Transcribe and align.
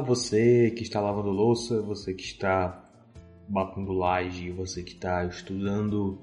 Você 0.00 0.70
que 0.70 0.82
está 0.82 1.00
lavando 1.00 1.30
louça, 1.30 1.80
você 1.82 2.14
que 2.14 2.22
está 2.22 2.84
batendo 3.48 3.92
laje, 3.92 4.50
você 4.50 4.82
que 4.82 4.92
está 4.92 5.24
estudando. 5.24 6.18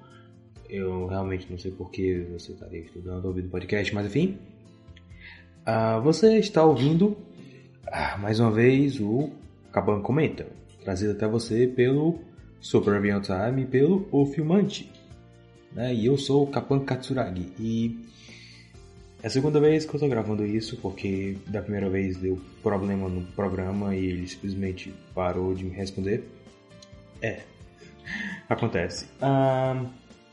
Eu 0.69 1.07
realmente 1.07 1.47
não 1.49 1.57
sei 1.57 1.71
por 1.71 1.91
que 1.91 2.27
você 2.31 2.53
estaria 2.53 2.79
estudando, 2.79 3.25
ouvindo 3.25 3.49
podcast, 3.49 3.93
mas 3.93 4.07
enfim. 4.07 4.37
Uh, 5.61 6.01
você 6.01 6.37
está 6.37 6.63
ouvindo 6.63 7.17
uh, 7.87 8.19
mais 8.19 8.39
uma 8.39 8.51
vez 8.51 8.99
o 8.99 9.29
Caban 9.71 10.01
Comenta, 10.01 10.45
trazido 10.83 11.11
até 11.13 11.27
você 11.27 11.67
pelo 11.67 12.19
Super 12.59 12.95
Avião 12.95 13.21
Time 13.21 13.63
e 13.63 13.65
pelo 13.65 14.07
O 14.11 14.25
Filmante. 14.25 14.91
Né? 15.71 15.93
E 15.93 16.05
eu 16.05 16.17
sou 16.17 16.43
o 16.43 16.47
Kapan 16.47 16.79
Katsuragi 16.79 17.51
e 17.59 17.99
é 19.25 19.27
a 19.27 19.29
segunda 19.31 19.59
vez 19.59 19.87
que 19.87 19.95
eu 19.95 19.99
tô 19.99 20.07
gravando 20.07 20.45
isso, 20.45 20.77
porque 20.77 21.35
da 21.47 21.59
primeira 21.59 21.89
vez 21.89 22.15
deu 22.15 22.39
problema 22.61 23.09
no 23.09 23.23
programa 23.31 23.95
e 23.95 24.05
ele 24.05 24.27
simplesmente 24.27 24.93
parou 25.15 25.55
de 25.55 25.63
me 25.63 25.71
responder. 25.71 26.29
É, 27.23 27.41
acontece. 28.47 29.07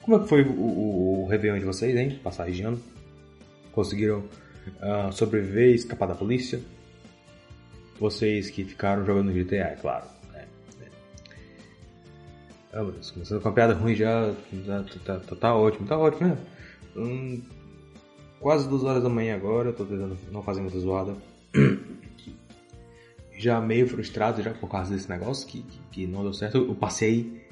Como 0.03 0.17
é 0.19 0.21
que 0.21 0.29
foi 0.29 0.43
o, 0.43 0.53
o, 0.53 1.23
o 1.23 1.27
Réveillon 1.27 1.59
de 1.59 1.65
vocês, 1.65 1.97
hein? 1.97 2.21
Passagem 2.23 2.53
de 2.53 2.63
ano? 2.65 2.83
Conseguiram 3.73 4.25
sobreviver 5.13 5.71
e 5.71 5.75
escapar 5.75 6.09
da 6.09 6.15
polícia? 6.15 6.61
Vocês 7.99 8.51
que 8.51 8.63
ficaram 8.63 9.07
jogando 9.07 9.33
GTA, 9.33 9.69
é 9.69 9.77
claro. 9.81 10.05
Né? 10.35 10.45
É. 10.83 10.89
Ah, 12.75 12.85
começando 13.15 13.41
com 13.41 13.49
a 13.49 13.53
piada 13.53 13.73
ruim 13.73 13.95
já, 13.95 14.35
já 14.67 14.85
tá, 15.03 15.19
tá, 15.19 15.35
tá, 15.35 15.55
ótimo, 15.55 15.89
tá 15.89 15.97
ótimo, 15.97 16.29
né? 16.29 16.37
Hum, 16.95 17.41
quase 18.43 18.69
duas 18.69 18.83
horas 18.83 19.03
da 19.03 19.09
manhã 19.09 19.37
agora, 19.37 19.73
tô 19.73 19.85
tentando 19.85 20.19
não 20.31 20.43
fazer 20.43 20.61
muita 20.61 20.79
zoada. 20.79 21.17
já 23.39 23.61
meio 23.61 23.89
frustrado 23.89 24.43
já 24.43 24.53
por 24.53 24.69
causa 24.69 24.95
desse 24.95 25.09
negócio 25.09 25.49
que, 25.49 25.63
que, 25.63 25.79
que 25.91 26.07
não 26.07 26.23
deu 26.23 26.35
certo. 26.35 26.59
Eu 26.59 26.75
passei, 26.75 27.43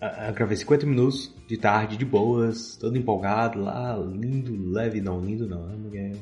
a, 0.00 0.30
gravei 0.32 0.56
50 0.56 0.86
minutos 0.86 1.32
de 1.46 1.56
tarde, 1.56 1.96
de 1.96 2.04
boas, 2.04 2.76
todo 2.76 2.96
empolgado 2.96 3.60
lá, 3.60 3.96
lindo, 3.96 4.72
leve, 4.72 5.00
não, 5.00 5.20
lindo 5.20 5.46
não, 5.46 5.66
né? 5.66 6.12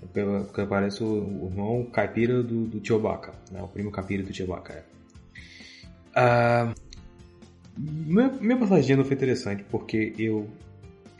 Porque, 0.00 0.26
porque 0.46 0.66
parece 0.66 1.02
o, 1.02 1.48
irmão 1.50 1.84
caipira 1.92 2.42
do, 2.42 2.66
do 2.66 2.86
Chewbacca, 2.86 3.32
né? 3.50 3.62
O 3.62 3.68
primo 3.68 3.90
caipira 3.90 4.22
do 4.22 4.32
Chewbacca, 4.32 4.72
é. 4.74 4.94
Uh, 6.16 6.74
minha, 7.76 8.28
minha 8.40 8.56
passagem 8.56 9.02
foi 9.02 9.14
interessante 9.14 9.64
porque 9.64 10.14
eu 10.16 10.48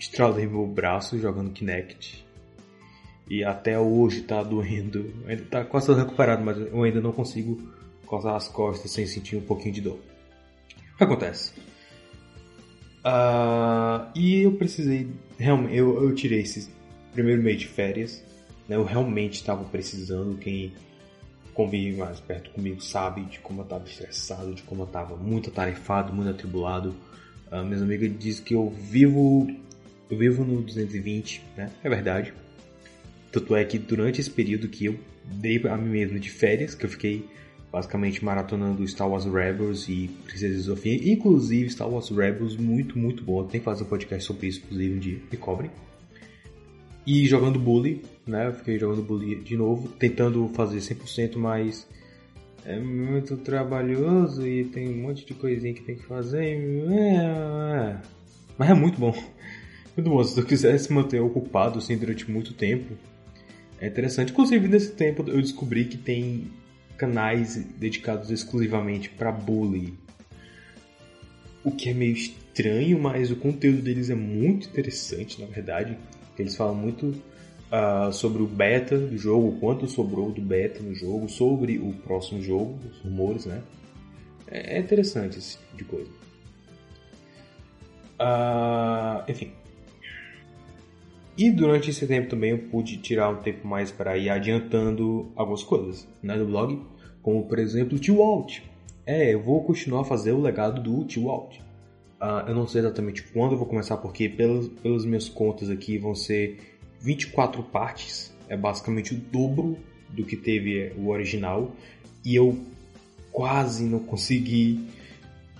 estralei 0.04 0.46
meu 0.46 0.66
braço 0.66 1.18
jogando 1.18 1.50
Kinect. 1.50 2.24
E 3.28 3.42
até 3.42 3.78
hoje 3.78 4.22
tá 4.22 4.42
doendo. 4.42 5.12
Ainda 5.26 5.44
tá 5.44 5.64
quase 5.64 5.92
recuperado, 5.92 6.44
mas 6.44 6.58
eu 6.58 6.82
ainda 6.82 7.00
não 7.00 7.12
consigo 7.12 7.58
coçar 8.04 8.34
as 8.34 8.48
costas 8.48 8.90
sem 8.90 9.06
sentir 9.06 9.36
um 9.36 9.40
pouquinho 9.40 9.74
de 9.74 9.80
dor. 9.80 9.98
O 10.94 10.98
que 10.98 11.04
acontece? 11.04 11.52
Uh, 13.00 14.10
e 14.14 14.42
eu 14.42 14.52
precisei. 14.52 15.08
Realmente, 15.38 15.76
eu, 15.76 16.02
eu 16.02 16.14
tirei 16.14 16.40
esse 16.40 16.68
primeiro 17.12 17.42
mês 17.42 17.58
de 17.58 17.66
férias. 17.66 18.22
Né, 18.68 18.76
eu 18.76 18.84
realmente 18.84 19.34
estava 19.34 19.64
precisando. 19.64 20.36
Quem 20.36 20.72
convive 21.54 21.96
mais 21.96 22.20
perto 22.20 22.50
comigo 22.50 22.82
sabe 22.82 23.22
de 23.22 23.38
como 23.38 23.60
eu 23.60 23.64
estava 23.64 23.84
estressado, 23.84 24.52
de 24.52 24.62
como 24.62 24.82
eu 24.82 24.86
estava 24.86 25.16
muito 25.16 25.48
atarefado, 25.48 26.12
muito 26.12 26.30
atribulado. 26.30 26.94
Uh, 27.50 27.64
minhas 27.64 27.80
amigas 27.80 28.12
dizem 28.18 28.44
que 28.44 28.54
eu 28.54 28.68
vivo 28.68 29.46
eu 30.10 30.18
vivo 30.18 30.44
no 30.44 30.60
220, 30.60 31.42
né? 31.56 31.70
É 31.82 31.88
verdade. 31.88 32.32
Tanto 33.32 33.56
é 33.56 33.64
que 33.64 33.78
durante 33.78 34.20
esse 34.20 34.30
período 34.30 34.68
que 34.68 34.86
eu 34.86 34.98
dei 35.24 35.60
a 35.66 35.76
mim 35.76 35.90
mesmo 35.90 36.18
de 36.18 36.30
férias, 36.30 36.74
que 36.74 36.84
eu 36.84 36.90
fiquei 36.90 37.24
basicamente 37.72 38.24
maratonando 38.24 38.86
Star 38.86 39.08
Wars 39.08 39.24
Rebels 39.24 39.88
e 39.88 40.08
Princesa 40.24 40.62
Sofia, 40.62 40.94
inclusive 41.12 41.68
Star 41.70 41.90
Wars 41.90 42.08
Rebels, 42.10 42.56
muito, 42.56 42.96
muito 42.96 43.24
bom. 43.24 43.44
Tem 43.44 43.60
que 43.60 43.64
fazer 43.64 43.82
um 43.82 43.86
podcast 43.86 44.24
sobre 44.24 44.46
isso, 44.46 44.60
inclusive, 44.64 44.94
um 44.94 44.98
dia, 44.98 45.18
me 45.30 45.36
cobrem. 45.36 45.70
E 47.06 47.26
jogando 47.26 47.58
Bully, 47.58 48.02
né? 48.26 48.46
Eu 48.46 48.52
fiquei 48.52 48.78
jogando 48.78 49.02
Bully 49.02 49.34
de 49.36 49.56
novo, 49.56 49.88
tentando 49.88 50.48
fazer 50.54 50.78
100%, 50.78 51.36
mas 51.36 51.86
é 52.64 52.78
muito 52.78 53.36
trabalhoso 53.38 54.46
e 54.46 54.64
tem 54.64 54.88
um 54.88 55.02
monte 55.02 55.26
de 55.26 55.34
coisinha 55.34 55.74
que 55.74 55.82
tem 55.82 55.96
que 55.96 56.06
fazer. 56.06 56.56
É... 56.90 57.96
Mas 58.56 58.70
é 58.70 58.74
muito 58.74 58.98
bom. 58.98 59.12
Bom, 59.96 60.22
se 60.24 60.38
eu 60.38 60.44
quiser 60.44 60.76
se 60.78 60.92
manter 60.92 61.20
ocupado 61.20 61.78
assim 61.78 61.96
durante 61.96 62.28
muito 62.28 62.52
tempo, 62.52 62.94
é 63.80 63.86
interessante. 63.86 64.32
Inclusive, 64.32 64.66
nesse 64.66 64.92
tempo 64.92 65.24
eu 65.28 65.40
descobri 65.40 65.84
que 65.84 65.96
tem 65.96 66.50
canais 66.96 67.56
dedicados 67.78 68.30
exclusivamente 68.30 69.08
para 69.10 69.30
bullying. 69.30 69.96
O 71.62 71.70
que 71.70 71.90
é 71.90 71.94
meio 71.94 72.12
estranho, 72.12 72.98
mas 72.98 73.30
o 73.30 73.36
conteúdo 73.36 73.82
deles 73.82 74.10
é 74.10 74.14
muito 74.14 74.68
interessante, 74.68 75.40
na 75.40 75.46
verdade. 75.46 75.96
Eles 76.38 76.56
falam 76.56 76.74
muito 76.74 77.06
uh, 77.06 78.12
sobre 78.12 78.42
o 78.42 78.46
beta 78.46 78.98
do 78.98 79.16
jogo, 79.16 79.58
quanto 79.60 79.86
sobrou 79.86 80.32
do 80.32 80.42
beta 80.42 80.82
no 80.82 80.94
jogo, 80.94 81.28
sobre 81.28 81.78
o 81.78 81.92
próximo 82.04 82.42
jogo, 82.42 82.78
os 82.90 82.98
rumores, 82.98 83.46
né? 83.46 83.62
É 84.46 84.78
interessante 84.78 85.38
esse 85.38 85.56
tipo 85.58 85.76
de 85.76 85.84
coisa. 85.84 86.10
Uh, 88.20 89.30
enfim, 89.30 89.50
e 91.36 91.50
durante 91.50 91.90
esse 91.90 92.06
tempo 92.06 92.28
também 92.28 92.50
eu 92.50 92.58
pude 92.58 92.96
tirar 92.98 93.28
um 93.28 93.42
tempo 93.42 93.66
mais 93.66 93.90
para 93.90 94.16
ir 94.16 94.30
adiantando 94.30 95.32
algumas 95.34 95.64
coisas 95.64 96.06
né, 96.22 96.38
do 96.38 96.46
blog, 96.46 96.80
como 97.22 97.46
por 97.46 97.58
exemplo 97.58 97.96
o 97.96 98.00
Tio 98.00 98.18
Walt. 98.18 98.60
É, 99.04 99.34
eu 99.34 99.42
vou 99.42 99.62
continuar 99.64 100.02
a 100.02 100.04
fazer 100.04 100.32
o 100.32 100.40
legado 100.40 100.80
do 100.80 101.04
Tio 101.04 101.24
Walt. 101.24 101.58
Uh, 102.20 102.48
eu 102.48 102.54
não 102.54 102.66
sei 102.66 102.80
exatamente 102.80 103.22
quando 103.22 103.52
eu 103.52 103.58
vou 103.58 103.66
começar, 103.66 103.96
porque 103.96 104.28
pelas, 104.28 104.68
pelas 104.68 105.04
minhas 105.04 105.28
contas 105.28 105.68
aqui 105.68 105.98
vão 105.98 106.14
ser 106.14 106.78
24 107.00 107.62
partes, 107.64 108.32
é 108.48 108.56
basicamente 108.56 109.12
o 109.12 109.18
dobro 109.18 109.76
do 110.10 110.24
que 110.24 110.36
teve 110.36 110.92
o 110.96 111.08
original, 111.08 111.74
e 112.24 112.34
eu 112.34 112.58
quase 113.32 113.84
não 113.84 113.98
consegui 113.98 114.86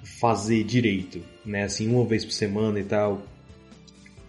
fazer 0.04 0.62
direito, 0.62 1.20
né? 1.44 1.64
Assim, 1.64 1.92
uma 1.92 2.04
vez 2.04 2.24
por 2.24 2.32
semana 2.32 2.78
e 2.78 2.84
tal 2.84 3.20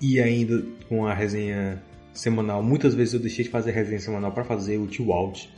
e 0.02 0.20
ainda 0.20 0.64
com 0.88 1.06
a 1.06 1.14
resenha 1.14 1.82
semanal. 2.14 2.64
Muitas 2.64 2.94
vezes 2.94 3.14
eu 3.14 3.20
deixei 3.20 3.46
de 3.46 3.52
fazer 3.52 3.72
resenha 3.72 4.00
semanal 4.00 4.32
para 4.32 4.44
fazer 4.44 4.78
o 4.78 4.88
Tio 4.88 5.12
Out. 5.12 5.50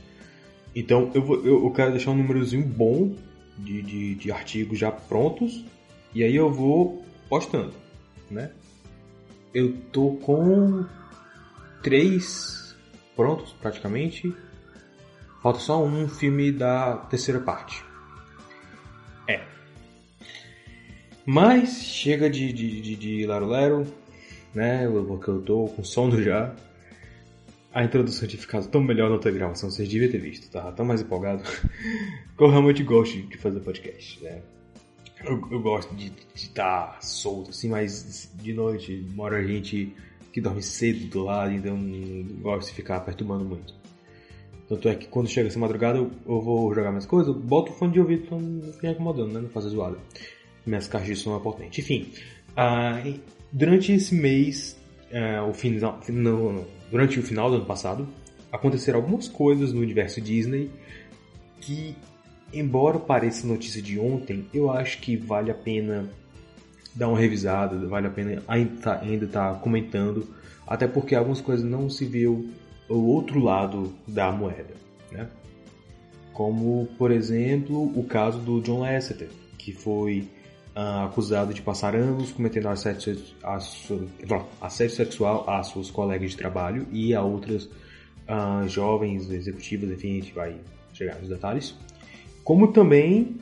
Então 0.76 1.12
eu, 1.14 1.22
vou, 1.22 1.46
eu, 1.46 1.64
eu, 1.64 1.72
quero 1.72 1.92
deixar 1.92 2.12
um 2.12 2.16
númerozinho 2.16 2.64
bom 2.64 3.16
de, 3.58 3.82
de, 3.82 4.16
de, 4.16 4.32
artigos 4.32 4.78
já 4.78 4.92
prontos 4.92 5.64
e 6.14 6.24
aí 6.24 6.36
eu 6.36 6.52
vou 6.52 7.04
postando, 7.28 7.74
né? 8.30 8.52
Eu 9.54 9.76
tô 9.92 10.12
com 10.18 10.86
três 11.82 12.76
prontos 13.16 13.54
praticamente. 13.54 14.34
Falta 15.42 15.60
só 15.60 15.84
um 15.84 16.08
filme 16.08 16.52
da 16.52 16.98
terceira 16.98 17.40
parte. 17.40 17.84
É. 19.28 19.42
Mas 21.26 21.82
chega 21.82 22.30
de, 22.30 22.52
de, 22.54 22.82
de, 22.82 22.96
de 22.96 23.26
Laro 23.26 23.48
Lero 23.48 23.88
né? 24.54 24.88
Porque 25.08 25.30
eu 25.30 25.42
tô 25.42 25.66
com 25.68 25.84
sono 25.84 26.22
já. 26.22 26.56
A 27.74 27.84
introdução 27.84 28.28
tinha 28.28 28.42
ficado 28.42 28.68
tão 28.70 28.82
melhor 28.82 29.10
na 29.10 29.16
outra 29.16 29.30
gravação, 29.32 29.70
vocês 29.70 29.88
deviam 29.88 30.12
ter 30.12 30.18
visto, 30.18 30.50
tá? 30.50 30.72
Tão 30.72 30.86
mais 30.86 31.02
empolgado. 31.02 31.44
eu 32.40 32.50
realmente 32.50 32.84
gosto 32.84 33.22
de 33.22 33.38
fazer 33.38 33.60
podcast, 33.60 34.24
né? 34.24 34.42
Eu, 35.24 35.42
eu 35.52 35.62
gosto 35.62 35.96
de 35.96 36.12
estar 36.34 36.94
tá 36.94 37.02
solto, 37.02 37.52
assim, 37.52 37.70
mas 37.70 38.32
de 38.36 38.54
noite 38.54 39.06
mora 39.14 39.44
gente 39.44 39.96
que 40.32 40.42
dorme 40.42 40.62
cedo 40.62 41.08
do 41.08 41.24
lado, 41.24 41.52
então 41.52 41.76
não 41.76 42.42
gosto 42.42 42.70
de 42.70 42.76
ficar 42.76 43.00
perturbando 43.02 43.44
muito. 43.44 43.74
Tanto 44.68 44.90
é 44.90 44.96
que 44.96 45.08
quando 45.08 45.30
chega 45.30 45.48
essa 45.48 45.58
madrugada 45.58 45.98
eu, 45.98 46.12
eu 46.28 46.42
vou 46.42 46.74
jogar 46.74 46.90
minhas 46.90 47.06
coisas, 47.06 47.36
boto 47.36 47.72
o 47.72 47.76
fone 47.76 47.94
de 47.94 48.00
ouvido 48.00 48.28
pra 48.28 48.38
não 48.38 48.74
ficar 48.74 48.92
incomodando, 48.92 49.34
né? 49.34 49.42
Não 49.42 49.50
fazer 49.50 49.70
zoada. 49.70 49.98
Minhas 50.66 50.88
caixas 50.88 51.08
de 51.08 51.16
som 51.16 51.36
é 51.36 51.40
potente. 51.40 51.80
Enfim, 51.80 52.12
uh, 52.52 53.20
Durante 53.52 53.92
esse 53.92 54.14
mês, 54.14 54.78
é, 55.10 55.42
o 55.42 55.54
final, 55.54 56.00
no, 56.10 56.66
durante 56.92 57.20
o 57.20 57.24
final 57.24 57.50
do 57.50 57.58
ano 57.58 57.66
passado, 57.66 58.08
aconteceram 58.52 59.00
algumas 59.00 59.28
coisas 59.28 59.72
no 59.74 59.82
universo 59.82 60.22
Disney 60.22 60.70
que 61.60 61.96
embora 62.54 63.00
pareça 63.00 63.46
notícia 63.46 63.82
de 63.82 64.00
ontem, 64.00 64.46
eu 64.54 64.72
acho 64.72 65.00
que 65.00 65.16
vale 65.16 65.52
a 65.52 65.54
pena 65.54 66.10
dar 66.96 67.10
uma 67.10 67.20
revisada, 67.20 67.78
vale 67.88 68.08
a 68.08 68.10
pena 68.10 68.42
ainda 68.48 68.82
tá, 68.82 69.00
ainda 69.02 69.28
tá 69.28 69.54
comentando, 69.56 70.28
até 70.66 70.88
porque 70.88 71.16
algumas 71.16 71.42
coisas 71.42 71.66
não 71.66 71.90
se 71.90 72.06
viu 72.06 72.50
o 72.90 72.96
outro 72.96 73.40
lado 73.40 73.94
da 74.08 74.32
moeda, 74.32 74.74
né? 75.12 75.28
Como, 76.34 76.88
por 76.98 77.12
exemplo, 77.12 77.92
o 77.98 78.04
caso 78.04 78.40
do 78.40 78.62
John 78.62 78.80
Lasseter, 78.80 79.30
que 79.58 79.72
foi 79.72 80.28
uh, 80.78 81.06
acusado 81.06 81.54
de 81.54 81.62
passar 81.62 81.96
anos 81.96 82.32
cometendo 82.32 82.70
assédio, 82.70 83.18
assédio 84.62 84.96
sexual 84.96 85.50
a 85.50 85.64
suas 85.64 85.90
colegas 85.90 86.32
de 86.32 86.38
trabalho 86.38 86.86
e 86.92 87.16
a 87.16 87.22
outras 87.24 87.66
uh, 87.66 88.68
jovens 88.68 89.32
executivas, 89.32 89.90
enfim, 89.90 90.12
a 90.12 90.22
gente 90.22 90.34
vai 90.34 90.56
chegar 90.94 91.16
nos 91.20 91.30
detalhes. 91.30 91.76
Como 92.44 92.72
também 92.72 93.38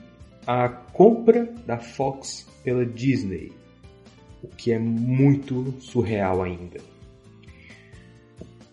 a 0.47 0.69
compra 0.69 1.53
da 1.65 1.77
Fox 1.77 2.47
pela 2.63 2.85
Disney, 2.85 3.51
o 4.41 4.47
que 4.47 4.71
é 4.71 4.79
muito 4.79 5.75
surreal 5.79 6.41
ainda. 6.41 6.79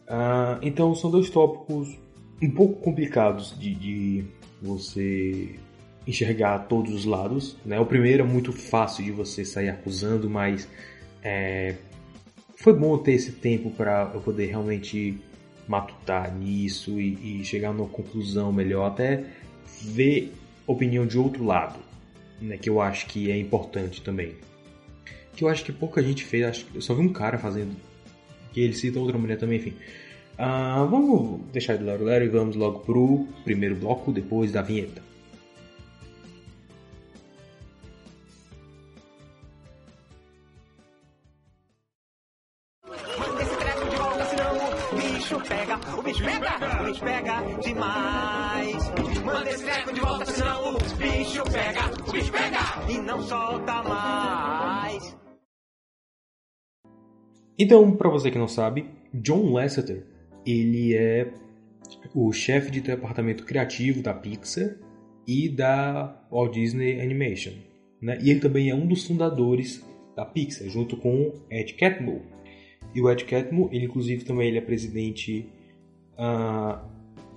Uh, 0.06 0.60
então 0.62 0.94
são 0.94 1.10
dois 1.10 1.30
tópicos 1.30 1.98
um 2.40 2.50
pouco 2.50 2.80
complicados 2.80 3.58
de, 3.58 3.74
de 3.74 4.24
você 4.60 5.58
enxergar 6.06 6.58
todos 6.60 6.92
os 6.92 7.04
lados. 7.04 7.56
Né? 7.64 7.78
O 7.78 7.86
primeiro 7.86 8.22
é 8.22 8.26
muito 8.26 8.52
fácil 8.52 9.04
de 9.04 9.10
você 9.10 9.44
sair 9.44 9.68
acusando, 9.68 10.28
mas 10.28 10.68
é, 11.22 11.76
foi 12.56 12.72
bom 12.72 12.96
ter 12.98 13.12
esse 13.12 13.32
tempo 13.32 13.70
para 13.70 14.10
eu 14.14 14.20
poder 14.20 14.46
realmente 14.46 15.18
matutar 15.66 16.34
nisso 16.34 17.00
e, 17.00 17.40
e, 17.40 17.44
chegar 17.44 17.72
numa 17.72 17.88
conclusão 17.88 18.52
melhor, 18.52 18.86
até 18.86 19.24
ver 19.80 20.32
opinião 20.66 21.06
de 21.06 21.18
outro 21.18 21.44
lado, 21.44 21.78
né? 22.40 22.56
que 22.56 22.68
eu 22.68 22.80
acho 22.80 23.06
que 23.06 23.30
é 23.30 23.38
importante 23.38 24.02
também. 24.02 24.34
Que 25.34 25.44
eu 25.44 25.48
acho 25.48 25.64
que 25.64 25.72
pouca 25.72 26.02
gente 26.02 26.24
fez, 26.24 26.44
acho, 26.44 26.66
eu 26.74 26.80
só 26.80 26.94
vi 26.94 27.00
um 27.00 27.12
cara 27.12 27.38
fazendo, 27.38 27.74
que 28.52 28.60
ele 28.60 28.74
cita 28.74 28.98
outra 28.98 29.16
mulher 29.16 29.38
também, 29.38 29.58
enfim. 29.58 29.74
Uh, 30.34 30.86
vamos 30.88 31.40
deixar 31.52 31.76
de 31.76 31.84
lado 31.84 32.08
e 32.10 32.28
vamos 32.28 32.56
logo 32.56 32.80
pro 32.80 33.26
primeiro 33.44 33.76
bloco 33.76 34.12
depois 34.12 34.50
da 34.50 34.62
vinheta. 34.62 35.11
Então, 57.58 57.92
para 57.96 58.08
você 58.08 58.30
que 58.30 58.38
não 58.38 58.48
sabe, 58.48 58.86
John 59.12 59.52
Lasseter, 59.52 60.04
ele 60.46 60.94
é 60.94 61.32
o 62.14 62.32
chefe 62.32 62.70
de 62.70 62.80
departamento 62.80 63.44
criativo 63.44 64.02
da 64.02 64.14
Pixar 64.14 64.76
e 65.26 65.48
da 65.48 66.26
Walt 66.30 66.54
Disney 66.54 67.00
Animation, 67.00 67.52
né? 68.00 68.18
E 68.20 68.30
ele 68.30 68.40
também 68.40 68.70
é 68.70 68.74
um 68.74 68.86
dos 68.86 69.06
fundadores 69.06 69.84
da 70.16 70.24
Pixar, 70.24 70.68
junto 70.68 70.96
com 70.96 71.32
Ed 71.50 71.74
Catmull. 71.74 72.22
E 72.94 73.00
o 73.00 73.10
Ed 73.10 73.24
Catmull, 73.24 73.68
ele 73.72 73.86
inclusive 73.86 74.24
também 74.24 74.48
ele 74.48 74.58
é 74.58 74.62
presidente 74.62 75.48
uh, 76.14 76.84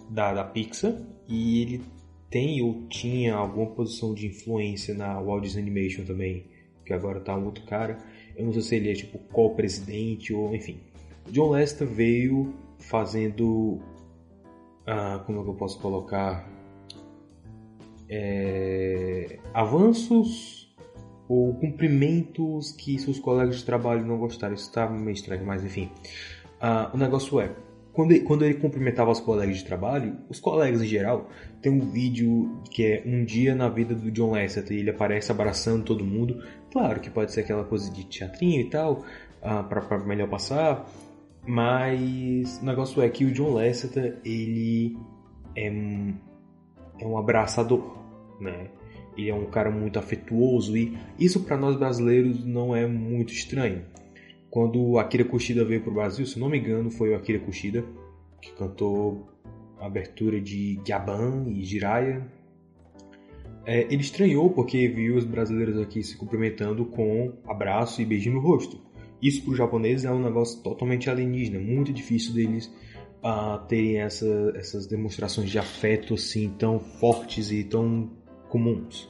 da, 0.09 0.33
da 0.33 0.44
Pixar 0.44 0.94
e 1.27 1.61
ele 1.61 1.81
tem 2.29 2.61
ou 2.61 2.88
tinha 2.88 3.35
alguma 3.35 3.68
posição 3.68 4.13
de 4.13 4.27
influência 4.27 4.94
na 4.94 5.21
Walt 5.21 5.44
Disney 5.44 5.61
Animation 5.61 6.03
também, 6.03 6.45
que 6.85 6.94
agora 6.94 7.19
tá 7.19 7.35
um 7.38 7.45
outro 7.45 7.63
cara. 7.65 7.97
Eu 8.35 8.45
não 8.45 8.53
sei 8.53 8.61
se 8.61 8.75
ele 8.75 8.91
é 8.91 8.93
tipo 8.93 9.17
co-presidente 9.31 10.33
ou 10.33 10.53
enfim. 10.55 10.79
John 11.29 11.51
Lester 11.51 11.87
veio 11.87 12.53
fazendo. 12.79 13.79
Ah, 14.85 15.23
como 15.25 15.39
é 15.39 15.43
que 15.43 15.49
eu 15.49 15.55
posso 15.55 15.79
colocar? 15.79 16.47
É, 18.07 19.39
avanços 19.53 20.73
ou 21.27 21.55
cumprimentos 21.55 22.71
que 22.71 22.99
seus 22.99 23.19
colegas 23.19 23.57
de 23.57 23.65
trabalho 23.65 24.05
não 24.05 24.17
gostaram. 24.17 24.53
Isso 24.53 24.67
estava 24.67 24.93
meio 24.93 25.15
estranho, 25.15 25.45
mas 25.45 25.63
enfim. 25.63 25.89
Ah, 26.59 26.91
o 26.93 26.97
negócio 26.97 27.39
é: 27.39 27.51
quando 27.95 28.12
ele, 28.12 28.19
quando 28.25 28.44
ele 28.44 28.56
cumprimentava 28.56 29.09
os 29.09 29.21
colegas 29.21 29.57
de 29.57 29.63
trabalho, 29.63 30.18
os 30.30 30.38
colegas 30.38 30.81
em 30.81 30.86
geral, 30.86 31.30
tem 31.62 31.71
um 31.71 31.80
vídeo 31.80 32.62
que 32.69 32.86
é 32.86 33.03
um 33.06 33.24
dia 33.24 33.56
na 33.56 33.69
vida 33.69 33.95
do 33.95 34.12
John 34.12 34.31
Lasseter 34.31 34.75
e 34.75 34.81
ele 34.81 34.89
aparece 34.89 35.31
abraçando 35.31 35.86
todo 35.86 36.03
mundo. 36.03 36.44
Claro 36.74 37.00
que 37.00 37.09
pode 37.09 37.31
ser 37.31 37.39
aquela 37.39 37.63
coisa 37.63 37.89
de 37.89 38.06
teatrinho 38.06 38.59
e 38.59 38.69
tal, 38.69 39.06
uh, 39.42 39.63
para 39.63 39.97
melhor 40.00 40.27
passar, 40.27 40.86
mas 41.47 42.59
o 42.62 42.65
negócio 42.65 43.01
é 43.01 43.07
que 43.07 43.24
o 43.24 43.31
John 43.31 43.53
Lasseter, 43.53 44.19
ele 44.25 44.97
é 45.56 45.71
um, 45.71 46.15
é 47.00 47.07
um 47.07 47.18
abraçador, 47.18 47.97
né? 48.42 48.68
Ele 49.18 49.30
é 49.30 49.33
um 49.33 49.45
cara 49.45 49.71
muito 49.71 49.97
afetuoso 49.97 50.75
e 50.75 50.97
isso 51.18 51.45
para 51.45 51.56
nós 51.56 51.77
brasileiros 51.77 52.44
não 52.44 52.75
é 52.75 52.86
muito 52.86 53.31
estranho 53.31 53.83
quando 54.56 54.81
o 54.81 54.98
Akira 54.98 55.25
Kushida 55.25 55.66
veio 55.66 55.81
para 55.81 55.92
o 55.92 55.94
Brasil, 55.94 56.25
se 56.25 56.40
não 56.40 56.48
me 56.48 56.57
engano, 56.57 56.90
foi 56.90 57.10
o 57.10 57.16
Akira 57.18 57.40
Kushida 57.40 57.84
que 58.42 58.54
cantou 58.54 59.28
a 59.78 59.86
abertura 59.86 60.40
de 60.40 60.80
Gaban 60.88 61.44
e 61.50 61.62
Jiraiya. 61.66 62.25
É, 63.66 63.81
ele 63.81 64.00
estranhou 64.00 64.50
porque 64.50 64.88
viu 64.88 65.18
os 65.18 65.25
brasileiros 65.25 65.78
aqui 65.78 66.02
se 66.02 66.16
cumprimentando 66.16 66.86
com 66.86 67.34
abraço 67.46 68.02
e 68.02 68.06
beijinho 68.06 68.36
no 68.36 68.40
rosto. 68.40 68.80
Isso 69.22 69.44
para 69.44 69.52
os 69.52 69.57
japoneses 69.57 70.06
é 70.06 70.12
um 70.12 70.24
negócio 70.24 70.63
totalmente 70.63 71.10
alienígena, 71.10 71.60
muito 71.60 71.92
difícil 71.92 72.34
deles 72.34 72.74
uh, 73.22 73.60
terem 73.68 74.00
essa, 74.00 74.54
essas 74.56 74.88
demonstrações 74.88 75.50
de 75.50 75.60
afeto 75.60 76.13
assim 76.13 76.50
tão 76.57 76.80
fortes 76.80 77.52
e 77.52 77.62
tão 77.62 78.10
comuns. 78.48 79.10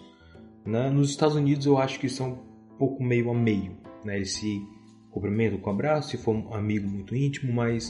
Né? 0.66 0.90
Nos 0.90 1.12
Estados 1.12 1.36
Unidos 1.36 1.68
eu 1.68 1.78
acho 1.78 2.00
que 2.00 2.10
são 2.10 2.32
um 2.32 2.78
pouco 2.80 3.04
meio 3.04 3.30
a 3.30 3.34
meio. 3.36 3.78
Né? 4.04 4.16
Eles 4.16 4.32
se 4.32 4.74
cumprimento 5.16 5.58
com 5.58 5.70
abraço, 5.70 6.10
se 6.10 6.18
for 6.18 6.36
um 6.36 6.54
amigo 6.54 6.90
muito 6.90 7.16
íntimo, 7.16 7.54
mas 7.54 7.90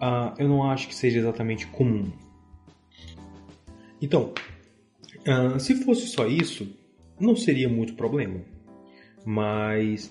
uh, 0.00 0.34
eu 0.38 0.48
não 0.48 0.68
acho 0.68 0.88
que 0.88 0.94
seja 0.94 1.18
exatamente 1.18 1.66
comum. 1.66 2.10
Então, 4.00 4.32
uh, 5.26 5.60
se 5.60 5.74
fosse 5.84 6.06
só 6.06 6.26
isso, 6.26 6.74
não 7.20 7.36
seria 7.36 7.68
muito 7.68 7.94
problema. 7.94 8.40
Mas 9.26 10.06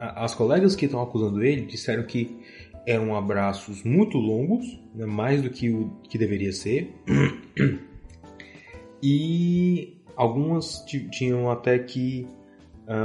uh, 0.00 0.16
as 0.16 0.34
colegas 0.34 0.74
que 0.74 0.86
estão 0.86 1.00
acusando 1.00 1.42
ele 1.44 1.66
disseram 1.66 2.02
que 2.02 2.36
eram 2.84 3.14
abraços 3.14 3.84
muito 3.84 4.18
longos, 4.18 4.66
né, 4.92 5.06
mais 5.06 5.40
do 5.40 5.50
que 5.50 5.70
o 5.70 5.88
que 6.02 6.18
deveria 6.18 6.52
ser. 6.52 6.92
e 9.00 9.98
algumas 10.16 10.84
tinham 11.12 11.48
até 11.48 11.78
que 11.78 12.26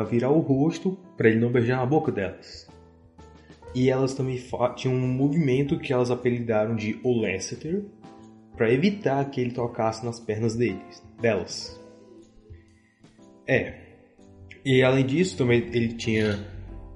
virar 0.10 0.30
o 0.30 0.40
rosto 0.40 0.98
para 1.16 1.30
ele 1.30 1.40
não 1.40 1.52
beijar 1.52 1.82
a 1.82 1.86
boca 1.86 2.12
delas. 2.12 2.70
E 3.74 3.90
elas 3.90 4.14
também 4.14 4.42
tinham 4.76 4.96
um 4.96 5.08
movimento 5.08 5.78
que 5.78 5.94
elas 5.94 6.10
apelidaram 6.10 6.76
de 6.76 7.00
O 7.04 7.22
Lasseter 7.22 7.84
para 8.58 8.74
evitar 8.74 9.24
que 9.30 9.40
ele 9.40 9.52
tocasse 9.52 10.04
nas 10.04 10.20
pernas 10.20 10.56
deles, 10.56 11.02
delas. 11.22 11.80
É. 13.48 13.74
E 14.66 14.84
além 14.84 15.06
disso, 15.06 15.38
também 15.38 15.60
ele 15.72 15.94
tinha 15.94 16.46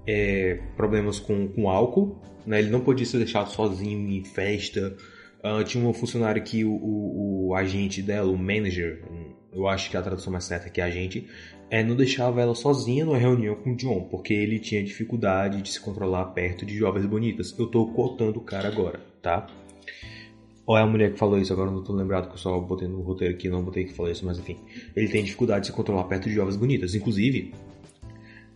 é, 0.06 0.60
problemas 0.76 1.20
com, 1.20 1.48
com 1.48 1.70
álcool, 1.70 2.20
né? 2.46 2.60
ele 2.60 2.70
não 2.70 2.82
podia 2.82 3.06
ser 3.06 3.18
deixado 3.18 3.50
sozinho 3.50 4.10
em 4.10 4.24
festa. 4.24 4.96
Uh, 5.44 5.64
tinha 5.64 5.86
um 5.86 5.94
funcionário 5.94 6.44
que 6.44 6.64
o, 6.64 6.72
o, 6.72 7.48
o 7.48 7.56
agente 7.56 8.02
dela, 8.02 8.32
o 8.32 8.38
manager, 8.38 9.02
eu 9.56 9.68
acho 9.68 9.90
que 9.90 9.98
a 9.98 10.02
tradução 10.02 10.32
mais 10.32 10.46
certa 10.46 10.70
que 10.70 10.82
a 10.82 10.90
gente, 10.90 11.28
é, 11.70 11.84
não 11.84 11.96
deixava 11.96 12.42
ela 12.42 12.56
sozinha 12.56 13.06
numa 13.06 13.18
reunião 13.18 13.56
com 13.56 13.72
o 13.72 13.76
John, 13.76 14.08
porque 14.10 14.34
ele 14.34 14.60
tinha 14.60 14.84
dificuldade 14.84 15.62
de 15.62 15.72
se 15.72 15.80
controlar 15.80 16.26
perto 16.26 16.66
de 16.66 16.76
jovens 16.76 17.06
bonitas. 17.06 17.56
Eu 17.58 17.68
tô 17.68 17.88
cotando 17.88 18.40
o 18.40 18.44
cara 18.44 18.68
agora, 18.68 19.00
tá? 19.22 19.48
Ou 20.66 20.78
é 20.78 20.82
a 20.82 20.86
mulher 20.86 21.12
que 21.12 21.20
falou 21.20 21.40
isso, 21.40 21.52
agora 21.52 21.70
não 21.70 21.84
tô 21.84 21.94
lembrado 21.94 22.28
que 22.28 22.36
eu 22.36 22.38
só 22.38 22.58
botei 22.60 22.88
no 22.88 23.02
roteiro 23.02 23.34
aqui, 23.34 23.50
não 23.50 23.64
botei 23.64 23.84
que 23.84 23.94
falou 23.94 24.12
isso, 24.12 24.26
mas 24.26 24.40
enfim. 24.40 24.58
Ele 24.96 25.10
tem 25.10 25.24
dificuldade 25.24 25.62
de 25.62 25.68
se 25.68 25.74
controlar 25.74 26.06
perto 26.06 26.30
de 26.30 26.36
jovens 26.36 26.56
bonitas. 26.56 26.96
Inclusive, 26.96 27.54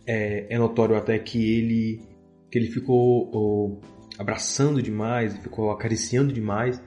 é, 0.06 0.46
é 0.48 0.58
notório 0.58 0.96
até 0.96 1.18
que 1.18 1.58
ele, 1.58 2.00
que 2.50 2.58
ele 2.58 2.68
ficou 2.68 3.30
oh, 3.32 3.80
abraçando 4.18 4.82
demais, 4.82 5.36
ficou 5.36 5.70
acariciando 5.70 6.32
demais 6.32 6.80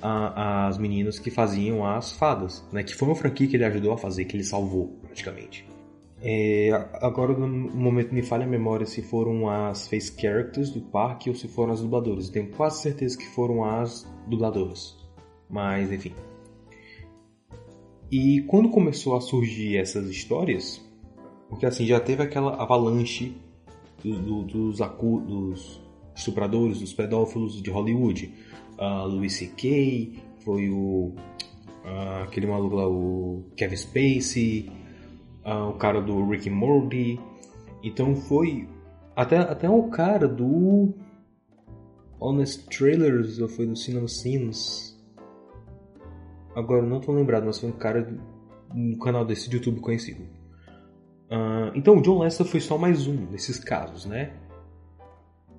as 0.00 0.78
meninas 0.78 1.18
que 1.18 1.30
faziam 1.30 1.84
as 1.84 2.12
fadas, 2.12 2.64
né? 2.72 2.82
Que 2.82 2.94
foi 2.94 3.08
uma 3.08 3.14
franquia 3.14 3.46
que 3.46 3.56
ele 3.56 3.64
ajudou 3.64 3.92
a 3.92 3.98
fazer, 3.98 4.24
que 4.24 4.36
ele 4.36 4.44
salvou 4.44 4.98
praticamente. 5.02 5.66
É, 6.20 6.70
agora 7.00 7.32
no 7.32 7.48
momento 7.48 8.12
me 8.12 8.22
falha 8.22 8.44
a 8.44 8.48
memória 8.48 8.84
se 8.84 9.02
foram 9.02 9.48
as 9.48 9.86
face 9.86 10.12
characters 10.20 10.70
do 10.70 10.80
parque 10.80 11.30
ou 11.30 11.36
se 11.36 11.46
foram 11.46 11.72
as 11.72 11.80
dubladoras. 11.80 12.28
tenho 12.28 12.48
quase 12.48 12.82
certeza 12.82 13.16
que 13.16 13.26
foram 13.26 13.64
as 13.64 14.06
dubladoras. 14.26 14.96
Mas 15.48 15.92
enfim. 15.92 16.12
E 18.10 18.42
quando 18.42 18.70
começou 18.70 19.16
a 19.16 19.20
surgir 19.20 19.76
essas 19.76 20.08
histórias, 20.08 20.84
porque 21.48 21.66
assim 21.66 21.86
já 21.86 22.00
teve 22.00 22.22
aquela 22.22 22.60
avalanche 22.60 23.36
do, 24.02 24.18
do, 24.20 24.42
dos, 24.42 24.80
acu, 24.80 25.20
dos 25.20 25.80
estupradores, 26.14 26.80
dos 26.80 26.92
pedófilos 26.92 27.62
de 27.62 27.70
Hollywood. 27.70 28.32
Uh, 28.78 29.06
Louis 29.06 29.32
C.K., 29.32 30.22
foi 30.44 30.70
o. 30.70 31.12
Uh, 31.84 32.22
aquele 32.24 32.46
maluco 32.46 32.76
lá, 32.76 32.88
o 32.88 33.44
Kevin 33.56 33.76
Spacey, 33.76 34.70
uh, 35.44 35.70
o 35.70 35.74
cara 35.74 36.00
do 36.00 36.28
Rick 36.28 36.48
Morty. 36.48 37.20
Então 37.82 38.14
foi. 38.14 38.68
Até, 39.16 39.38
até 39.38 39.68
o 39.68 39.84
cara 39.84 40.28
do. 40.28 40.94
Honest 42.20 42.66
Trailers, 42.68 43.38
ou 43.38 43.48
foi 43.48 43.66
do 43.66 43.76
Cinema 43.76 44.08
Sins. 44.08 44.98
Agora 46.54 46.82
não 46.82 47.00
tô 47.00 47.12
lembrado, 47.12 47.44
mas 47.44 47.60
foi 47.60 47.68
um 47.68 47.76
cara 47.76 48.12
no 48.74 48.98
canal 48.98 49.24
desse 49.24 49.48
de 49.48 49.56
YouTube 49.56 49.80
conhecido. 49.80 50.22
Uh, 51.30 51.70
então 51.74 51.98
o 51.98 52.02
John 52.02 52.20
Lester 52.20 52.46
foi 52.46 52.60
só 52.60 52.76
mais 52.76 53.06
um 53.06 53.26
desses 53.26 53.58
casos, 53.58 54.06
né? 54.06 54.32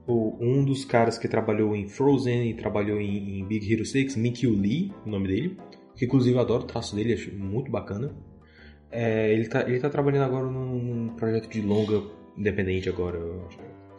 O, 0.10 0.36
um 0.42 0.66
dos 0.66 0.84
caras 0.84 1.20
que 1.20 1.28
trabalhou 1.28 1.76
em 1.76 1.88
Frozen 1.88 2.50
e 2.50 2.56
trabalhou 2.56 3.00
em, 3.00 3.40
em 3.40 3.46
Big 3.46 3.72
Hero 3.72 3.86
6, 3.86 4.16
Mickey 4.16 4.48
Lee, 4.48 4.92
o 5.06 5.10
nome 5.10 5.28
dele, 5.28 5.58
que 5.96 6.06
inclusive 6.06 6.36
eu 6.36 6.42
adoro 6.42 6.64
o 6.64 6.66
traço 6.66 6.96
dele, 6.96 7.14
acho 7.14 7.32
muito 7.32 7.70
bacana. 7.70 8.12
É, 8.90 9.32
ele, 9.32 9.48
tá, 9.48 9.62
ele 9.70 9.80
tá 9.80 9.88
trabalhando 9.88 10.24
agora 10.24 10.48
num 10.48 11.10
projeto 11.10 11.48
de 11.48 11.62
longa 11.62 12.02
independente 12.36 12.90
agora, 12.90 13.20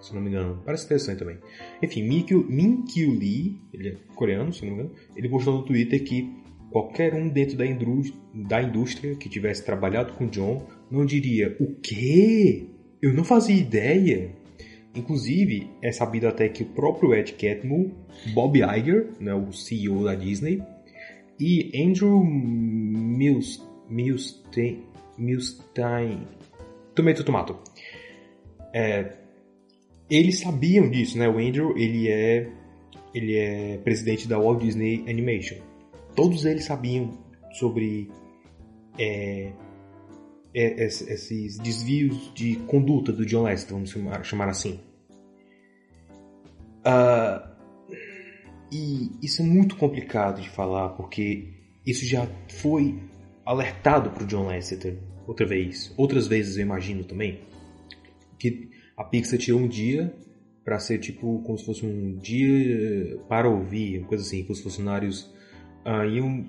se 0.01 0.13
não 0.13 0.21
me 0.21 0.31
engano. 0.31 0.61
Parece 0.67 0.87
interessante 0.87 1.21
também. 1.21 1.39
Enfim, 1.81 2.03
Minkyu, 2.03 2.45
Minkyu 2.45 3.13
Lee, 3.13 3.61
ele 3.73 3.91
é 3.91 3.97
coreano, 4.17 4.53
se 4.53 4.67
não 4.67 4.75
me 4.75 4.81
engano, 4.81 4.97
ele 5.15 5.29
postou 5.29 5.59
no 5.59 5.65
Twitter 5.65 6.03
que 6.03 6.29
qualquer 6.73 7.15
um 7.15 7.29
dentro 7.29 7.57
da, 7.57 7.65
da 8.49 8.61
indústria 8.61 9.15
que 9.15 9.29
tivesse 9.29 9.65
trabalhado 9.65 10.15
com 10.15 10.27
John 10.27 10.67
não 10.91 11.07
diria: 11.07 11.57
O 11.61 11.77
quê? 11.77 12.67
Eu 13.01 13.15
não 13.15 13.23
fazia 13.23 13.55
ideia. 13.55 14.40
Inclusive, 14.95 15.71
é 15.81 15.93
sabido 15.93 16.27
até 16.27 16.49
que 16.49 16.63
o 16.63 16.67
próprio 16.67 17.15
Ed 17.15 17.33
Catmull, 17.35 17.93
Bob 18.35 18.59
Iger, 18.59 19.11
né, 19.21 19.33
o 19.35 19.53
CEO 19.53 20.05
da 20.05 20.15
Disney, 20.15 20.63
e 21.39 21.71
Andrew 21.81 22.23
Milstein, 22.25 23.69
Milstein, 23.89 24.85
Milstein 25.17 26.27
Tomato 26.95 27.25
Tomato, 27.25 27.59
é, 28.73 29.17
eles 30.09 30.41
sabiam 30.41 30.91
disso, 30.91 31.19
né? 31.19 31.29
O 31.29 31.39
Andrew, 31.39 31.77
ele 31.79 32.09
é, 32.09 32.49
ele 33.15 33.37
é 33.37 33.79
presidente 33.79 34.29
da 34.29 34.39
Walt 34.39 34.61
Disney 34.61 35.05
Animation. 35.09 35.59
Todos 36.15 36.45
eles 36.45 36.65
sabiam 36.65 37.19
sobre 37.53 38.11
é, 38.99 39.53
esses 40.53 41.59
desvios 41.59 42.33
de 42.35 42.57
conduta 42.67 43.13
do 43.13 43.25
John 43.25 43.45
Lester, 43.45 43.73
vamos 43.73 43.91
chamar, 44.27 44.49
assim. 44.49 44.81
Uh, 46.81 47.51
e 48.73 49.11
isso 49.23 49.43
é 49.43 49.45
muito 49.45 49.77
complicado 49.77 50.41
de 50.41 50.49
falar, 50.49 50.91
porque 50.91 51.49
isso 51.87 52.05
já 52.07 52.27
foi 52.49 52.99
alertado 53.45 54.11
para 54.11 54.25
o 54.25 54.27
John 54.27 54.47
Lasseter 54.47 54.99
outra 55.27 55.47
vez. 55.47 55.93
Outras 55.97 56.27
vezes 56.27 56.57
eu 56.57 56.63
imagino 56.63 57.05
também. 57.05 57.41
Que 58.39 58.71
a 58.97 59.05
Pixar 59.05 59.39
tirou 59.39 59.61
um 59.61 59.69
dia 59.69 60.15
para 60.65 60.79
ser 60.79 60.99
tipo 60.99 61.43
como 61.43 61.59
se 61.59 61.65
fosse 61.65 61.85
um 61.85 62.17
dia 62.17 63.19
para 63.29 63.49
ouvir, 63.49 63.99
uma 63.99 64.09
coisa 64.09 64.25
assim, 64.25 64.45
que 64.45 64.53
os 64.53 64.61
funcionários 64.61 65.33
uh, 65.85 66.09
iam 66.09 66.47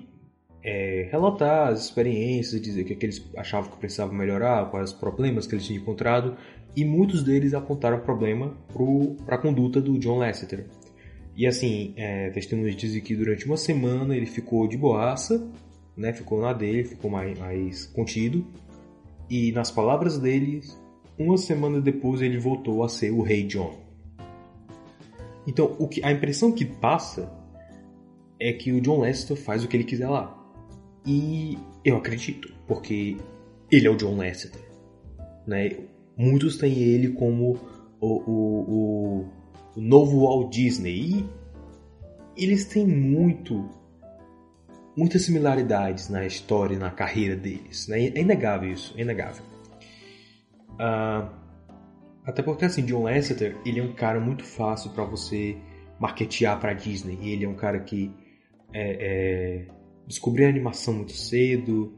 é, 0.62 1.08
relatar 1.10 1.68
as 1.68 1.84
experiências, 1.84 2.60
dizer 2.60 2.82
o 2.82 2.84
que, 2.84 2.92
é 2.92 2.96
que 2.96 3.06
eles 3.06 3.24
achavam 3.36 3.70
que 3.70 3.76
precisavam 3.76 4.14
melhorar, 4.14 4.70
quais 4.70 4.92
os 4.92 4.98
problemas 4.98 5.46
que 5.46 5.54
eles 5.54 5.66
tinham 5.66 5.82
encontrado, 5.82 6.36
e 6.76 6.84
muitos 6.84 7.22
deles 7.22 7.52
apontaram 7.52 8.00
problema 8.00 8.56
para 9.26 9.36
a 9.36 9.38
conduta 9.38 9.80
do 9.80 9.98
John 9.98 10.18
Lasseter. 10.18 10.66
E 11.36 11.46
assim, 11.46 11.94
é, 11.96 12.30
testemunhas 12.30 12.76
dizem 12.76 13.00
que 13.00 13.16
durante 13.16 13.46
uma 13.46 13.56
semana 13.56 14.16
ele 14.16 14.26
ficou 14.26 14.68
de 14.68 14.76
boaça, 14.76 15.50
né, 15.96 16.12
ficou 16.12 16.40
na 16.40 16.52
dele, 16.52 16.84
ficou 16.84 17.10
mais, 17.10 17.38
mais 17.38 17.86
contido, 17.86 18.46
e 19.28 19.50
nas 19.52 19.70
palavras 19.70 20.18
dele, 20.18 20.60
uma 21.18 21.36
semana 21.36 21.80
depois 21.80 22.22
ele 22.22 22.38
voltou 22.38 22.84
a 22.84 22.88
ser 22.88 23.10
o 23.10 23.22
Rei 23.22 23.44
John. 23.44 23.78
Então, 25.46 25.74
o 25.78 25.88
que, 25.88 26.04
a 26.04 26.12
impressão 26.12 26.52
que 26.52 26.64
passa 26.64 27.32
é 28.38 28.52
que 28.52 28.72
o 28.72 28.80
John 28.80 29.00
Lasseter 29.00 29.36
faz 29.36 29.64
o 29.64 29.68
que 29.68 29.76
ele 29.76 29.84
quiser 29.84 30.08
lá. 30.08 30.41
E 31.06 31.58
eu 31.84 31.96
acredito, 31.96 32.52
porque 32.66 33.16
ele 33.70 33.86
é 33.86 33.90
o 33.90 33.96
John 33.96 34.16
Lasseter. 34.16 34.62
Né? 35.46 35.78
Muitos 36.16 36.56
têm 36.56 36.78
ele 36.78 37.10
como 37.10 37.58
o, 38.00 38.06
o, 38.06 38.60
o, 38.70 39.28
o 39.76 39.80
novo 39.80 40.20
Walt 40.20 40.52
Disney. 40.52 41.26
E 42.36 42.44
eles 42.44 42.66
têm 42.66 42.86
muito 42.86 43.68
muitas 44.96 45.22
similaridades 45.22 46.08
na 46.10 46.26
história 46.26 46.74
e 46.74 46.78
na 46.78 46.90
carreira 46.90 47.34
deles. 47.34 47.88
Né? 47.88 48.08
É 48.08 48.20
inegável 48.20 48.70
isso, 48.70 48.94
é 48.96 49.02
inegável. 49.02 49.44
Uh, 50.72 51.28
até 52.24 52.42
porque 52.42 52.64
assim, 52.64 52.84
John 52.84 53.04
Lasseter, 53.04 53.56
ele 53.64 53.80
é 53.80 53.82
um 53.82 53.94
cara 53.94 54.20
muito 54.20 54.44
fácil 54.44 54.90
para 54.90 55.04
você 55.04 55.56
marketear 55.98 56.60
para 56.60 56.72
Disney. 56.72 57.18
Ele 57.22 57.44
é 57.44 57.48
um 57.48 57.54
cara 57.54 57.80
que 57.80 58.12
é, 58.72 59.66
é 59.66 59.81
descobri 60.06 60.44
a 60.44 60.48
animação 60.48 60.94
muito 60.94 61.12
cedo, 61.12 61.92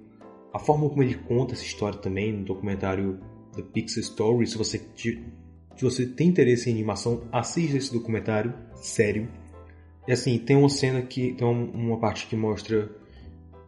a 0.53 0.59
forma 0.59 0.89
como 0.89 1.03
ele 1.03 1.15
conta 1.15 1.55
essa 1.55 1.65
história 1.65 1.99
também 1.99 2.33
no 2.33 2.45
documentário 2.45 3.19
The 3.57 3.63
Pixar 3.63 4.03
Story. 4.03 4.47
Se 4.47 4.57
você, 4.57 4.79
se 4.97 5.83
você 5.83 6.07
tem 6.07 6.29
interesse 6.29 6.71
em 6.71 6.75
animação, 6.75 7.27
assista 7.33 7.77
esse 7.77 7.93
documentário, 7.93 8.55
sério. 8.77 9.29
E 10.07 10.13
assim, 10.13 10.39
tem 10.39 10.57
uma 10.57 10.69
cena 10.69 11.03
que. 11.03 11.33
Tem 11.33 11.47
uma 11.47 11.99
parte 11.99 12.27
que 12.27 12.37
mostra 12.37 12.91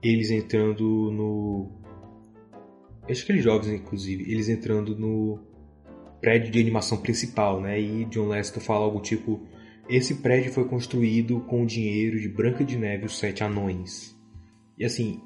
eles 0.02 0.30
entrando 0.30 1.10
no. 1.10 1.70
Acho 3.08 3.24
que 3.24 3.32
eles 3.32 3.44
jovens, 3.44 3.72
inclusive, 3.72 4.30
eles 4.30 4.48
entrando 4.48 4.96
no 4.96 5.40
prédio 6.20 6.50
de 6.50 6.60
animação 6.60 6.98
principal, 6.98 7.60
né? 7.60 7.80
E 7.80 8.04
John 8.06 8.28
Lester 8.28 8.62
fala 8.62 8.84
algo 8.84 9.00
tipo: 9.00 9.40
Esse 9.88 10.16
prédio 10.16 10.52
foi 10.52 10.68
construído 10.68 11.40
com 11.40 11.62
o 11.62 11.66
dinheiro 11.66 12.20
de 12.20 12.28
Branca 12.28 12.64
de 12.64 12.76
Neve 12.76 13.04
e 13.04 13.06
os 13.06 13.18
Sete 13.18 13.42
Anões. 13.42 14.15
E 14.78 14.84
assim, 14.84 15.20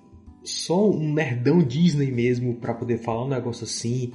só 0.45 0.91
um 0.91 1.13
nerdão 1.13 1.63
Disney 1.63 2.11
mesmo 2.11 2.55
para 2.55 2.75
poder 2.75 2.99
falar 2.99 3.25
um 3.25 3.29
negócio 3.29 3.65
assim, 3.65 4.13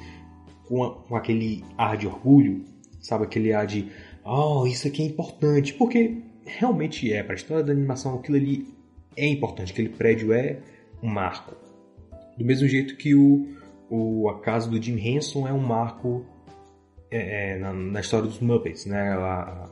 com, 0.67 0.83
a, 0.83 0.95
com, 0.95 1.15
aquele 1.15 1.63
ar 1.77 1.97
de 1.97 2.07
orgulho, 2.07 2.63
sabe? 2.99 3.25
Aquele 3.25 3.53
ar 3.53 3.67
de, 3.67 3.91
oh, 4.23 4.65
isso 4.65 4.87
aqui 4.87 5.03
é 5.03 5.05
importante, 5.05 5.73
porque 5.73 6.17
realmente 6.45 7.11
é, 7.11 7.23
para 7.23 7.33
a 7.33 7.35
história 7.35 7.63
da 7.63 7.71
animação, 7.71 8.15
aquilo 8.15 8.37
ali 8.37 8.67
é 9.15 9.27
importante, 9.27 9.71
aquele 9.71 9.89
prédio 9.89 10.33
é 10.33 10.59
um 11.01 11.07
marco. 11.07 11.55
Do 12.37 12.43
mesmo 12.43 12.67
jeito 12.67 12.97
que 12.97 13.15
o, 13.15 13.47
o 13.89 14.29
a 14.29 14.39
casa 14.41 14.69
do 14.69 14.81
Jim 14.81 14.97
Henson 14.97 15.47
é 15.47 15.53
um 15.53 15.59
marco 15.59 16.25
é, 17.09 17.53
é, 17.53 17.59
na, 17.59 17.73
na, 17.73 17.99
história 17.99 18.27
dos 18.27 18.39
Muppets, 18.39 18.85
né? 18.85 19.11
A, 19.13 19.69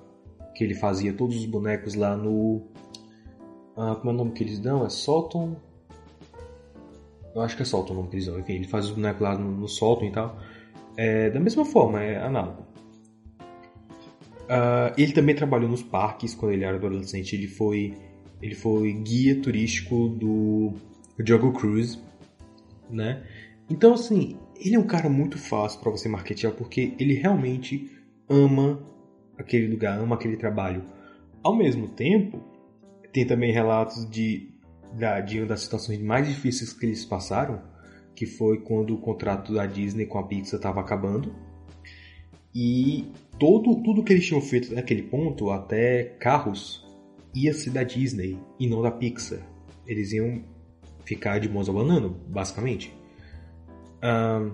que 0.56 0.64
ele 0.64 0.76
fazia 0.76 1.14
todos 1.14 1.36
os 1.36 1.46
bonecos 1.46 1.96
lá 1.96 2.16
no 2.16 2.62
ah, 3.76 3.96
como 3.96 4.12
é 4.12 4.14
o 4.14 4.18
nome 4.18 4.32
que 4.32 4.44
eles 4.44 4.60
dão? 4.60 4.86
É 4.86 4.90
Solton? 4.90 5.56
Eu 7.36 7.42
acho 7.42 7.56
que 7.56 7.64
é 7.64 7.66
Solton 7.66 7.94
o 7.94 7.96
nome 7.98 8.10
que 8.10 8.16
eles 8.16 8.28
dão. 8.28 8.40
Enfim, 8.40 8.54
ele 8.54 8.68
faz 8.68 8.86
os 8.86 8.92
bonecos 8.92 9.22
lá 9.22 9.38
no, 9.38 9.52
no 9.52 9.68
Solton 9.68 10.06
e 10.06 10.12
tal. 10.12 10.38
É, 10.96 11.30
da 11.30 11.40
mesma 11.40 11.66
forma, 11.66 12.02
é 12.04 12.24
análogo. 12.24 12.64
Uh, 14.44 14.94
ele 14.98 15.14
também 15.14 15.34
trabalhou 15.34 15.70
nos 15.70 15.82
parques 15.82 16.36
quando 16.36 16.52
ele 16.52 16.64
era 16.64 16.78
adolescente. 16.78 17.36
Ele 17.36 17.48
foi, 17.48 17.94
ele 18.42 18.54
foi 18.54 18.94
guia 18.94 19.42
turístico 19.42 20.10
do 20.10 20.74
Jungle 21.20 21.54
Cruise, 21.54 21.98
né? 22.90 23.24
Então, 23.70 23.94
assim, 23.94 24.38
ele 24.56 24.76
é 24.76 24.80
um 24.80 24.86
cara 24.86 25.10
muito 25.10 25.38
fácil 25.38 25.80
para 25.80 25.90
você 25.90 26.08
marketear 26.08 26.54
porque 26.54 26.94
ele 27.00 27.16
realmente 27.16 27.90
ama 28.30 28.80
aquele 29.38 29.68
lugar, 29.68 29.98
ama 29.98 30.16
aquele 30.16 30.38
trabalho. 30.38 30.84
Ao 31.42 31.56
mesmo 31.56 31.88
tempo, 31.88 32.40
tem 33.14 33.26
também 33.26 33.54
relatos 33.54 34.10
de, 34.10 34.50
de 35.26 35.40
uma 35.40 35.48
das 35.48 35.62
situações 35.62 36.02
mais 36.02 36.28
difíceis 36.28 36.74
que 36.74 36.86
eles 36.86 37.06
passaram, 37.06 37.62
que 38.16 38.26
foi 38.26 38.60
quando 38.62 38.96
o 38.96 38.98
contrato 38.98 39.54
da 39.54 39.66
Disney 39.68 40.08
com 40.08 40.18
a 40.18 40.24
Pixar 40.24 40.58
estava 40.58 40.82
acabando. 40.82 41.34
E 42.54 43.12
todo, 43.40 43.82
tudo 43.84 44.04
que 44.04 44.14
eles 44.14 44.26
tinham 44.26 44.42
feito 44.42 44.74
naquele 44.74 45.04
ponto, 45.04 45.52
até 45.52 46.04
carros, 46.20 46.86
ia 47.34 47.54
ser 47.54 47.70
da 47.70 47.84
Disney 47.84 48.38
e 48.60 48.68
não 48.68 48.82
da 48.82 48.92
Pixar. 48.92 49.40
Eles 49.86 50.12
iam 50.12 50.44
ficar 51.06 51.40
de 51.40 51.48
mãos 51.48 51.70
abanando, 51.70 52.10
basicamente. 52.28 52.94
Um, 54.04 54.52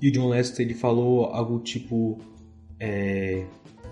e 0.00 0.08
o 0.08 0.12
John 0.12 0.28
Lester 0.28 0.66
ele 0.66 0.74
falou 0.74 1.26
algo 1.26 1.60
tipo: 1.60 2.18
é, 2.78 3.46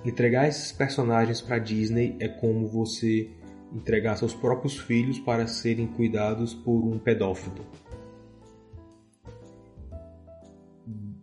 entregar 0.05 0.49
esses 0.49 0.73
personagens 0.73 1.41
para 1.41 1.59
Disney 1.59 2.17
é 2.21 2.29
como 2.29 2.67
você 2.67 3.31
entregar 3.75 4.17
seus 4.17 4.35
próprios 4.35 4.79
filhos 4.79 5.19
para 5.19 5.47
serem 5.47 5.87
cuidados 5.87 6.55
por 6.55 6.85
um 6.85 6.99
pedófilo. 6.99 7.65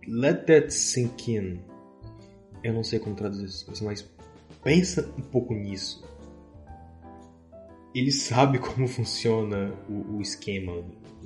Let 0.08 0.46
that 0.46 0.74
sink 0.74 1.36
in. 1.36 1.60
Eu 2.64 2.74
não 2.74 2.84
sei 2.84 3.00
como 3.00 3.16
traduzir 3.16 3.46
isso, 3.46 3.86
mas 3.86 4.10
pensa 4.64 5.14
um 5.18 5.22
pouco 5.22 5.54
nisso. 5.54 6.04
Ele 7.94 8.12
sabe 8.12 8.58
como 8.60 8.88
funciona 8.88 9.74
o, 9.88 10.18
o 10.18 10.22
esquema, 10.22 10.74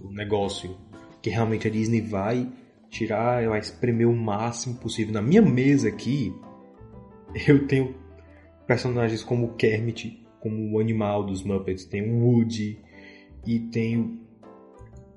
o 0.03 0.11
negócio, 0.11 0.77
que 1.21 1.29
realmente 1.29 1.67
a 1.67 1.71
Disney 1.71 2.01
vai 2.01 2.51
tirar, 2.89 3.47
vai 3.47 3.59
espremer 3.59 4.07
o 4.07 4.15
máximo 4.15 4.75
possível. 4.75 5.13
Na 5.13 5.21
minha 5.21 5.41
mesa 5.41 5.87
aqui, 5.87 6.33
eu 7.47 7.65
tenho 7.67 7.95
personagens 8.67 9.23
como 9.23 9.55
Kermit, 9.55 10.22
como 10.43 10.75
o 10.75 10.79
animal 10.79 11.25
dos 11.25 11.41
Muppets, 11.41 11.85
tem 11.85 12.11
o 12.11 12.25
Woody 12.25 12.77
e 13.47 13.59
tem 13.59 14.19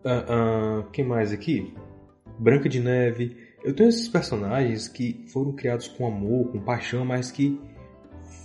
uh, 0.04 0.82
uh, 0.84 0.90
quem 0.92 1.04
mais 1.04 1.32
aqui? 1.32 1.74
Branca 2.38 2.68
de 2.68 2.78
Neve. 2.80 3.36
Eu 3.64 3.74
tenho 3.74 3.88
esses 3.88 4.08
personagens 4.08 4.86
que 4.86 5.24
foram 5.26 5.52
criados 5.52 5.88
com 5.88 6.06
amor, 6.06 6.52
com 6.52 6.60
paixão, 6.60 7.04
mas 7.04 7.32
que 7.32 7.60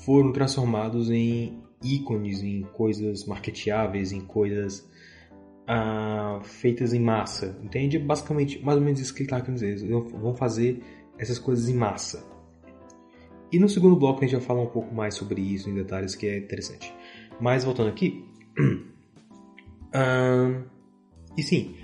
foram 0.04 0.32
transformados 0.32 1.12
em 1.12 1.62
ícones, 1.84 2.42
em 2.42 2.64
coisas 2.74 3.26
marketeáveis, 3.26 4.12
em 4.12 4.22
coisas 4.22 4.80
uh, 5.70 6.44
feitas 6.44 6.94
em 6.94 7.00
massa. 7.00 7.60
Entende? 7.62 8.00
Basicamente, 8.00 8.60
mais 8.66 8.80
ou 8.80 8.84
menos 8.84 9.00
isso 9.00 9.14
que 9.14 9.22
ele 9.22 9.28
está 9.28 9.40
querendo 9.40 9.60
dizer. 9.60 9.88
Vão 9.88 10.34
fazer 10.34 10.82
essas 11.20 11.38
coisas 11.38 11.70
em 11.70 11.76
massa. 11.76 12.31
E 13.52 13.60
no 13.60 13.68
segundo 13.68 13.96
bloco 13.96 14.20
a 14.20 14.28
gente 14.28 14.38
vai 14.38 14.46
falar 14.46 14.62
um 14.62 14.68
pouco 14.68 14.94
mais 14.94 15.16
sobre 15.16 15.42
isso 15.42 15.70
em 15.70 15.74
detalhes, 15.74 16.16
que 16.16 16.28
é 16.28 16.38
interessante. 16.38 16.94
Mas 17.40 17.64
voltando 17.64 17.90
aqui. 17.90 18.24
uh, 19.94 20.64
e 21.38 21.44
sim, 21.44 21.76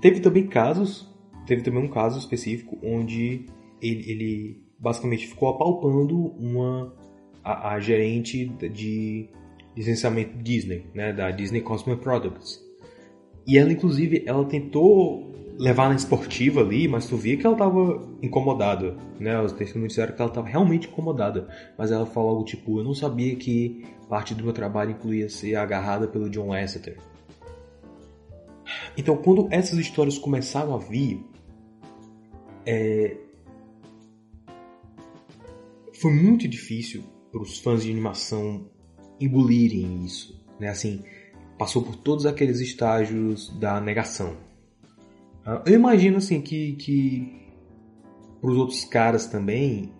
teve 0.00 0.20
também 0.20 0.46
casos 0.46 1.08
teve 1.48 1.62
também 1.62 1.82
um 1.82 1.88
caso 1.88 2.18
específico 2.18 2.78
onde 2.82 3.46
ele, 3.80 4.10
ele 4.10 4.62
basicamente 4.78 5.26
ficou 5.26 5.48
apalpando 5.48 6.14
uma 6.38 6.94
a, 7.42 7.72
a, 7.72 7.80
gerente 7.80 8.46
de 8.46 9.30
licenciamento 9.74 10.36
Disney, 10.36 10.84
né, 10.94 11.10
da 11.10 11.30
Disney 11.30 11.62
Consumer 11.62 11.98
Products. 11.98 12.62
E 13.48 13.56
ela 13.56 13.72
inclusive 13.72 14.22
ela 14.26 14.44
tentou 14.44 15.32
levar 15.58 15.88
na 15.88 15.96
esportiva 15.96 16.60
ali, 16.60 16.86
mas 16.86 17.06
tu 17.06 17.16
via 17.16 17.36
que 17.36 17.46
ela 17.46 17.54
estava 17.54 18.06
incomodada, 18.22 18.96
né? 19.18 19.40
Os 19.40 19.52
testemunhos 19.52 19.94
disseram 19.94 20.14
que 20.14 20.20
ela 20.20 20.30
estava 20.30 20.46
realmente 20.46 20.86
incomodada, 20.86 21.48
mas 21.76 21.90
ela 21.90 22.04
falou 22.04 22.30
algo 22.30 22.44
tipo, 22.44 22.78
eu 22.78 22.84
não 22.84 22.94
sabia 22.94 23.34
que 23.34 23.84
parte 24.08 24.34
do 24.34 24.44
meu 24.44 24.52
trabalho 24.52 24.90
incluía 24.90 25.30
ser 25.30 25.56
agarrada 25.56 26.06
pelo 26.06 26.28
John 26.28 26.48
Lasseter. 26.48 26.98
Então, 28.96 29.16
quando 29.16 29.48
essas 29.50 29.78
histórias 29.78 30.18
começaram 30.18 30.74
a 30.74 30.78
vir, 30.78 31.24
é... 32.66 33.16
Foi 35.94 36.12
muito 36.12 36.46
difícil 36.46 37.02
para 37.32 37.42
os 37.42 37.58
fãs 37.58 37.82
de 37.82 37.90
animação 37.90 38.70
engolirem 39.18 40.04
isso, 40.04 40.38
né? 40.60 40.68
Assim, 40.68 41.02
passou 41.58 41.82
por 41.82 41.96
todos 41.96 42.24
aqueles 42.24 42.60
estágios 42.60 43.48
da 43.58 43.80
negação. 43.80 44.36
Ah, 45.44 45.62
eu 45.66 45.74
imagino 45.74 46.18
assim 46.18 46.40
que, 46.40 46.74
que 46.74 47.48
para 48.40 48.50
os 48.50 48.56
outros 48.56 48.84
caras 48.84 49.26
também, 49.26 49.92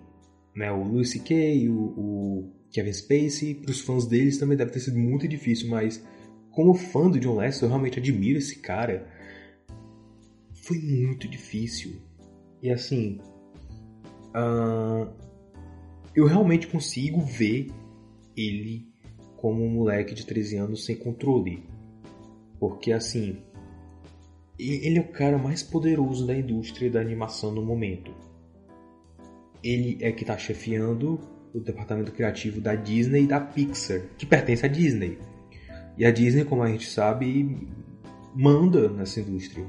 né, 0.55 0.71
o 0.71 0.83
Louis 0.85 1.11
C.K., 1.11 1.69
o, 1.69 1.75
o 1.75 2.53
Kevin 2.71 2.93
Spacey, 2.93 3.55
para 3.55 3.71
os 3.71 3.81
fãs 3.81 4.07
deles 4.07 4.39
também 4.39 4.57
deve 4.57 4.71
ter 4.71 4.81
sido 4.81 4.99
muito 4.99 5.27
difícil, 5.27 5.69
mas 5.69 6.05
como 6.51 6.75
fã 6.75 7.11
do 7.11 7.19
John 7.19 7.37
Lester, 7.37 7.65
eu 7.65 7.71
realmente 7.71 7.99
admiro 7.99 8.39
esse 8.39 8.59
cara. 8.61 9.09
Foi 10.65 10.79
muito 10.79 11.29
difícil. 11.29 11.97
E 12.63 12.71
assim, 12.71 13.21
uh, 14.35 15.09
eu 16.15 16.27
realmente 16.27 16.67
consigo 16.67 17.21
ver 17.21 17.69
ele 18.37 18.88
como 19.39 19.65
um 19.65 19.71
moleque 19.71 20.15
de 20.15 20.27
13 20.27 20.57
anos 20.57 20.85
sem 20.85 20.97
controle. 20.97 21.65
Porque 22.61 22.93
assim, 22.93 23.39
ele 24.59 24.99
é 24.99 25.01
o 25.01 25.09
cara 25.09 25.39
mais 25.39 25.63
poderoso 25.63 26.27
da 26.27 26.37
indústria 26.37 26.91
da 26.91 27.01
animação 27.01 27.53
no 27.53 27.65
momento. 27.65 28.13
Ele 29.63 29.99
é 30.01 30.13
que 30.13 30.23
está 30.23 30.37
chefiando 30.37 31.21
o 31.55 31.61
departamento 31.61 32.13
criativo 32.13 32.61
da 32.61 32.75
Disney 32.75 33.25
e 33.25 33.27
da 33.27 33.41
Pixar, 33.41 34.03
que 34.17 34.27
pertence 34.27 34.65
à 34.65 34.69
Disney. 34.69 35.19
E 35.97 36.05
a 36.05 36.11
Disney, 36.11 36.45
como 36.45 36.63
a 36.63 36.71
gente 36.71 36.89
sabe, 36.89 37.67
manda 38.35 38.89
nessa 38.89 39.21
indústria. 39.21 39.65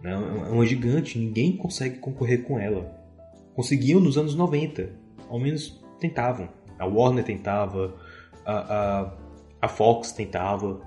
Né? 0.00 0.12
É 0.12 0.50
uma 0.50 0.66
gigante, 0.66 1.18
ninguém 1.18 1.56
consegue 1.56 1.98
concorrer 1.98 2.42
com 2.42 2.58
ela. 2.58 2.98
Conseguiam 3.54 4.00
nos 4.00 4.16
anos 4.16 4.34
90, 4.34 4.90
ao 5.28 5.38
menos 5.38 5.82
tentavam. 6.00 6.48
A 6.78 6.86
Warner 6.86 7.24
tentava, 7.24 7.94
a, 8.44 8.52
a, 8.52 9.12
a 9.62 9.68
Fox 9.68 10.12
tentava. 10.12 10.80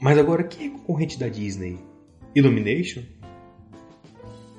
Mas 0.00 0.18
agora 0.18 0.44
quem 0.44 0.66
é 0.66 0.70
concorrente 0.70 1.18
da 1.18 1.28
Disney? 1.28 1.78
Illumination? 2.34 3.02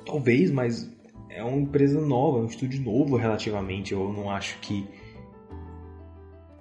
Talvez, 0.06 0.50
mas 0.50 0.90
é 1.28 1.42
uma 1.42 1.58
empresa 1.58 2.00
nova, 2.00 2.38
é 2.38 2.42
um 2.42 2.46
estúdio 2.46 2.82
novo 2.82 3.16
relativamente. 3.16 3.92
Eu 3.92 4.12
não 4.12 4.30
acho 4.30 4.58
que 4.60 4.86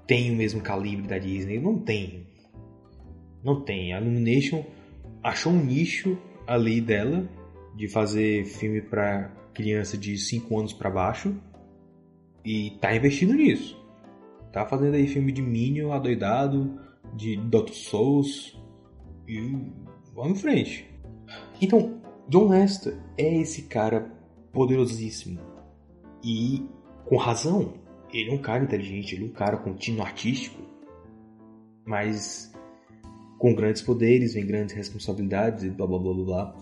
tem 0.08 0.32
o 0.32 0.36
mesmo 0.36 0.62
calibre 0.62 1.08
da 1.08 1.18
Disney. 1.18 1.60
Não 1.60 1.78
tem. 1.78 2.28
Não 3.44 3.62
tem. 3.62 3.94
A 3.94 4.02
Illumination 4.02 4.66
achou 5.22 5.54
um 5.54 5.64
nicho 5.64 6.18
ali 6.48 6.82
dela 6.82 7.28
de 7.76 7.88
fazer 7.88 8.46
filme 8.46 8.82
para 8.82 9.32
criança 9.54 9.98
de 9.98 10.18
5 10.18 10.60
anos 10.60 10.74
para 10.74 10.90
baixo 10.90 11.36
e 12.44 12.72
tá 12.82 12.96
investindo 12.96 13.34
nisso. 13.34 13.83
Tá 14.54 14.68
fazendo 14.68 14.94
aí 14.94 15.08
filme 15.08 15.32
de 15.32 15.42
Minion 15.42 15.92
adoidado, 15.92 16.80
de 17.16 17.36
Dr. 17.36 17.74
Souls 17.74 18.56
e 19.28 19.40
vamos 20.14 20.38
em 20.38 20.42
frente. 20.42 20.90
Então, 21.60 22.00
John 22.30 22.50
Lester 22.50 22.96
é 23.18 23.42
esse 23.42 23.64
cara 23.64 24.12
poderosíssimo 24.52 25.40
e 26.24 26.64
com 27.04 27.18
razão. 27.18 27.74
Ele 28.14 28.30
é 28.30 28.34
um 28.34 28.38
cara 28.38 28.64
inteligente, 28.64 29.16
ele 29.16 29.26
é 29.26 29.28
um 29.28 29.34
cara 29.34 29.58
com 29.58 29.74
tino 29.74 30.04
artístico, 30.04 30.62
mas 31.84 32.54
com 33.40 33.56
grandes 33.56 33.82
poderes 33.82 34.36
vem 34.36 34.46
grandes 34.46 34.76
responsabilidades 34.76 35.64
e 35.64 35.72
blá 35.72 35.88
blá 35.88 35.98
blá 35.98 36.14
blá. 36.14 36.56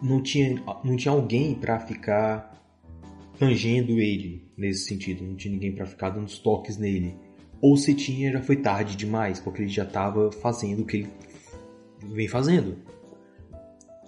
Não 0.00 0.22
tinha, 0.22 0.62
não 0.84 0.96
tinha 0.96 1.12
alguém 1.12 1.52
para 1.52 1.80
ficar 1.80 2.61
tangendo 3.42 3.98
ele 3.98 4.48
nesse 4.56 4.86
sentido, 4.86 5.24
não 5.24 5.34
tinha 5.34 5.52
ninguém 5.52 5.72
para 5.72 5.84
ficar 5.84 6.10
dando 6.10 6.26
os 6.26 6.38
toques 6.38 6.78
nele. 6.78 7.16
Ou 7.60 7.76
se 7.76 7.92
tinha, 7.92 8.30
já 8.30 8.40
foi 8.40 8.54
tarde 8.54 8.96
demais, 8.96 9.40
porque 9.40 9.62
ele 9.62 9.68
já 9.68 9.82
estava 9.82 10.30
fazendo 10.30 10.82
o 10.82 10.86
que 10.86 10.98
ele 10.98 11.08
vem 12.14 12.28
fazendo. 12.28 12.76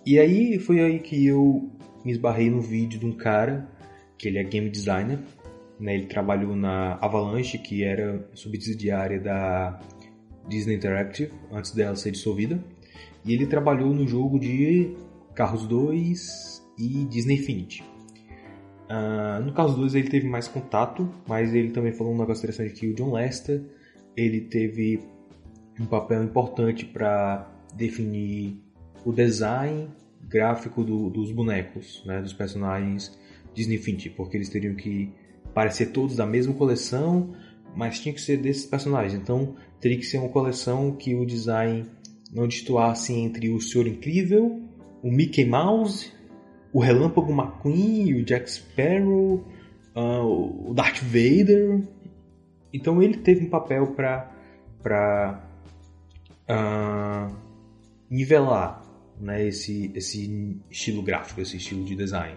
E 0.06 0.20
aí 0.20 0.56
foi 0.60 0.78
aí 0.78 1.00
que 1.00 1.26
eu 1.26 1.68
me 2.04 2.12
esbarrei 2.12 2.48
no 2.48 2.60
vídeo 2.60 3.00
de 3.00 3.06
um 3.06 3.10
cara, 3.10 3.68
que 4.16 4.28
ele 4.28 4.38
é 4.38 4.44
game 4.44 4.70
designer, 4.70 5.18
né? 5.80 5.96
ele 5.96 6.06
trabalhou 6.06 6.54
na 6.54 6.94
Avalanche, 7.00 7.58
que 7.58 7.82
era 7.82 8.30
subsidiária 8.34 9.18
da 9.18 9.80
Disney 10.48 10.76
Interactive, 10.76 11.32
antes 11.50 11.72
dela 11.72 11.96
ser 11.96 12.12
dissolvida. 12.12 12.62
E 13.24 13.34
ele 13.34 13.46
trabalhou 13.46 13.92
no 13.92 14.06
jogo 14.06 14.38
de 14.38 14.94
Carros 15.34 15.66
2 15.66 16.62
e 16.78 17.04
Disney 17.06 17.34
Infinity. 17.34 17.93
Uh, 18.84 19.42
no 19.42 19.52
Carros 19.52 19.76
2 19.76 19.94
ele 19.94 20.08
teve 20.08 20.28
mais 20.28 20.46
contato, 20.46 21.08
mas 21.26 21.54
ele 21.54 21.70
também 21.70 21.92
falou 21.92 22.12
um 22.12 22.18
negócio 22.18 22.40
interessante 22.40 22.74
que 22.74 22.88
o 22.88 22.94
John 22.94 23.12
Lester 23.12 23.62
ele 24.16 24.42
teve 24.42 25.00
um 25.80 25.86
papel 25.86 26.22
importante 26.22 26.84
para 26.84 27.50
definir 27.74 28.58
o 29.04 29.12
design 29.12 29.88
gráfico 30.28 30.84
do, 30.84 31.10
dos 31.10 31.32
bonecos, 31.32 32.02
né, 32.06 32.20
dos 32.20 32.32
personagens 32.32 33.18
Disney 33.54 33.76
Infinity, 33.76 34.10
porque 34.10 34.36
eles 34.36 34.48
teriam 34.48 34.74
que 34.74 35.12
parecer 35.52 35.86
todos 35.86 36.16
da 36.16 36.26
mesma 36.26 36.54
coleção, 36.54 37.32
mas 37.76 38.00
tinha 38.00 38.14
que 38.14 38.20
ser 38.20 38.36
desses 38.38 38.66
personagens. 38.66 39.14
Então 39.14 39.54
teria 39.80 39.96
que 39.96 40.04
ser 40.04 40.18
uma 40.18 40.28
coleção 40.28 40.92
que 40.92 41.14
o 41.14 41.24
design 41.24 41.86
não 42.32 42.48
destoasse 42.48 43.12
entre 43.12 43.50
o 43.50 43.60
Senhor 43.60 43.86
Incrível, 43.86 44.60
o 45.02 45.10
Mickey 45.10 45.44
Mouse, 45.44 46.12
o 46.74 46.80
Relâmpago 46.80 47.32
McQueen, 47.32 48.14
o 48.14 48.24
Jack 48.24 48.50
Sparrow, 48.50 49.44
uh, 49.94 50.70
o 50.70 50.74
Darth 50.74 51.00
Vader. 51.02 51.80
Então 52.72 53.00
ele 53.00 53.16
teve 53.16 53.46
um 53.46 53.48
papel 53.48 53.86
para 53.92 54.30
para 54.82 55.42
uh, 56.50 57.34
nivelar 58.10 58.82
né, 59.18 59.46
esse, 59.46 59.90
esse 59.94 60.60
estilo 60.70 61.02
gráfico, 61.02 61.40
esse 61.40 61.56
estilo 61.56 61.82
de 61.84 61.96
design. 61.96 62.36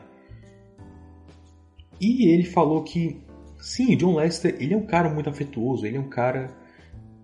E 1.99 2.29
ele 2.29 2.45
falou 2.45 2.83
que 2.83 3.21
Sim, 3.59 3.97
John 3.97 4.15
Lester, 4.15 4.55
ele 4.59 4.73
é 4.73 4.77
um 4.77 4.85
cara 4.85 5.09
muito 5.09 5.29
afetuoso, 5.29 5.85
ele 5.85 5.97
é 5.97 5.99
um 5.99 6.09
cara 6.09 6.55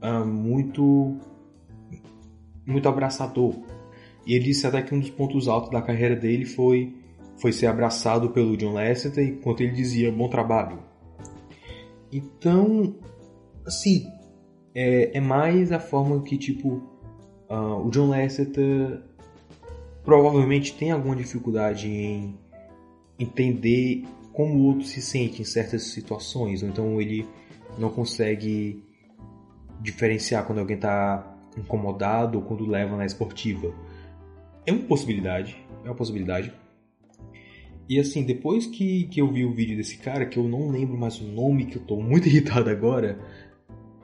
uh, 0.02 0.26
muito 0.26 1.16
muito 2.66 2.90
abraçador. 2.90 3.56
E 4.26 4.34
ele 4.36 4.46
disse 4.46 4.66
até 4.66 4.82
que 4.82 4.94
um 4.94 5.00
dos 5.00 5.10
pontos 5.10 5.48
altos 5.48 5.72
da 5.72 5.82
carreira 5.82 6.16
dele 6.16 6.46
foi 6.46 6.96
foi 7.38 7.52
ser 7.52 7.66
abraçado 7.66 8.30
pelo 8.30 8.56
John 8.56 8.74
Lasseter 8.74 9.28
enquanto 9.28 9.62
ele 9.62 9.72
dizia 9.72 10.12
bom 10.12 10.30
trabalho. 10.30 10.80
Então, 12.12 12.96
assim, 13.66 14.08
é, 14.74 15.18
é 15.18 15.20
mais 15.20 15.72
a 15.72 15.80
forma 15.80 16.22
que 16.22 16.38
tipo 16.38 16.82
uh, 17.50 17.86
o 17.86 17.90
John 17.90 18.10
Lasseter 18.10 19.02
provavelmente 20.04 20.74
tem 20.76 20.92
alguma 20.92 21.16
dificuldade 21.16 21.88
em 21.88 22.38
entender 23.18 24.04
como 24.32 24.56
o 24.56 24.66
outro 24.66 24.86
se 24.86 25.02
sente 25.02 25.42
em 25.42 25.46
certas 25.46 25.84
situações, 25.84 26.64
ou 26.64 26.70
então 26.70 27.00
ele 27.00 27.28
não 27.78 27.90
consegue 27.90 28.84
diferenciar 29.82 30.46
quando 30.46 30.60
alguém 30.60 30.76
está 30.76 31.36
incomodado 31.58 32.40
ou 32.40 32.44
quando 32.44 32.66
leva 32.66 32.98
na 32.98 33.06
esportiva. 33.06 33.74
É 34.66 34.72
uma 34.72 34.84
possibilidade, 34.84 35.58
é 35.84 35.88
uma 35.88 35.96
possibilidade. 35.96 36.54
E 37.88 38.00
assim, 38.00 38.24
depois 38.24 38.66
que, 38.66 39.06
que 39.08 39.22
eu 39.22 39.32
vi 39.32 39.46
o 39.46 39.54
vídeo 39.54 39.76
desse 39.76 39.98
cara, 39.98 40.26
que 40.26 40.38
eu 40.38 40.44
não 40.44 40.70
lembro 40.70 40.98
mais 40.98 41.20
o 41.20 41.26
nome, 41.26 41.66
que 41.66 41.78
eu 41.78 41.84
tô 41.84 41.98
muito 41.98 42.28
irritado 42.30 42.70
agora, 42.70 43.20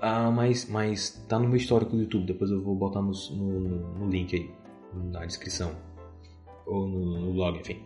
ah, 0.01 0.29
mas, 0.31 0.69
mas 0.69 1.25
tá 1.27 1.39
no 1.39 1.47
meu 1.47 1.57
histórico 1.57 1.91
do 1.91 2.01
YouTube, 2.01 2.25
depois 2.25 2.51
eu 2.51 2.61
vou 2.61 2.75
botar 2.75 3.01
no, 3.01 3.11
no, 3.31 3.99
no 3.99 4.09
link 4.09 4.35
aí, 4.35 4.49
na 5.11 5.25
descrição, 5.25 5.75
ou 6.65 6.87
no, 6.87 7.21
no 7.21 7.33
blog, 7.33 7.59
enfim. 7.59 7.81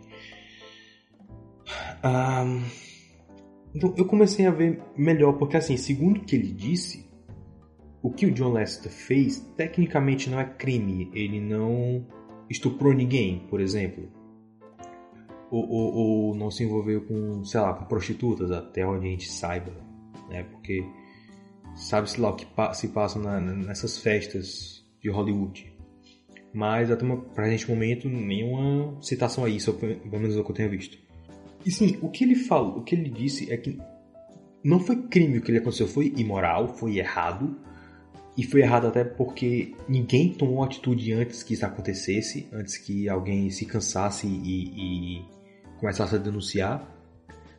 Ah, 2.02 2.44
então 3.74 3.94
eu 3.98 4.06
comecei 4.06 4.46
a 4.46 4.52
ver 4.52 4.82
melhor, 4.98 5.34
porque 5.34 5.58
assim, 5.58 5.78
segundo 5.78 6.18
o 6.18 6.22
que 6.22 6.36
ele 6.36 6.52
disse, 6.52 7.10
o 8.02 8.12
que 8.12 8.26
o 8.26 8.32
John 8.32 8.52
Lester 8.52 8.92
fez 8.92 9.40
tecnicamente 9.56 10.30
não 10.30 10.40
é 10.40 10.46
crime. 10.46 11.10
Ele 11.14 11.40
não 11.40 12.06
estuprou 12.50 12.94
ninguém, 12.94 13.40
por 13.50 13.62
exemplo. 13.62 14.10
Ou, 15.52 15.70
ou, 15.70 15.94
ou, 15.94 16.36
não 16.36 16.50
se 16.50 16.64
envolveu 16.64 17.02
com, 17.02 17.44
sei 17.44 17.60
lá, 17.60 17.74
com 17.74 17.86
prostitutas, 17.86 18.52
até 18.52 18.86
onde 18.86 19.08
a 19.08 19.10
gente 19.12 19.32
saiba. 19.32 19.72
Né? 20.30 20.44
Porque 20.44 20.84
sabe-se 21.76 22.20
lá 22.20 22.32
o 22.32 22.36
que 22.36 22.48
se 22.74 22.88
passa 22.88 23.20
na, 23.20 23.40
nessas 23.40 24.00
festas 24.00 24.84
de 25.00 25.10
Hollywood. 25.10 25.72
Mas 26.54 26.92
até 26.92 27.06
o 27.06 27.18
presente 27.18 27.70
momento, 27.70 28.08
nenhuma 28.08 29.02
citação 29.02 29.44
a 29.44 29.50
isso, 29.50 29.74
pelo 29.74 30.20
menos 30.20 30.36
o 30.36 30.44
que 30.44 30.52
eu 30.52 30.56
tenho 30.56 30.70
visto. 30.70 30.98
E 31.66 31.72
sim, 31.72 31.98
o 32.02 32.10
que 32.10 32.24
ele 32.24 32.36
falou, 32.36 32.80
o 32.80 32.84
que 32.84 32.96
ele 32.96 33.10
disse 33.10 33.52
é 33.52 33.58
que 33.58 33.80
não 34.64 34.80
foi 34.80 35.08
crime 35.08 35.38
o 35.38 35.42
que 35.42 35.52
ele 35.52 35.58
aconteceu, 35.58 35.88
foi 35.88 36.14
imoral, 36.16 36.70
foi 36.70 36.98
errado. 36.98 37.58
E 38.36 38.44
foi 38.44 38.62
errado 38.62 38.88
até 38.88 39.04
porque 39.04 39.76
ninguém 39.88 40.34
tomou 40.34 40.64
atitude 40.64 41.14
antes 41.14 41.44
que 41.44 41.54
isso 41.54 41.66
acontecesse, 41.66 42.48
antes 42.52 42.78
que 42.78 43.08
alguém 43.08 43.50
se 43.52 43.66
cansasse 43.66 44.26
e, 44.26 45.18
e 45.18 45.26
começasse 45.80 46.16
a 46.16 46.18
denunciar. 46.18 46.90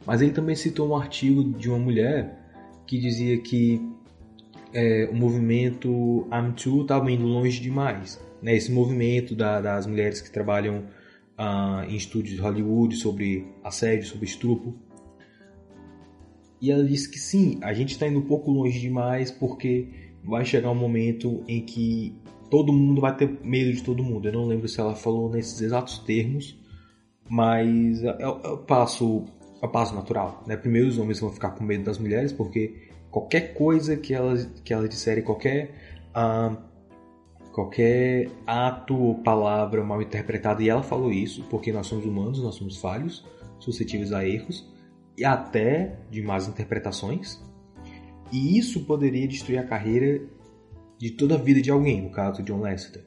Mas 0.04 0.20
ele 0.20 0.32
também 0.32 0.56
citou 0.56 0.88
um 0.88 0.96
artigo 0.96 1.44
de 1.56 1.68
uma 1.68 1.78
mulher 1.78 2.38
que 2.86 2.98
dizia 2.98 3.38
que 3.38 3.80
é, 4.72 5.08
o 5.10 5.14
movimento 5.14 6.28
I'm 6.32 6.52
Too 6.52 6.82
estava 6.82 7.10
indo 7.10 7.24
longe 7.24 7.60
demais. 7.60 8.20
Né? 8.42 8.56
Esse 8.56 8.72
movimento 8.72 9.34
da, 9.34 9.60
das 9.60 9.86
mulheres 9.86 10.20
que 10.20 10.30
trabalham 10.30 10.84
uh, 11.38 11.88
em 11.88 11.94
estúdios 11.94 12.34
de 12.34 12.40
Hollywood 12.40 12.96
sobre 12.96 13.46
assédio, 13.62 14.06
sobre 14.06 14.26
estupro. 14.26 14.74
E 16.60 16.70
ela 16.70 16.84
disse 16.84 17.10
que 17.10 17.18
sim, 17.18 17.58
a 17.62 17.72
gente 17.72 17.92
está 17.92 18.08
indo 18.08 18.18
um 18.18 18.26
pouco 18.26 18.50
longe 18.50 18.80
demais 18.80 19.30
porque 19.30 19.88
vai 20.24 20.44
chegar 20.44 20.70
um 20.70 20.74
momento 20.74 21.42
em 21.46 21.60
que 21.60 22.16
todo 22.50 22.72
mundo 22.72 23.00
vai 23.00 23.16
ter 23.16 23.38
medo 23.42 23.72
de 23.72 23.82
todo 23.82 24.02
mundo. 24.02 24.28
Eu 24.28 24.32
não 24.32 24.46
lembro 24.46 24.68
se 24.68 24.80
ela 24.80 24.94
falou 24.94 25.30
nesses 25.30 25.60
exatos 25.60 25.98
termos, 25.98 26.58
mas 27.28 28.02
é, 28.02 28.22
é, 28.22 28.28
o 28.28 28.58
passo, 28.58 29.24
é 29.62 29.66
passo 29.66 29.94
natural. 29.94 30.42
Né? 30.46 30.56
Primeiro 30.56 30.88
os 30.88 30.98
homens 30.98 31.20
vão 31.20 31.30
ficar 31.30 31.50
com 31.50 31.64
medo 31.64 31.84
das 31.84 31.98
mulheres 31.98 32.32
porque 32.32 32.88
qualquer 33.10 33.54
coisa 33.54 33.96
que 33.96 34.14
elas, 34.14 34.44
que 34.64 34.72
elas 34.72 34.88
disserem, 34.88 35.22
qualquer 35.22 35.74
uh, 36.10 36.56
qualquer 37.54 38.28
ato 38.44 38.96
ou 38.96 39.14
palavra 39.22 39.84
mal 39.84 40.02
interpretada, 40.02 40.60
e 40.60 40.68
ela 40.68 40.82
falou 40.82 41.12
isso, 41.12 41.44
porque 41.48 41.72
nós 41.72 41.86
somos 41.86 42.04
humanos, 42.04 42.42
nós 42.42 42.56
somos 42.56 42.78
falhos, 42.78 43.24
suscetíveis 43.60 44.12
a 44.12 44.26
erros 44.26 44.68
e 45.16 45.24
até 45.24 46.00
de 46.10 46.20
más 46.20 46.48
interpretações. 46.48 47.40
E 48.32 48.58
isso 48.58 48.84
poderia 48.84 49.26
destruir 49.28 49.58
a 49.58 49.64
carreira 49.64 50.22
de 50.98 51.10
toda 51.10 51.34
a 51.34 51.38
vida 51.38 51.60
de 51.60 51.70
alguém, 51.70 52.02
no 52.02 52.10
caso 52.10 52.42
de 52.42 52.52
John 52.52 52.60
Lasseter. 52.60 53.04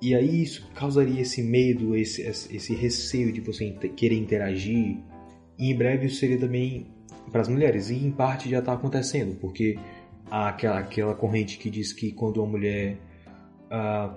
E 0.00 0.14
aí 0.14 0.42
isso 0.42 0.70
causaria 0.74 1.20
esse 1.20 1.42
medo, 1.42 1.94
esse, 1.94 2.22
esse 2.22 2.74
receio 2.74 3.32
de 3.32 3.40
você 3.40 3.70
querer 3.96 4.16
interagir. 4.16 4.98
E 5.58 5.70
em 5.70 5.76
breve 5.76 6.06
isso 6.06 6.16
seria 6.16 6.38
também 6.38 6.86
para 7.30 7.42
as 7.42 7.48
mulheres. 7.48 7.90
E 7.90 7.96
em 7.96 8.10
parte 8.10 8.48
já 8.48 8.60
está 8.60 8.72
acontecendo, 8.72 9.36
porque 9.36 9.78
aquela, 10.30 10.78
aquela 10.78 11.14
corrente 11.14 11.58
que 11.58 11.68
diz 11.68 11.92
que 11.92 12.12
quando 12.12 12.38
uma 12.38 12.46
mulher 12.46 12.96
uh, 13.66 14.14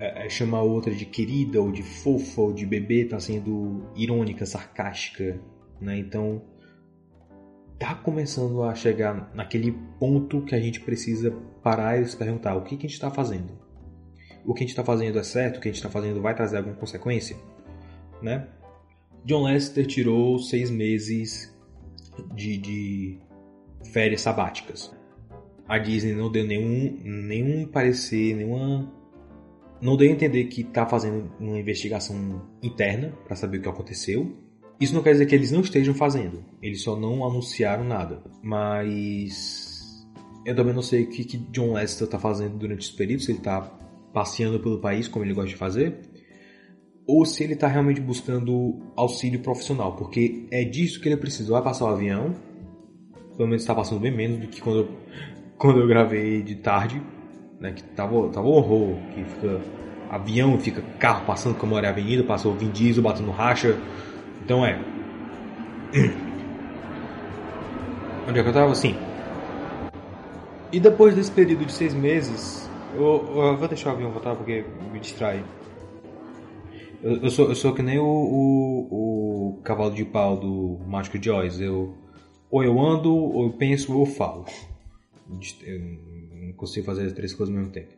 é, 0.00 0.28
chama 0.28 0.58
a 0.58 0.62
outra 0.62 0.94
de 0.94 1.04
querida 1.04 1.60
ou 1.60 1.70
de 1.70 1.82
fofa 1.82 2.40
ou 2.40 2.52
de 2.52 2.64
bebê 2.64 3.02
está 3.02 3.20
sendo 3.20 3.84
irônica, 3.94 4.46
sarcástica, 4.46 5.38
né? 5.80 5.98
Então 5.98 6.42
tá 7.78 7.94
começando 7.94 8.62
a 8.62 8.74
chegar 8.74 9.30
naquele 9.34 9.72
ponto 9.98 10.42
que 10.42 10.54
a 10.54 10.60
gente 10.60 10.80
precisa 10.80 11.30
parar 11.62 12.00
e 12.00 12.06
se 12.06 12.16
perguntar 12.16 12.54
o 12.54 12.62
que, 12.62 12.76
que 12.76 12.86
a 12.86 12.88
gente 12.88 12.94
está 12.94 13.10
fazendo. 13.10 13.52
O 14.44 14.52
que 14.52 14.60
a 14.60 14.64
gente 14.64 14.70
está 14.70 14.84
fazendo 14.84 15.18
é 15.18 15.22
certo? 15.22 15.56
O 15.56 15.60
que 15.60 15.68
a 15.68 15.72
gente 15.72 15.80
está 15.80 15.90
fazendo 15.90 16.20
vai 16.20 16.34
trazer 16.34 16.58
alguma 16.58 16.76
consequência? 16.76 17.36
Né? 18.22 18.46
John 19.24 19.44
Lester 19.44 19.86
tirou 19.86 20.38
seis 20.38 20.70
meses 20.70 21.54
de, 22.34 22.58
de 22.58 23.18
férias 23.92 24.20
sabáticas 24.20 24.94
a 25.68 25.78
Disney 25.78 26.14
não 26.14 26.30
deu 26.30 26.44
nenhum, 26.44 26.98
nenhum 27.02 27.66
parecer, 27.66 28.36
nenhuma. 28.36 28.92
Não 29.80 29.96
deu 29.96 30.08
a 30.08 30.12
entender 30.12 30.44
que 30.44 30.60
está 30.60 30.86
fazendo 30.86 31.32
uma 31.40 31.58
investigação 31.58 32.42
interna 32.62 33.12
para 33.24 33.36
saber 33.36 33.58
o 33.58 33.62
que 33.62 33.68
aconteceu. 33.68 34.32
Isso 34.80 34.94
não 34.94 35.02
quer 35.02 35.12
dizer 35.12 35.26
que 35.26 35.34
eles 35.34 35.52
não 35.52 35.60
estejam 35.60 35.94
fazendo, 35.94 36.44
eles 36.60 36.82
só 36.82 36.96
não 36.96 37.24
anunciaram 37.24 37.84
nada. 37.84 38.22
Mas 38.42 40.06
eu 40.44 40.54
também 40.54 40.74
não 40.74 40.82
sei 40.82 41.04
o 41.04 41.08
que, 41.08 41.24
que 41.24 41.38
John 41.38 41.72
Lester 41.72 42.06
está 42.06 42.18
fazendo 42.18 42.58
durante 42.58 42.86
esse 42.86 42.96
período, 42.96 43.22
se 43.22 43.30
ele 43.30 43.38
está 43.38 43.60
passeando 44.12 44.60
pelo 44.60 44.78
país 44.78 45.08
como 45.08 45.24
ele 45.24 45.34
gosta 45.34 45.50
de 45.50 45.56
fazer, 45.56 45.98
ou 47.06 47.24
se 47.24 47.42
ele 47.44 47.54
está 47.54 47.66
realmente 47.66 48.00
buscando 48.00 48.92
auxílio 48.96 49.40
profissional, 49.40 49.96
porque 49.96 50.46
é 50.50 50.64
disso 50.64 51.00
que 51.00 51.08
ele 51.08 51.16
precisa. 51.16 51.52
Vai 51.52 51.62
passar 51.62 51.86
o 51.86 51.88
avião, 51.88 52.34
pelo 53.36 53.48
menos 53.48 53.62
está 53.62 53.74
passando 53.74 54.00
bem 54.00 54.12
menos 54.12 54.38
do 54.38 54.48
que 54.48 54.60
quando 54.60 54.88
quando 55.56 55.80
eu 55.80 55.86
gravei 55.86 56.42
de 56.42 56.56
tarde, 56.56 57.00
né, 57.60 57.72
que 57.72 57.82
tava, 57.82 58.28
tava 58.28 58.46
horror, 58.46 58.96
que 59.14 59.24
fica 59.24 59.60
avião, 60.10 60.58
fica 60.58 60.82
carro 60.98 61.24
passando 61.26 61.56
como 61.56 61.76
era 61.78 61.88
a 61.88 61.90
avenida, 61.90 62.22
passou 62.22 62.54
Vin 62.54 62.70
Diesel 62.70 63.02
batendo 63.02 63.30
racha. 63.30 63.78
Então 64.44 64.64
é. 64.64 64.78
Onde 68.28 68.38
é 68.38 68.42
que 68.42 68.48
eu 68.48 68.52
tava? 68.52 68.72
Assim. 68.72 68.94
E 70.70 70.80
depois 70.80 71.14
desse 71.14 71.30
período 71.30 71.64
de 71.64 71.72
seis 71.72 71.94
meses, 71.94 72.68
eu, 72.94 73.02
eu 73.02 73.56
vou 73.56 73.68
deixar 73.68 73.90
o 73.90 73.92
avião 73.92 74.10
voltar 74.10 74.34
porque 74.34 74.64
me 74.92 75.00
distrai. 75.00 75.44
Eu, 77.02 77.22
eu, 77.22 77.30
sou, 77.30 77.48
eu 77.48 77.54
sou 77.54 77.74
que 77.74 77.82
nem 77.82 77.98
o, 77.98 78.04
o, 78.04 79.58
o 79.58 79.62
cavalo 79.62 79.92
de 79.92 80.04
pau 80.04 80.36
do 80.36 80.78
Mágico 80.86 81.16
Oz. 81.30 81.60
Eu, 81.60 81.94
ou 82.50 82.62
eu 82.62 82.78
ando, 82.80 83.14
ou 83.14 83.44
eu 83.44 83.52
penso, 83.52 83.94
ou 83.94 84.00
eu 84.00 84.06
falo. 84.06 84.44
Eu 85.62 85.80
não 86.46 86.52
consigo 86.54 86.86
fazer 86.86 87.06
as 87.06 87.12
três 87.12 87.32
coisas 87.32 87.54
ao 87.54 87.60
mesmo 87.60 87.72
tempo. 87.72 87.94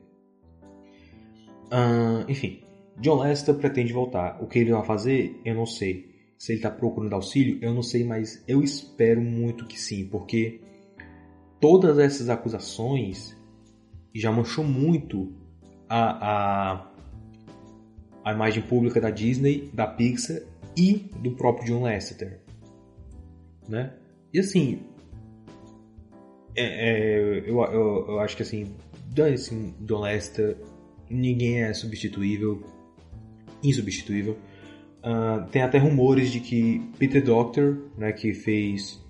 Enfim, 2.29 2.63
John 2.99 3.21
Lester 3.21 3.55
pretende 3.55 3.93
voltar. 3.93 4.43
O 4.43 4.47
que 4.47 4.59
ele 4.59 4.73
vai 4.73 4.85
fazer, 4.85 5.41
eu 5.45 5.55
não 5.55 5.67
sei. 5.67 6.16
Se 6.38 6.53
ele 6.53 6.59
está 6.59 6.70
procurando 6.70 7.14
auxílio, 7.14 7.59
eu 7.62 7.72
não 7.72 7.83
sei, 7.83 8.05
mas 8.05 8.42
eu 8.46 8.62
espero 8.62 9.20
muito 9.20 9.66
que 9.66 9.81
sim, 9.81 10.07
porque 10.07 10.61
todas 11.61 11.99
essas 11.99 12.29
acusações 12.29 13.37
já 14.14 14.31
manchou 14.31 14.64
muito 14.64 15.33
a, 15.88 16.75
a, 16.75 16.92
a 18.25 18.33
imagem 18.33 18.62
pública 18.62 19.01
da 19.01 19.11
Disney, 19.11 19.70
da 19.72 19.87
Pixar 19.87 20.42
e 20.77 21.11
do 21.22 21.33
próprio 21.33 21.66
John 21.66 21.83
Lasseter, 21.83 22.40
né? 23.68 23.94
E 24.33 24.40
assim, 24.40 24.83
é, 26.55 26.64
é, 26.64 27.38
eu, 27.46 27.61
eu, 27.62 28.07
eu, 28.09 28.20
acho 28.20 28.37
que 28.37 28.42
assim, 28.42 28.75
John 29.12 30.01
Lester, 30.01 30.57
ninguém 31.09 31.62
é 31.62 31.72
substituível, 31.75 32.64
insubstituível. 33.62 34.38
Uh, 35.07 35.47
tem 35.53 35.62
até 35.62 35.79
rumores 35.79 36.33
de 36.33 36.40
que 36.40 36.83
Peter 36.99 37.23
Doctor, 37.23 37.79
né, 37.97 38.11
que 38.11 38.35
fez 38.35 39.01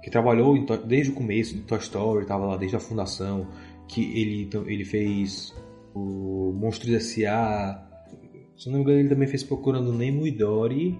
que 0.00 0.08
trabalhou 0.08 0.56
desde 0.86 1.10
o 1.10 1.14
começo 1.14 1.56
de 1.56 1.62
Toy 1.62 1.78
Story, 1.78 2.22
estava 2.22 2.46
lá 2.46 2.56
desde 2.56 2.76
a 2.76 2.80
fundação, 2.80 3.48
que 3.88 4.00
ele, 4.16 4.48
ele 4.66 4.84
fez 4.84 5.52
o 5.92 6.52
Monstros 6.56 6.94
S.A., 6.94 7.84
se 8.56 8.68
não 8.68 8.76
me 8.76 8.82
engano 8.82 9.00
ele 9.00 9.08
também 9.08 9.26
fez 9.26 9.42
Procurando 9.42 9.92
Nemo 9.92 10.24
e 10.24 10.30
Dory, 10.30 10.96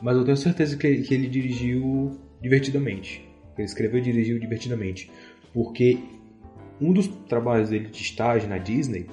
mas 0.00 0.16
eu 0.16 0.24
tenho 0.24 0.36
certeza 0.36 0.74
que 0.74 0.86
ele, 0.86 1.02
que 1.02 1.12
ele 1.12 1.28
dirigiu 1.28 2.18
divertidamente. 2.40 3.28
Ele 3.56 3.66
escreveu 3.66 3.98
e 3.98 4.02
dirigiu 4.02 4.38
divertidamente, 4.38 5.10
porque 5.52 5.98
um 6.80 6.90
dos 6.90 7.06
trabalhos 7.28 7.68
dele 7.68 7.88
de 7.88 8.02
estágio 8.02 8.48
na 8.48 8.56
Disney 8.56 9.06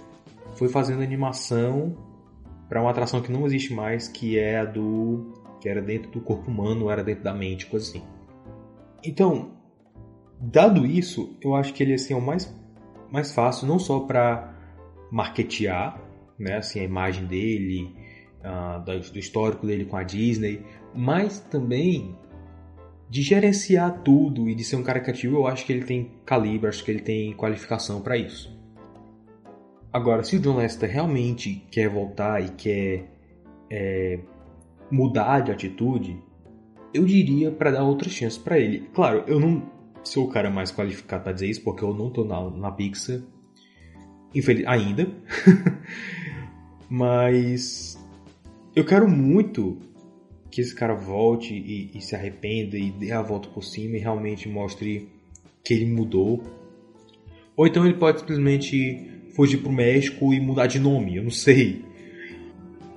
foi 0.55 0.69
fazendo 0.69 1.03
animação 1.03 1.95
para 2.69 2.79
uma 2.79 2.91
atração 2.91 3.21
que 3.21 3.31
não 3.31 3.45
existe 3.47 3.73
mais, 3.73 4.07
que 4.07 4.37
é 4.37 4.59
a 4.59 4.65
do 4.65 5.33
que 5.59 5.67
era 5.67 5.81
dentro 5.81 6.09
do 6.11 6.21
corpo 6.21 6.49
humano, 6.49 6.89
era 6.89 7.03
dentro 7.03 7.23
da 7.23 7.33
mente, 7.33 7.65
coisa 7.65 7.89
assim. 7.89 8.03
Então, 9.03 9.51
dado 10.39 10.85
isso, 10.85 11.37
eu 11.41 11.55
acho 11.55 11.73
que 11.73 11.83
ele 11.83 11.93
assim, 11.93 12.13
é 12.13 12.17
o 12.17 12.21
mais, 12.21 12.55
mais 13.11 13.33
fácil, 13.33 13.67
não 13.67 13.77
só 13.77 14.01
para 14.01 14.55
marketear 15.11 16.01
né, 16.37 16.57
assim, 16.57 16.79
a 16.79 16.83
imagem 16.83 17.25
dele, 17.25 17.93
uh, 18.39 18.81
do 19.11 19.19
histórico 19.19 19.67
dele 19.67 19.83
com 19.83 19.97
a 19.97 20.03
Disney, 20.03 20.63
mas 20.95 21.39
também 21.39 22.15
de 23.09 23.21
gerenciar 23.21 24.01
tudo 24.03 24.47
e 24.47 24.55
de 24.55 24.63
ser 24.63 24.75
um 24.75 24.83
cara 24.83 24.99
criativo, 24.99 25.37
eu 25.37 25.47
acho 25.47 25.65
que 25.65 25.73
ele 25.73 25.83
tem 25.83 26.11
calibre, 26.25 26.69
acho 26.69 26.83
que 26.83 26.91
ele 26.91 27.01
tem 27.01 27.33
qualificação 27.33 28.01
para 28.01 28.15
isso. 28.15 28.57
Agora, 29.91 30.23
se 30.23 30.35
o 30.35 30.39
John 30.39 30.57
Lester 30.57 30.89
realmente 30.89 31.65
quer 31.71 31.89
voltar 31.89 32.43
e 32.43 32.49
quer 32.49 33.05
é, 33.71 34.19
mudar 34.91 35.41
de 35.41 35.51
atitude, 35.51 36.21
eu 36.93 37.05
diria 37.05 37.51
para 37.51 37.71
dar 37.71 37.83
outra 37.83 38.07
chance 38.07 38.39
para 38.39 38.59
ele. 38.59 38.87
Claro, 38.93 39.23
eu 39.27 39.39
não 39.39 39.63
sou 40.03 40.25
o 40.25 40.29
cara 40.29 40.49
mais 40.49 40.71
qualificado 40.71 41.23
para 41.23 41.33
dizer 41.33 41.49
isso, 41.49 41.63
porque 41.63 41.83
eu 41.83 41.93
não 41.93 42.09
tô 42.09 42.23
na, 42.23 42.49
na 42.51 42.71
Pixar, 42.71 43.21
infeliz, 44.33 44.65
ainda. 44.67 45.07
Mas 46.89 47.97
eu 48.75 48.85
quero 48.85 49.07
muito 49.07 49.77
que 50.51 50.61
esse 50.61 50.73
cara 50.73 50.95
volte 50.95 51.53
e, 51.53 51.91
e, 51.95 52.01
se 52.01 52.15
arrependa 52.15 52.77
e 52.77 52.89
dê 52.91 53.11
a 53.11 53.21
volta 53.21 53.49
por 53.49 53.63
cima 53.63 53.97
e 53.97 53.99
realmente 53.99 54.49
mostre 54.49 55.09
que 55.63 55.73
ele 55.73 55.85
mudou. 55.85 56.43
Ou 57.55 57.67
então 57.67 57.85
ele 57.85 57.95
pode 57.95 58.19
simplesmente 58.19 59.18
fugir 59.39 59.59
pro 59.59 59.71
México 59.71 60.33
e 60.33 60.39
mudar 60.41 60.67
de 60.67 60.79
nome, 60.79 61.15
eu 61.15 61.23
não 61.23 61.31
sei. 61.31 61.81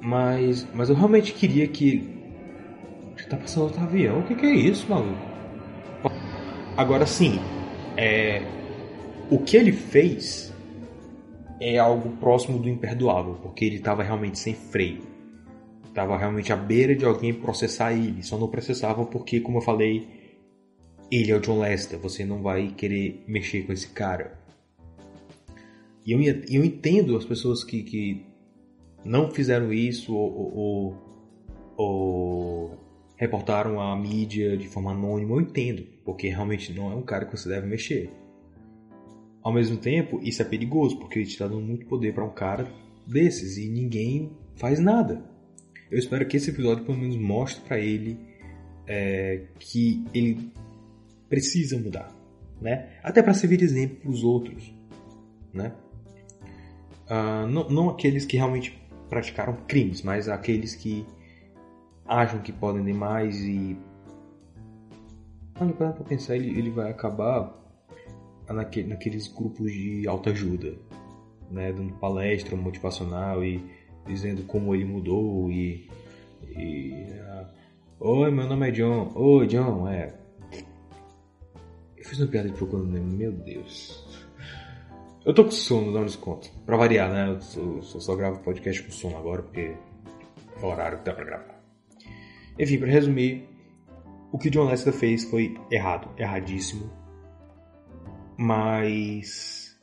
Mas, 0.00 0.66
mas 0.74 0.88
eu 0.88 0.96
realmente 0.96 1.32
queria 1.32 1.68
que. 1.68 2.02
Já 3.16 3.28
tá 3.28 3.36
passando 3.36 3.62
outro 3.66 3.80
avião? 3.80 4.18
O 4.18 4.22
que, 4.24 4.34
que 4.34 4.46
é 4.46 4.52
isso, 4.52 4.90
maluco? 4.90 5.16
Agora 6.76 7.06
sim, 7.06 7.38
é... 7.96 8.42
o 9.30 9.38
que 9.38 9.56
ele 9.56 9.70
fez 9.70 10.52
é 11.60 11.78
algo 11.78 12.10
próximo 12.16 12.58
do 12.58 12.68
imperdoável, 12.68 13.34
porque 13.34 13.64
ele 13.64 13.76
estava 13.76 14.02
realmente 14.02 14.36
sem 14.40 14.52
freio. 14.52 15.02
Estava 15.86 16.16
realmente 16.16 16.52
à 16.52 16.56
beira 16.56 16.92
de 16.92 17.04
alguém 17.04 17.32
processar 17.32 17.92
ele. 17.92 18.20
Só 18.24 18.36
não 18.36 18.48
processavam 18.48 19.04
porque, 19.04 19.38
como 19.38 19.58
eu 19.58 19.62
falei, 19.62 20.08
ele 21.08 21.30
é 21.30 21.36
o 21.36 21.40
John 21.40 21.60
Lester. 21.60 22.00
Você 22.00 22.24
não 22.24 22.42
vai 22.42 22.66
querer 22.76 23.22
mexer 23.28 23.62
com 23.62 23.72
esse 23.72 23.86
cara. 23.86 24.41
E 26.04 26.12
eu, 26.12 26.20
eu 26.20 26.64
entendo 26.64 27.16
as 27.16 27.24
pessoas 27.24 27.62
que, 27.62 27.82
que 27.82 28.26
não 29.04 29.30
fizeram 29.30 29.72
isso 29.72 30.14
ou, 30.14 30.56
ou, 30.56 30.96
ou 31.76 32.78
reportaram 33.16 33.80
a 33.80 33.96
mídia 33.96 34.56
de 34.56 34.68
forma 34.68 34.92
anônima. 34.92 35.34
Eu 35.34 35.40
entendo, 35.40 35.84
porque 36.04 36.28
realmente 36.28 36.72
não 36.72 36.90
é 36.90 36.94
um 36.94 37.02
cara 37.02 37.24
que 37.24 37.36
você 37.36 37.48
deve 37.48 37.66
mexer. 37.66 38.10
Ao 39.42 39.52
mesmo 39.52 39.76
tempo, 39.76 40.20
isso 40.22 40.40
é 40.42 40.44
perigoso, 40.44 40.98
porque 40.98 41.18
ele 41.18 41.28
está 41.28 41.46
dando 41.46 41.60
muito 41.60 41.86
poder 41.86 42.14
para 42.14 42.24
um 42.24 42.30
cara 42.30 42.68
desses 43.06 43.56
e 43.58 43.68
ninguém 43.68 44.30
faz 44.56 44.78
nada. 44.78 45.24
Eu 45.90 45.98
espero 45.98 46.26
que 46.26 46.36
esse 46.36 46.50
episódio 46.50 46.84
pelo 46.84 46.98
menos 46.98 47.16
mostre 47.16 47.62
para 47.64 47.78
ele 47.78 48.18
é, 48.86 49.42
que 49.58 50.04
ele 50.14 50.50
precisa 51.28 51.78
mudar, 51.78 52.14
né? 52.60 52.98
Até 53.02 53.22
para 53.22 53.34
servir 53.34 53.56
de 53.56 53.64
exemplo 53.64 53.96
para 53.96 54.10
os 54.10 54.22
outros, 54.22 54.74
né? 55.52 55.72
Uh, 57.12 57.46
não, 57.46 57.68
não 57.68 57.90
aqueles 57.90 58.24
que 58.24 58.38
realmente 58.38 58.80
praticaram 59.10 59.54
crimes, 59.68 60.00
mas 60.00 60.30
aqueles 60.30 60.74
que 60.74 61.04
acham 62.06 62.40
que 62.40 62.50
podem 62.50 62.82
demais 62.82 63.38
e 63.42 63.76
quando 65.58 65.74
para 65.74 65.92
pensar 65.92 66.36
ele, 66.36 66.58
ele 66.58 66.70
vai 66.70 66.90
acabar 66.90 67.54
naque, 68.48 68.82
naqueles 68.82 69.28
grupos 69.28 69.70
de 69.70 70.08
autoajuda, 70.08 70.74
né, 71.50 71.70
dando 71.70 71.92
palestra 71.98 72.56
motivacional 72.56 73.44
e 73.44 73.62
dizendo 74.06 74.44
como 74.44 74.74
ele 74.74 74.86
mudou 74.86 75.50
e, 75.50 75.90
e 76.48 77.08
uh, 77.10 77.46
oi 78.00 78.30
meu 78.30 78.46
nome 78.48 78.70
é 78.70 78.70
John, 78.70 79.12
oi 79.14 79.46
John, 79.48 79.86
é. 79.86 80.14
Eu 81.94 82.04
fiz 82.06 82.18
uma 82.18 82.28
piada 82.28 82.48
de 82.48 82.56
procurando 82.56 82.98
meu 82.98 83.32
Deus 83.32 84.01
eu 85.24 85.34
tô 85.34 85.44
com 85.44 85.50
sono, 85.50 85.98
um 85.98 86.04
desconto 86.04 86.50
pra 86.66 86.76
variar, 86.76 87.10
né, 87.10 87.38
eu 87.56 87.82
só, 87.82 88.00
só 88.00 88.16
gravo 88.16 88.40
podcast 88.40 88.82
com 88.82 88.90
sono 88.90 89.16
agora 89.16 89.42
porque 89.42 89.74
é 90.60 90.64
o 90.64 90.66
horário 90.66 90.98
que 90.98 91.04
dá 91.04 91.12
pra 91.12 91.24
gravar 91.24 91.62
enfim, 92.58 92.78
para 92.78 92.88
resumir 92.88 93.48
o 94.30 94.38
que 94.38 94.50
John 94.50 94.64
Lester 94.64 94.92
fez 94.92 95.24
foi 95.24 95.54
errado, 95.70 96.08
erradíssimo 96.18 97.02
mas. 98.42 99.78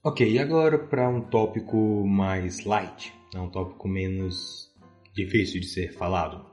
Ok, 0.00 0.38
agora 0.38 0.78
para 0.78 1.08
um 1.08 1.20
tópico 1.20 2.06
mais 2.06 2.64
light, 2.64 3.12
né? 3.34 3.40
um 3.40 3.50
tópico 3.50 3.88
menos 3.88 4.72
difícil 5.12 5.60
de 5.60 5.66
ser 5.66 5.92
falado. 5.92 6.46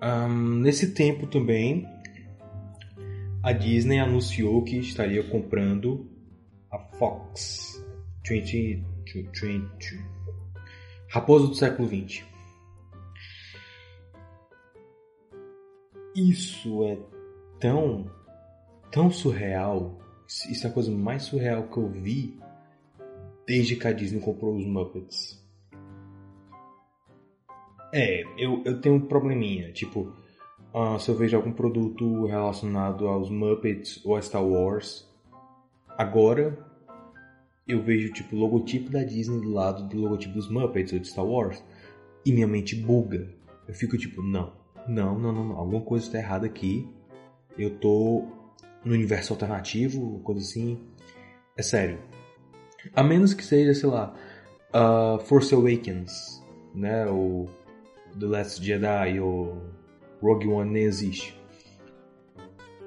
Um, 0.00 0.60
nesse 0.60 0.94
tempo 0.94 1.26
também, 1.26 1.84
a 3.42 3.50
Disney 3.52 3.98
anunciou 3.98 4.62
que 4.62 4.76
estaria 4.78 5.24
comprando 5.24 6.08
a 6.70 6.78
Fox 6.96 7.84
20, 8.24 8.84
20, 9.04 10.04
Raposo 11.08 11.48
do 11.48 11.54
século 11.56 11.88
XX. 11.88 12.24
Isso 16.14 16.84
é 16.84 16.98
tão 17.58 18.08
tão 18.92 19.10
surreal. 19.10 20.05
Isso 20.26 20.66
é 20.66 20.70
a 20.70 20.72
coisa 20.72 20.90
mais 20.90 21.22
surreal 21.24 21.64
que 21.64 21.76
eu 21.76 21.88
vi 21.88 22.38
desde 23.46 23.76
que 23.76 23.86
a 23.86 23.92
Disney 23.92 24.20
comprou 24.20 24.56
os 24.56 24.66
Muppets. 24.66 25.40
É, 27.92 28.24
eu, 28.36 28.62
eu 28.64 28.80
tenho 28.80 28.96
um 28.96 29.00
probleminha. 29.00 29.72
Tipo, 29.72 30.12
uh, 30.74 30.98
se 30.98 31.08
eu 31.08 31.14
vejo 31.14 31.36
algum 31.36 31.52
produto 31.52 32.26
relacionado 32.26 33.06
aos 33.06 33.30
Muppets 33.30 34.04
ou 34.04 34.16
a 34.16 34.22
Star 34.22 34.44
Wars, 34.44 35.08
agora 35.96 36.58
eu 37.66 37.82
vejo 37.82 38.12
tipo 38.12 38.36
o 38.36 38.38
logotipo 38.38 38.90
da 38.90 39.02
Disney 39.02 39.40
do 39.40 39.52
lado 39.52 39.88
do 39.88 39.96
logotipo 39.96 40.34
dos 40.34 40.50
Muppets 40.50 40.92
ou 40.92 40.98
de 40.98 41.08
Star 41.08 41.24
Wars 41.24 41.62
e 42.24 42.32
minha 42.32 42.46
mente 42.46 42.74
buga. 42.74 43.28
Eu 43.66 43.74
fico 43.74 43.96
tipo, 43.96 44.22
não, 44.22 44.52
não, 44.88 45.18
não, 45.18 45.32
não, 45.32 45.44
não. 45.48 45.56
alguma 45.56 45.80
coisa 45.80 46.06
está 46.06 46.18
errada 46.18 46.46
aqui. 46.46 46.88
Eu 47.56 47.78
tô 47.78 48.24
no 48.84 48.92
universo 48.92 49.32
alternativo, 49.32 50.20
coisa 50.20 50.40
assim. 50.40 50.78
É 51.56 51.62
sério. 51.62 51.98
A 52.94 53.02
menos 53.02 53.34
que 53.34 53.44
seja, 53.44 53.74
sei 53.74 53.88
lá, 53.88 54.14
uh, 54.74 55.18
Force 55.24 55.54
Awakens, 55.54 56.42
né? 56.74 57.06
Ou 57.06 57.48
The 58.18 58.26
Last 58.26 58.64
Jedi, 58.64 59.20
ou 59.20 59.62
Rogue 60.20 60.48
One 60.48 60.70
nem 60.70 60.84
existe. 60.84 61.36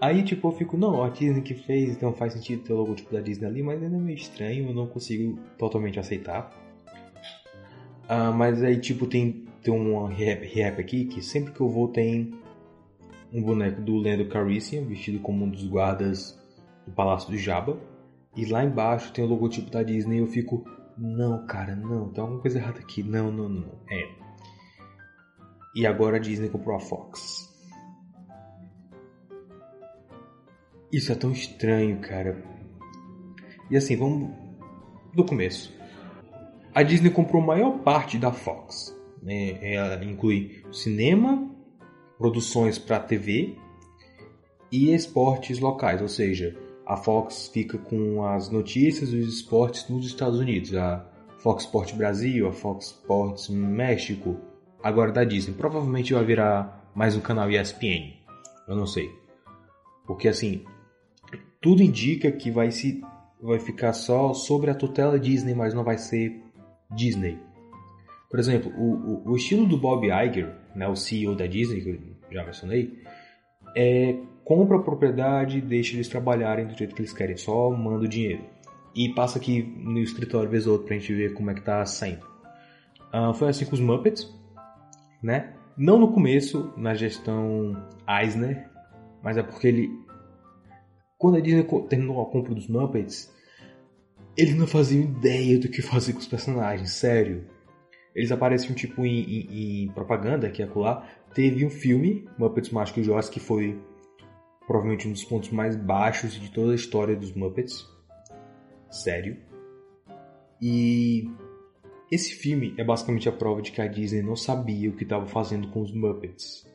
Aí, 0.02 0.24
tipo, 0.24 0.48
eu 0.48 0.52
fico, 0.54 0.78
não, 0.78 1.04
a 1.04 1.10
Disney 1.10 1.42
que 1.42 1.54
fez, 1.54 1.92
então 1.92 2.14
faz 2.14 2.32
sentido 2.34 2.64
ter 2.64 2.72
o 2.72 2.78
logotipo 2.78 3.12
da 3.12 3.20
Disney 3.20 3.48
ali, 3.48 3.62
mas 3.62 3.84
ainda 3.84 3.98
é 3.98 4.00
meio 4.00 4.16
estranho, 4.16 4.70
eu 4.70 4.74
não 4.74 4.88
consigo 4.88 5.38
totalmente 5.58 6.00
aceitar. 6.00 6.56
Uh, 8.06 8.34
mas 8.34 8.64
aí, 8.64 8.80
tipo, 8.80 9.06
tem, 9.06 9.46
tem 9.62 9.74
um 9.74 10.06
rap, 10.06 10.46
rap 10.48 10.80
aqui 10.80 11.04
que 11.06 11.22
sempre 11.22 11.52
que 11.52 11.60
eu 11.60 11.68
vou 11.68 11.90
tem 11.90 12.34
um 13.32 13.42
boneco 13.42 13.82
do 13.82 13.96
Lando 13.96 14.28
Calrissian, 14.28 14.86
vestido 14.86 15.20
como 15.20 15.46
um 15.46 15.50
dos 15.50 15.66
guardas 15.66 16.40
do 16.86 16.92
Palácio 16.92 17.30
do 17.30 17.38
Jabba. 17.38 17.78
E 18.36 18.46
lá 18.46 18.64
embaixo 18.64 19.12
tem 19.12 19.24
o 19.24 19.28
logotipo 19.28 19.70
da 19.70 19.84
Disney 19.84 20.18
e 20.18 20.20
eu 20.20 20.28
fico, 20.28 20.64
não, 20.98 21.46
cara, 21.46 21.76
não, 21.76 22.10
tem 22.10 22.22
alguma 22.22 22.42
coisa 22.42 22.60
errada 22.60 22.80
aqui. 22.80 23.04
Não, 23.04 23.32
não, 23.32 23.50
não. 23.50 23.72
É. 23.90 24.10
E 25.76 25.86
agora 25.86 26.18
a 26.18 26.20
Disney 26.20 26.50
comprou 26.50 26.76
a 26.76 26.80
Fox. 26.80 27.48
Isso 30.92 31.12
é 31.12 31.16
tão 31.16 31.32
estranho, 31.32 32.00
cara. 32.00 32.44
E 33.70 33.78
assim, 33.78 33.96
vamos 33.96 34.32
do 35.14 35.24
começo. 35.24 35.74
A 36.74 36.82
Disney 36.82 37.12
comprou 37.12 37.42
a 37.42 37.46
maior 37.46 37.80
parte 37.80 38.18
da 38.18 38.32
Fox. 38.32 38.96
Né? 39.22 39.74
Ela 39.74 40.04
inclui 40.04 40.64
cinema, 40.72 41.49
produções 42.20 42.78
para 42.78 43.00
TV 43.00 43.56
e 44.70 44.94
esportes 44.94 45.58
locais, 45.58 46.02
ou 46.02 46.10
seja, 46.10 46.56
a 46.86 46.98
Fox 46.98 47.50
fica 47.54 47.78
com 47.78 48.26
as 48.26 48.50
notícias 48.50 49.14
e 49.14 49.18
os 49.18 49.36
esportes 49.36 49.88
nos 49.88 50.06
Estados 50.06 50.38
Unidos, 50.38 50.76
a 50.76 51.06
Fox 51.38 51.64
Sport 51.64 51.94
Brasil, 51.96 52.48
a 52.48 52.52
Fox 52.52 52.88
Sports 52.88 53.48
México, 53.48 54.38
agora 54.84 55.12
da 55.12 55.24
Disney. 55.24 55.56
Provavelmente 55.56 56.14
vai 56.14 56.26
virar 56.26 56.92
mais 56.94 57.16
um 57.16 57.22
canal 57.22 57.50
ESPN, 57.50 58.14
eu 58.68 58.76
não 58.76 58.86
sei. 58.86 59.10
Porque 60.06 60.28
assim, 60.28 60.66
tudo 61.62 61.82
indica 61.82 62.32
que 62.32 62.52
vai 62.52 62.70
se 62.70 63.02
vai 63.42 63.60
ficar 63.60 63.94
só 63.94 64.34
sobre 64.34 64.70
a 64.70 64.76
tutela 64.76 65.18
Disney, 65.18 65.56
mas 65.56 65.74
não 65.74 65.84
vai 65.84 65.98
ser 65.98 66.44
Disney. 66.94 67.40
Por 68.30 68.40
exemplo, 68.40 68.72
o, 68.76 69.30
o, 69.30 69.32
o 69.32 69.36
estilo 69.38 69.66
do 69.66 69.78
Bob 69.78 70.06
Iger, 70.08 70.54
né, 70.76 70.88
o 70.88 70.96
CEO 70.96 71.36
da 71.36 71.48
Disney, 71.48 71.82
que 71.82 71.90
eu 71.90 72.00
já 72.32 72.46
mencionei, 72.46 73.02
é 73.76 74.16
compra 74.44 74.78
a 74.78 74.82
propriedade 74.82 75.60
e 75.60 75.62
deixa 75.62 75.96
eles 75.96 76.08
trabalharem 76.08 76.66
do 76.66 76.76
jeito 76.76 76.96
que 76.96 77.02
eles 77.02 77.14
querem, 77.14 77.38
só 77.38 77.70
manda 77.70 78.06
o 78.06 78.08
dinheiro. 78.08 78.44
E 78.96 79.10
passa 79.14 79.38
aqui 79.38 79.62
no 79.62 80.00
escritório 80.00 80.50
vez 80.50 80.66
ou 80.66 80.74
outro 80.74 80.88
pra 80.88 80.98
gente 80.98 81.14
ver 81.14 81.36
como 81.36 81.52
é 81.52 81.54
que 81.54 81.62
tá 81.62 81.86
saindo. 81.86 82.26
Uh, 83.14 83.32
foi 83.34 83.50
assim 83.50 83.66
com 83.66 83.76
os 83.76 83.80
Muppets, 83.80 84.28
né? 85.22 85.54
Não 85.78 86.00
no 86.00 86.12
começo, 86.12 86.74
na 86.76 86.96
gestão 86.96 87.74
Eisner, 88.08 88.68
mas 89.22 89.38
é 89.38 89.44
porque 89.44 89.68
ele... 89.68 89.90
Quando 91.16 91.38
a 91.38 91.40
Disney 91.40 91.66
terminou 91.88 92.22
a 92.22 92.26
compra 92.26 92.56
dos 92.56 92.68
Muppets, 92.68 93.32
eles 94.36 94.56
não 94.56 94.66
faziam 94.66 95.04
ideia 95.04 95.60
do 95.60 95.70
que 95.70 95.82
fazer 95.82 96.14
com 96.14 96.20
os 96.20 96.28
personagens, 96.28 96.92
sério. 96.92 97.46
Eles 98.16 98.32
apareciam 98.32 98.74
tipo 98.74 99.06
em, 99.06 99.22
em, 99.22 99.84
em 99.84 99.88
propaganda, 99.90 100.50
que 100.50 100.62
é 100.62 100.66
acolá. 100.66 101.08
Teve 101.34 101.66
um 101.66 101.70
filme, 101.70 102.28
Muppets 102.38 102.72
Mágico 102.72 103.00
e 103.00 103.10
Oz, 103.10 103.30
que 103.30 103.40
foi 103.40 103.80
provavelmente 104.68 105.08
um 105.08 105.12
dos 105.12 105.24
pontos 105.24 105.50
mais 105.50 105.76
baixos 105.76 106.34
de 106.34 106.52
toda 106.52 106.72
a 106.72 106.76
história 106.76 107.16
dos 107.16 107.34
Muppets. 107.34 107.88
Sério. 108.90 109.38
E 110.62 111.30
esse 112.12 112.34
filme 112.34 112.74
é 112.78 112.84
basicamente 112.84 113.30
a 113.30 113.32
prova 113.32 113.62
de 113.62 113.72
que 113.72 113.82
a 113.82 113.88
Disney 113.88 114.22
não 114.22 114.36
sabia 114.36 114.90
o 114.90 114.96
que 114.96 115.04
estava 115.04 115.28
fazendo 115.28 115.70
com 115.70 115.82
os 115.82 115.94
Muppets. 115.94 116.68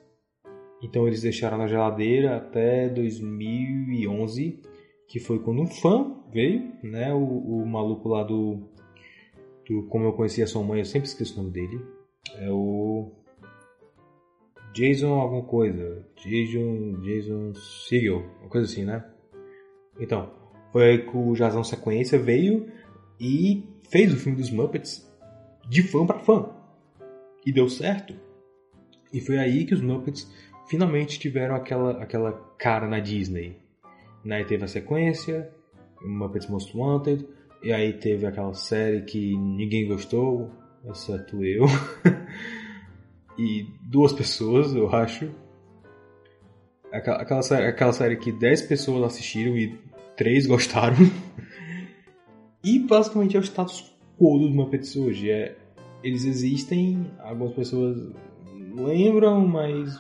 Então 0.83 1.07
eles 1.07 1.23
deixaram 1.23 1.59
na 1.59 1.67
geladeira 1.67 2.37
até 2.37 2.89
2011, 2.89 4.61
que 5.09 5.19
foi 5.19 5.39
quando 5.39 5.63
um 5.63 5.67
fã 5.67 6.23
veio, 6.33 6.73
né, 6.83 7.13
o, 7.13 7.19
o 7.19 7.67
maluco 7.67 8.09
lá 8.09 8.23
do 8.23 8.69
do 9.69 9.85
Como 9.85 10.05
Eu 10.05 10.13
Conheci 10.13 10.43
a 10.43 10.47
Sua 10.47 10.63
Mãe, 10.63 10.81
eu 10.81 10.85
sempre 10.85 11.09
esqueço 11.09 11.35
o 11.35 11.43
nome 11.43 11.51
dele. 11.53 11.81
É 12.39 12.51
o. 12.51 13.11
Jason 14.73 15.15
alguma 15.15 15.45
coisa. 15.45 16.05
Jason. 16.17 17.01
Jason 17.01 17.55
Segel, 17.55 18.25
uma 18.41 18.49
coisa 18.49 18.71
assim, 18.71 18.85
né? 18.85 19.05
Então, 19.99 20.33
foi 20.73 20.91
aí 20.91 20.99
que 21.07 21.17
o 21.17 21.35
Jazão 21.35 21.63
Sequência 21.63 22.19
veio 22.19 22.69
e 23.21 23.65
fez 23.89 24.13
o 24.13 24.17
filme 24.17 24.37
dos 24.39 24.51
Muppets 24.51 25.09
de 25.69 25.83
fã 25.83 26.05
para 26.05 26.19
fã. 26.19 26.51
E 27.47 27.53
deu 27.53 27.69
certo. 27.69 28.15
E 29.13 29.21
foi 29.21 29.39
aí 29.39 29.65
que 29.65 29.75
os 29.75 29.81
Muppets 29.81 30.29
finalmente 30.67 31.19
tiveram 31.19 31.55
aquela, 31.55 32.03
aquela 32.03 32.33
cara 32.59 32.89
na 32.89 32.99
Disney. 32.99 33.57
Né? 34.25 34.43
teve 34.43 34.65
a 34.65 34.69
sequência, 34.69 35.51
Muppets 36.03 36.49
Most 36.49 36.77
Wanted, 36.77 37.27
e 37.65 37.73
aí 37.73 37.95
teve 37.95 38.27
aquela 38.27 38.53
série 38.53 39.01
que 39.03 39.35
ninguém 39.35 39.89
gostou, 39.89 40.51
exceto 40.87 41.43
eu. 41.43 41.65
e 43.39 43.67
duas 43.91 44.13
pessoas, 44.13 44.75
eu 44.75 44.95
acho. 44.95 45.31
Aquela, 46.93 47.23
aquela, 47.23 47.43
série, 47.43 47.67
aquela 47.67 47.93
série 47.95 48.17
que 48.17 48.31
10 48.31 48.63
pessoas 48.63 49.03
assistiram 49.05 49.57
e 49.57 49.79
3 50.15 50.45
gostaram. 50.47 50.95
e 52.63 52.79
basicamente 52.81 53.35
é 53.35 53.41
o 53.41 53.43
status 53.43 53.91
quo 54.19 54.39
dos 54.39 54.51
Muppets 54.51 54.95
hoje. 54.95 55.31
É, 55.31 55.57
eles 56.03 56.27
existem, 56.27 57.11
algumas 57.19 57.55
pessoas 57.55 58.13
lembram, 58.77 59.49
mas 59.49 59.99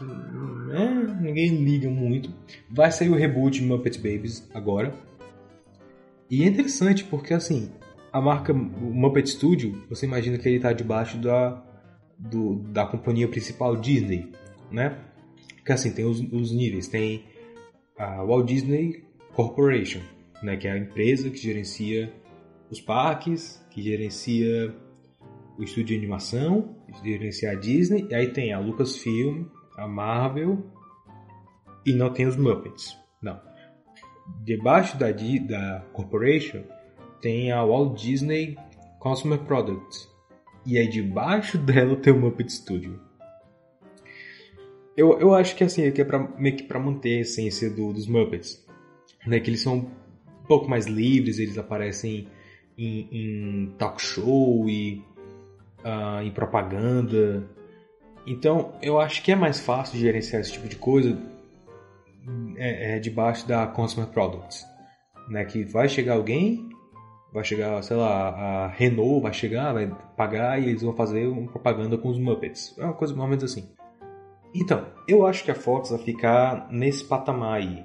é, 0.70 1.18
ninguém 1.18 1.64
liga 1.64 1.88
muito. 1.88 2.30
Vai 2.70 2.92
sair 2.92 3.08
o 3.08 3.14
reboot 3.14 3.58
de 3.58 3.66
Muppet 3.66 3.96
Babies 3.96 4.46
agora. 4.52 4.92
E 6.30 6.42
é 6.42 6.46
interessante 6.46 7.04
porque, 7.04 7.34
assim, 7.34 7.70
a 8.12 8.20
marca 8.20 8.52
Muppet 8.52 9.28
Studio, 9.28 9.82
você 9.88 10.06
imagina 10.06 10.38
que 10.38 10.48
ele 10.48 10.56
está 10.56 10.72
debaixo 10.72 11.18
da, 11.18 11.62
do, 12.18 12.60
da 12.70 12.86
companhia 12.86 13.28
principal 13.28 13.76
Disney, 13.76 14.32
né? 14.70 14.98
Que 15.64 15.72
assim, 15.72 15.92
tem 15.92 16.04
os, 16.04 16.20
os 16.20 16.52
níveis. 16.52 16.86
Tem 16.86 17.24
a 17.98 18.22
Walt 18.22 18.46
Disney 18.46 19.04
Corporation, 19.32 20.00
né? 20.42 20.56
Que 20.56 20.68
é 20.68 20.72
a 20.72 20.78
empresa 20.78 21.28
que 21.28 21.38
gerencia 21.38 22.12
os 22.70 22.80
parques, 22.80 23.64
que 23.70 23.82
gerencia 23.82 24.74
o 25.58 25.62
estúdio 25.62 25.86
de 25.86 25.96
animação, 25.96 26.76
que 27.00 27.10
gerencia 27.10 27.50
a 27.50 27.54
Disney. 27.54 28.06
E 28.10 28.14
aí 28.14 28.28
tem 28.28 28.52
a 28.52 28.60
Lucasfilm, 28.60 29.46
a 29.76 29.88
Marvel 29.88 30.64
e 31.84 31.92
não 31.92 32.12
tem 32.12 32.26
os 32.26 32.36
Muppets. 32.36 32.96
Debaixo 34.42 34.96
da, 34.96 35.10
da 35.10 35.84
corporation 35.92 36.62
tem 37.20 37.52
a 37.52 37.64
Walt 37.64 38.00
Disney 38.00 38.56
Consumer 38.98 39.38
Products. 39.40 40.08
E 40.66 40.78
aí 40.78 40.88
debaixo 40.88 41.56
dela 41.58 41.96
tem 41.96 42.12
o 42.12 42.18
Muppet 42.18 42.52
Studio. 42.52 43.00
Eu, 44.96 45.18
eu 45.18 45.34
acho 45.34 45.56
que 45.56 45.64
assim, 45.64 45.82
é 45.82 45.88
é 45.88 46.04
pra, 46.04 46.18
meio 46.38 46.56
que 46.56 46.62
pra 46.62 46.78
manter 46.78 47.18
a 47.18 47.20
essência 47.20 47.68
do, 47.68 47.92
dos 47.92 48.06
Muppets. 48.06 48.64
Né? 49.26 49.40
Que 49.40 49.50
eles 49.50 49.60
são 49.60 49.78
um 49.78 50.46
pouco 50.46 50.68
mais 50.68 50.86
livres, 50.86 51.38
eles 51.38 51.58
aparecem 51.58 52.28
em, 52.78 53.08
em 53.10 53.74
talk 53.78 54.00
show 54.00 54.68
e 54.68 55.02
uh, 55.84 56.22
em 56.22 56.30
propaganda. 56.30 57.48
Então 58.26 58.74
eu 58.80 58.98
acho 58.98 59.22
que 59.22 59.32
é 59.32 59.36
mais 59.36 59.60
fácil 59.60 59.98
gerenciar 59.98 60.40
esse 60.40 60.52
tipo 60.52 60.68
de 60.68 60.76
coisa 60.76 61.18
é, 62.56 62.96
é 62.96 62.98
debaixo 62.98 63.46
da 63.46 63.66
Consumer 63.66 64.08
Products, 64.08 64.64
né? 65.28 65.44
Que 65.44 65.64
vai 65.64 65.88
chegar 65.88 66.14
alguém, 66.14 66.68
vai 67.32 67.44
chegar, 67.44 67.82
sei 67.82 67.96
lá, 67.96 68.28
a 68.28 68.68
Renault 68.68 69.22
vai 69.22 69.32
chegar, 69.32 69.72
vai 69.72 69.90
pagar 70.16 70.60
e 70.60 70.68
eles 70.68 70.82
vão 70.82 70.94
fazer 70.94 71.26
uma 71.26 71.50
propaganda 71.50 71.98
com 71.98 72.08
os 72.08 72.18
Muppets. 72.18 72.74
É 72.78 72.84
uma 72.84 72.94
coisa 72.94 73.12
mais 73.12 73.24
ou 73.24 73.28
menos 73.28 73.44
assim. 73.44 73.68
Então, 74.54 74.86
eu 75.08 75.26
acho 75.26 75.44
que 75.44 75.50
a 75.50 75.54
Fox 75.54 75.90
vai 75.90 75.98
ficar 75.98 76.68
nesse 76.70 77.04
patamar 77.04 77.54
aí. 77.54 77.84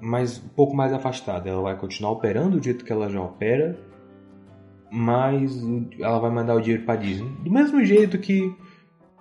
mas 0.00 0.38
um 0.42 0.48
pouco 0.48 0.74
mais 0.74 0.92
afastada. 0.92 1.48
Ela 1.48 1.62
vai 1.62 1.76
continuar 1.76 2.12
operando 2.12 2.58
do 2.58 2.64
jeito 2.64 2.84
que 2.84 2.92
ela 2.92 3.08
já 3.08 3.20
opera, 3.20 3.78
mas 4.90 5.62
ela 5.98 6.18
vai 6.18 6.30
mandar 6.30 6.54
o 6.56 6.60
dinheiro 6.60 6.84
para 6.84 6.96
Disney. 6.96 7.30
Do 7.42 7.50
mesmo 7.50 7.84
jeito 7.84 8.18
que 8.18 8.54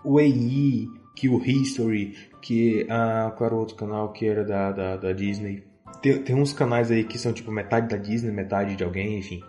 o 0.04 0.18
AE, 0.18 0.88
que 1.20 1.28
o 1.28 1.44
History, 1.44 2.16
que 2.42 2.88
ah, 2.90 3.34
qual 3.36 3.48
era 3.48 3.56
o 3.56 3.60
outro 3.60 3.76
canal 3.76 4.14
que 4.14 4.26
era 4.26 4.46
da, 4.46 4.72
da, 4.72 4.96
da 4.96 5.12
Disney. 5.12 5.66
Tem, 6.02 6.24
tem 6.24 6.34
uns 6.34 6.54
canais 6.54 6.90
aí 6.90 7.04
que 7.04 7.20
são 7.20 7.34
tipo 7.34 7.52
metade 7.52 7.90
da 7.90 7.98
Disney, 7.98 8.32
metade 8.32 8.78
de 8.78 8.84
alguém, 8.86 9.18
enfim. 9.20 9.42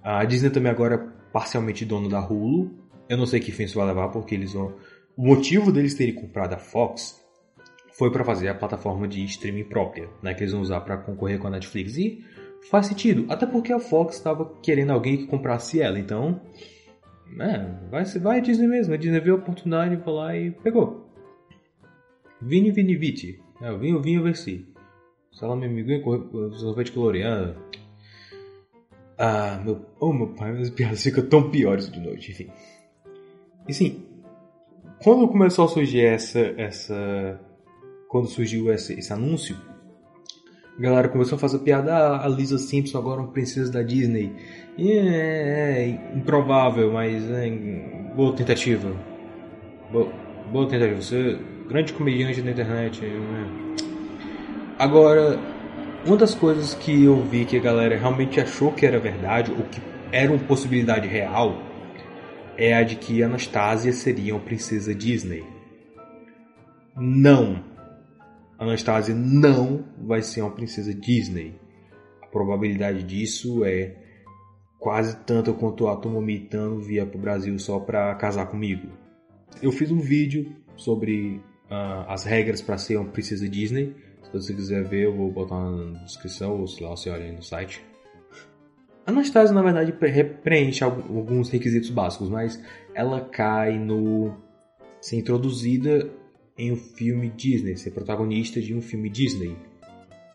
A 0.00 0.24
Disney 0.24 0.50
também 0.50 0.70
agora 0.70 0.94
é 0.94 1.32
parcialmente 1.32 1.84
dono 1.84 2.08
da 2.08 2.20
Hulu. 2.20 2.70
Eu 3.08 3.16
não 3.16 3.26
sei 3.26 3.40
que 3.40 3.50
fim 3.50 3.64
isso 3.64 3.76
vai 3.76 3.88
levar, 3.88 4.10
porque 4.10 4.32
eles 4.32 4.52
vão. 4.52 4.76
O 5.16 5.26
motivo 5.26 5.72
deles 5.72 5.94
terem 5.94 6.14
comprado 6.14 6.54
a 6.54 6.58
Fox 6.58 7.20
foi 7.94 8.12
para 8.12 8.24
fazer 8.24 8.48
a 8.48 8.54
plataforma 8.54 9.08
de 9.08 9.24
streaming 9.24 9.64
própria, 9.64 10.08
né, 10.22 10.34
que 10.34 10.44
eles 10.44 10.52
vão 10.52 10.62
usar 10.62 10.82
para 10.82 10.98
concorrer 10.98 11.40
com 11.40 11.48
a 11.48 11.50
Netflix. 11.50 11.96
E 11.96 12.24
faz 12.70 12.86
sentido, 12.86 13.26
até 13.28 13.44
porque 13.44 13.72
a 13.72 13.80
Fox 13.80 14.14
estava 14.14 14.54
querendo 14.62 14.92
alguém 14.92 15.16
que 15.16 15.26
comprasse 15.26 15.80
ela, 15.80 15.98
então. 15.98 16.40
É, 17.40 17.88
vai, 17.90 18.04
vai 18.04 18.38
a 18.38 18.40
Disney 18.40 18.68
mesmo. 18.68 18.94
A 18.94 18.96
Disney 18.96 19.18
viu 19.18 19.34
a 19.34 19.38
oportunidade, 19.38 19.96
foi 19.96 20.12
lá 20.12 20.36
e 20.36 20.52
pegou. 20.52 21.07
Vini 22.40 22.70
Vini 22.70 22.96
Viti. 22.96 23.40
É, 23.60 23.72
o 23.72 23.78
vinho, 23.78 24.00
vinho 24.00 24.22
venci. 24.22 24.66
Salame 25.32 25.66
amiguinho, 25.66 26.02
sorvete 26.54 26.92
coloriano. 26.92 27.54
Ah, 29.16 29.60
meu, 29.64 29.84
oh 30.00 30.12
meu 30.12 30.28
pai, 30.28 30.56
as 30.60 30.70
piadas 30.70 31.02
ficam 31.02 31.24
tão 31.26 31.50
piores 31.50 31.90
de 31.90 32.00
noite, 32.00 32.30
enfim. 32.30 32.48
E 33.68 33.74
sim, 33.74 34.04
quando 35.02 35.28
começou 35.28 35.64
a 35.64 35.68
surgir 35.68 36.04
essa, 36.04 36.40
essa, 36.56 37.40
quando 38.08 38.28
surgiu 38.28 38.72
esse, 38.72 38.94
esse 38.94 39.12
anúncio, 39.12 39.56
a 40.76 40.80
galera 40.80 41.08
começou 41.08 41.36
a 41.36 41.38
fazer 41.38 41.58
piada, 41.60 41.92
ah, 41.92 42.24
a 42.24 42.28
Lisa 42.28 42.58
Simpson 42.58 42.98
agora 42.98 43.20
é 43.20 43.24
uma 43.24 43.32
princesa 43.32 43.70
da 43.72 43.82
Disney. 43.82 44.32
E 44.76 44.92
é, 44.92 45.06
é, 45.06 45.80
é 45.80 46.16
improvável, 46.16 46.92
mas 46.92 47.28
é 47.28 47.50
boa 48.14 48.34
tentativa. 48.34 48.96
Boa, 49.90 50.12
boa 50.52 50.68
tentativa. 50.68 51.02
Você 51.02 51.38
grande 51.68 51.92
comediante 51.92 52.40
da 52.40 52.50
internet. 52.50 53.04
Né? 53.04 53.76
Agora, 54.78 55.38
uma 56.06 56.16
das 56.16 56.34
coisas 56.34 56.74
que 56.74 57.04
eu 57.04 57.22
vi 57.22 57.44
que 57.44 57.56
a 57.56 57.60
galera 57.60 57.96
realmente 57.96 58.40
achou 58.40 58.72
que 58.72 58.86
era 58.86 58.98
verdade, 58.98 59.52
ou 59.52 59.64
que 59.64 59.80
era 60.10 60.32
uma 60.32 60.42
possibilidade 60.44 61.06
real, 61.06 61.62
é 62.56 62.74
a 62.74 62.82
de 62.82 62.96
que 62.96 63.22
Anastasia 63.22 63.92
seria 63.92 64.34
uma 64.34 64.42
princesa 64.42 64.94
Disney. 64.94 65.44
Não. 66.96 67.62
Anastasia 68.58 69.14
não 69.14 69.84
vai 69.98 70.22
ser 70.22 70.40
uma 70.40 70.50
princesa 70.50 70.92
Disney. 70.92 71.54
A 72.22 72.26
probabilidade 72.26 73.04
disso 73.04 73.64
é 73.64 73.94
quase 74.78 75.16
tanto 75.24 75.52
quanto 75.54 75.86
a 75.86 75.96
Tomomitano 75.96 76.80
via 76.80 77.04
para 77.04 77.18
o 77.18 77.20
Brasil 77.20 77.56
só 77.58 77.78
para 77.78 78.14
casar 78.14 78.46
comigo. 78.46 78.88
Eu 79.62 79.70
fiz 79.70 79.90
um 79.90 80.00
vídeo 80.00 80.52
sobre 80.76 81.40
uh, 81.70 82.08
as 82.08 82.24
regras 82.24 82.60
para 82.60 82.78
ser 82.78 82.96
uma 82.96 83.08
princesa 83.08 83.48
Disney. 83.48 83.94
Se 84.22 84.32
você 84.32 84.54
quiser 84.54 84.84
ver, 84.84 85.04
eu 85.04 85.16
vou 85.16 85.30
botar 85.30 85.58
na 85.58 86.04
descrição, 86.04 86.60
ou 86.60 86.66
se 86.66 86.82
lá 86.82 86.90
você 86.90 87.10
olha 87.10 87.24
aí 87.24 87.32
no 87.32 87.42
site. 87.42 87.82
Anastasia, 89.06 89.54
na 89.54 89.62
verdade, 89.62 89.94
preenche 90.42 90.84
alguns 90.84 91.48
requisitos 91.48 91.88
básicos, 91.88 92.28
mas 92.28 92.62
ela 92.94 93.22
cai 93.22 93.78
no 93.78 94.36
ser 95.00 95.16
introduzida 95.16 96.10
em 96.58 96.72
um 96.72 96.76
filme 96.76 97.30
Disney, 97.30 97.76
ser 97.76 97.92
protagonista 97.92 98.60
de 98.60 98.74
um 98.74 98.82
filme 98.82 99.08
Disney. 99.08 99.56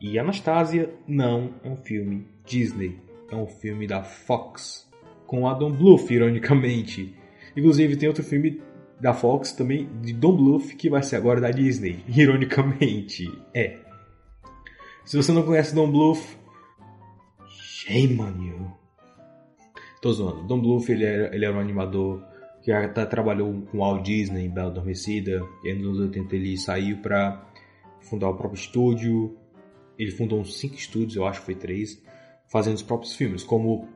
E 0.01 0.17
Anastasia 0.17 0.89
não 1.07 1.53
é 1.63 1.69
um 1.69 1.75
filme 1.75 2.25
Disney, 2.45 2.99
é 3.31 3.35
um 3.35 3.45
filme 3.45 3.85
da 3.85 4.03
Fox, 4.03 4.89
com 5.27 5.47
Adam 5.47 5.71
Bluth, 5.71 6.09
ironicamente. 6.09 7.15
Inclusive, 7.55 7.95
tem 7.95 8.09
outro 8.09 8.23
filme 8.23 8.59
da 8.99 9.13
Fox 9.13 9.51
também, 9.51 9.89
de 10.01 10.13
Don 10.13 10.35
Bluth, 10.35 10.75
que 10.77 10.89
vai 10.89 11.03
ser 11.03 11.17
agora 11.17 11.41
da 11.41 11.51
Disney, 11.51 12.03
ironicamente. 12.09 13.29
É. 13.53 13.79
Se 15.05 15.17
você 15.17 15.31
não 15.31 15.43
conhece 15.43 15.75
Don 15.75 15.91
Bluth, 15.91 16.23
shame 17.47 18.19
on 18.19 18.43
you. 18.43 18.71
Tô 20.01 20.11
zoando. 20.11 20.43
Don 20.47 20.61
Bluth, 20.61 20.89
ele 20.89 21.03
era, 21.03 21.35
ele 21.35 21.45
era 21.45 21.55
um 21.55 21.59
animador 21.59 22.23
que 22.61 22.71
até 22.71 23.05
trabalhou 23.05 23.61
com 23.69 23.77
Walt 23.79 24.05
Disney 24.05 24.45
em 24.45 24.49
Bela 24.49 24.69
Adormecida, 24.69 25.41
e 25.63 25.69
aí 25.69 25.75
nos 25.75 25.99
anos 25.99 25.99
80 25.99 26.35
ele 26.35 26.57
saiu 26.57 26.97
para 26.97 27.45
fundar 27.99 28.29
o 28.29 28.35
próprio 28.35 28.57
estúdio. 28.57 29.37
Ele 29.99 30.11
fundou 30.11 30.39
uns 30.39 30.57
cinco 30.57 30.75
estúdios, 30.75 31.15
eu 31.15 31.25
acho 31.25 31.41
que 31.41 31.45
foi 31.45 31.55
três, 31.55 32.01
fazendo 32.47 32.75
os 32.75 32.81
próprios 32.81 33.15
filmes, 33.15 33.43
como 33.43 33.87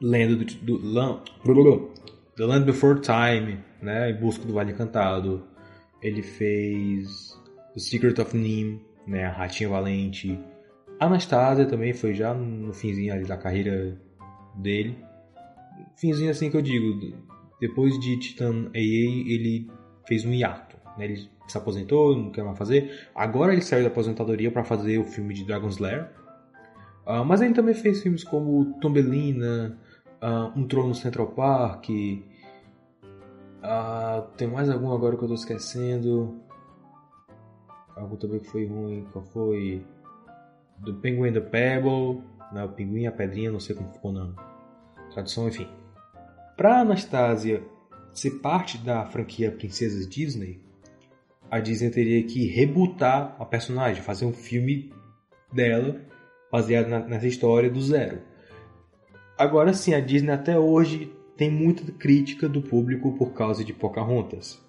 Lenda 0.00 0.36
do, 0.36 0.44
do, 0.44 0.78
do 0.78 1.90
The 2.36 2.44
Land 2.44 2.66
Before 2.66 3.00
Time, 3.00 3.58
né, 3.80 4.10
Em 4.10 4.14
Busca 4.14 4.44
do 4.44 4.52
Vale 4.52 4.72
Encantado. 4.72 5.44
Ele 6.02 6.22
fez 6.22 7.38
The 7.74 7.80
Secret 7.80 8.20
of 8.20 8.36
Nim, 8.36 8.80
né, 9.06 9.24
A 9.24 9.32
Ratinha 9.32 9.68
Valente. 9.68 10.38
Anastasia 10.98 11.66
também 11.66 11.92
foi 11.92 12.14
já 12.14 12.32
no 12.32 12.72
finzinho 12.72 13.12
ali 13.12 13.24
da 13.24 13.36
carreira 13.36 13.96
dele. 14.54 14.96
Finzinho 15.96 16.30
assim 16.30 16.50
que 16.50 16.56
eu 16.56 16.62
digo, 16.62 17.14
depois 17.60 17.98
de 17.98 18.18
Titan 18.18 18.70
AA 18.74 19.24
ele 19.26 19.70
fez 20.06 20.24
um 20.24 20.32
hiato, 20.32 20.76
né? 20.96 21.04
Ele 21.04 21.28
se 21.46 21.56
aposentou, 21.56 22.16
não 22.16 22.30
quer 22.30 22.44
mais 22.44 22.58
fazer. 22.58 23.08
Agora 23.14 23.52
ele 23.52 23.62
saiu 23.62 23.82
da 23.82 23.88
aposentadoria 23.88 24.50
para 24.50 24.64
fazer 24.64 24.98
o 24.98 25.04
filme 25.04 25.34
de 25.34 25.44
Dragon's 25.44 25.78
Lair. 25.78 26.08
Uh, 27.06 27.24
mas 27.24 27.40
ele 27.40 27.54
também 27.54 27.74
fez 27.74 28.02
filmes 28.02 28.24
como 28.24 28.78
Tombelina, 28.80 29.78
uh, 30.20 30.58
Um 30.58 30.66
Trono 30.66 30.94
Central 30.94 31.28
Park. 31.28 31.88
Uh, 33.66 34.22
tem 34.36 34.46
mais 34.46 34.70
algum 34.70 34.92
agora 34.92 35.16
que 35.16 35.24
eu 35.24 35.28
tô 35.28 35.34
esquecendo. 35.34 36.40
Algo 37.96 38.16
também 38.16 38.38
que 38.38 38.48
foi 38.48 38.66
ruim. 38.66 39.04
Qual 39.12 39.24
foi? 39.24 39.84
Do 40.78 40.94
Penguin 40.94 41.32
the 41.32 41.40
Pebble. 41.40 42.22
Né, 42.52 42.64
o 42.64 42.68
Pinguim 42.68 43.02
e 43.02 43.06
a 43.08 43.12
Pedrinha, 43.12 43.50
não 43.50 43.58
sei 43.58 43.74
como 43.74 43.92
ficou 43.92 44.12
na 44.12 44.32
tradução, 45.12 45.48
enfim. 45.48 45.68
Para 46.56 46.80
Anastasia 46.80 47.62
ser 48.12 48.38
parte 48.38 48.78
da 48.78 49.04
franquia 49.04 49.50
Princesas 49.50 50.08
Disney, 50.08 50.60
a 51.50 51.58
Disney 51.58 51.90
teria 51.90 52.22
que 52.22 52.46
rebootar 52.46 53.36
a 53.38 53.44
personagem, 53.44 54.00
fazer 54.00 54.26
um 54.26 54.32
filme 54.32 54.92
dela 55.52 56.00
baseado 56.50 56.86
nessa 56.86 57.26
história 57.26 57.68
do 57.68 57.80
zero. 57.80 58.22
Agora 59.36 59.74
sim, 59.74 59.92
a 59.92 60.00
Disney 60.00 60.32
até 60.32 60.56
hoje 60.56 61.12
tem 61.36 61.50
muita 61.50 61.90
crítica 61.92 62.48
do 62.48 62.62
público 62.62 63.12
por 63.16 63.32
causa 63.32 63.64
de 63.64 63.72
Pocahontas, 63.72 64.60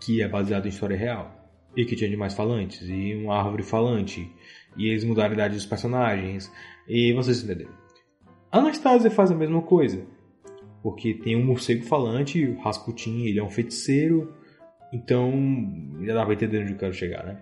que 0.00 0.22
é 0.22 0.28
baseado 0.28 0.66
em 0.66 0.68
história 0.68 0.96
real, 0.96 1.34
e 1.76 1.84
que 1.84 1.96
tinha 1.96 2.08
animais 2.08 2.34
falantes, 2.34 2.82
e 2.88 3.14
uma 3.14 3.36
árvore 3.36 3.62
falante, 3.62 4.30
e 4.76 4.88
eles 4.88 5.04
mudaram 5.04 5.30
a 5.30 5.34
idade 5.34 5.54
dos 5.54 5.66
personagens, 5.66 6.50
e 6.88 7.12
vocês 7.12 7.42
entenderam. 7.42 7.72
Anastasia 8.52 9.10
faz 9.10 9.30
a 9.30 9.34
mesma 9.34 9.62
coisa, 9.62 10.06
porque 10.82 11.14
tem 11.14 11.34
um 11.34 11.44
morcego 11.44 11.84
falante, 11.84 12.46
o 12.46 12.60
Rasputin, 12.60 13.24
ele 13.24 13.40
é 13.40 13.42
um 13.42 13.50
feiticeiro, 13.50 14.32
então 14.92 15.32
já 16.02 16.14
dá 16.14 16.24
pra 16.24 16.34
entender 16.34 16.62
onde 16.62 16.72
eu 16.72 16.78
quero 16.78 16.94
chegar, 16.94 17.24
né? 17.24 17.40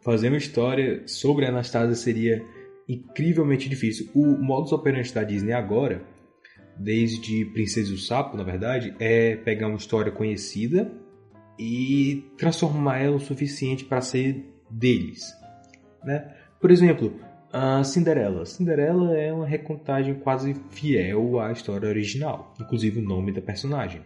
Fazer 0.00 0.28
uma 0.28 0.36
história 0.36 1.02
sobre 1.08 1.44
Anastasia 1.44 1.94
seria 1.96 2.44
incrivelmente 2.88 3.68
difícil. 3.68 4.08
O 4.14 4.24
modus 4.38 4.70
operandi 4.70 5.12
da 5.12 5.24
Disney 5.24 5.52
agora, 5.52 6.04
desde 6.78 7.44
Princesa 7.46 7.90
e 7.90 7.94
o 7.94 7.98
Sapo, 7.98 8.36
na 8.36 8.44
verdade, 8.44 8.94
é 8.98 9.36
pegar 9.36 9.68
uma 9.68 9.76
história 9.76 10.12
conhecida 10.12 10.92
e 11.58 12.24
transformar 12.38 12.98
ela 12.98 13.16
o 13.16 13.20
suficiente 13.20 13.84
para 13.84 14.00
ser 14.00 14.44
deles. 14.70 15.34
Né? 16.04 16.32
Por 16.60 16.70
exemplo, 16.70 17.18
a 17.52 17.82
Cinderela. 17.82 18.46
Cinderela 18.46 19.16
é 19.16 19.32
uma 19.32 19.46
recontagem 19.46 20.14
quase 20.14 20.54
fiel 20.70 21.40
à 21.40 21.50
história 21.50 21.88
original, 21.88 22.54
inclusive 22.60 23.00
o 23.00 23.02
nome 23.02 23.32
da 23.32 23.40
personagem. 23.40 24.02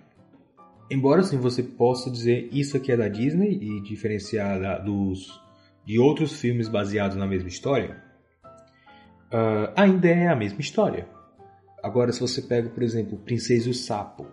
Embora 0.90 1.20
assim 1.20 1.38
você 1.38 1.62
possa 1.62 2.10
dizer 2.10 2.48
isso 2.52 2.76
aqui 2.76 2.92
é 2.92 2.96
da 2.96 3.08
Disney 3.08 3.58
e 3.60 3.80
diferenciar 3.82 4.60
da, 4.60 4.78
dos 4.78 5.40
de 5.84 5.98
outros 5.98 6.40
filmes 6.40 6.68
baseados 6.68 7.16
na 7.16 7.26
mesma 7.26 7.48
história, 7.48 7.96
uh, 9.32 9.72
ainda 9.74 10.08
é 10.08 10.28
a 10.28 10.36
mesma 10.36 10.60
história. 10.60 11.08
Agora, 11.82 12.12
se 12.12 12.20
você 12.20 12.40
pega, 12.40 12.68
por 12.68 12.82
exemplo, 12.82 13.18
Princesa 13.18 13.68
e 13.68 13.70
o 13.70 13.74
Sapo, 13.74 14.26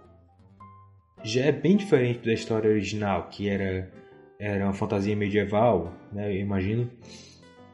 já 1.23 1.45
é 1.45 1.51
bem 1.51 1.75
diferente 1.75 2.25
da 2.25 2.33
história 2.33 2.69
original, 2.69 3.27
que 3.29 3.49
era, 3.49 3.91
era 4.39 4.65
uma 4.65 4.73
fantasia 4.73 5.15
medieval, 5.15 5.93
né, 6.11 6.31
eu 6.31 6.39
imagino. 6.39 6.89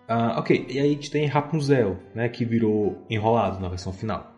Uh, 0.10 0.38
ok, 0.38 0.66
e 0.70 0.80
aí 0.80 0.88
a 0.88 0.92
gente 0.92 1.12
tem 1.12 1.26
Rapunzel, 1.26 1.98
né, 2.14 2.30
que 2.30 2.46
virou 2.46 3.04
enrolado 3.10 3.60
na 3.60 3.70
versão 3.70 3.92
final. 3.92 4.36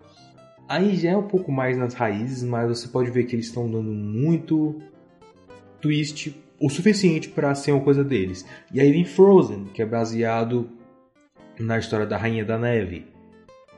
Aí 0.68 0.96
já 0.98 1.12
é 1.12 1.18
um 1.18 1.28
pouco 1.28 1.52
mais 1.52 1.78
nas 1.78 1.94
raízes, 1.94 2.44
mas 2.44 2.68
você 2.68 2.88
pode 2.88 3.12
ver 3.12 3.26
que 3.26 3.36
eles 3.36 3.46
estão 3.46 3.70
dando 3.70 3.92
muito 3.92 4.82
twist 5.80 6.36
o 6.60 6.70
suficiente 6.70 7.30
para 7.30 7.54
ser 7.56 7.72
uma 7.72 7.84
coisa 7.84 8.04
deles. 8.04 8.46
E 8.74 8.82
aí 8.82 8.92
vem 8.92 9.06
Frozen, 9.06 9.66
que 9.66 9.82
é 9.82 9.86
baseado 9.86 10.70
na 11.60 11.78
história 11.78 12.06
da 12.06 12.18
Rainha 12.18 12.44
da 12.44 12.58
Neve, 12.58 13.06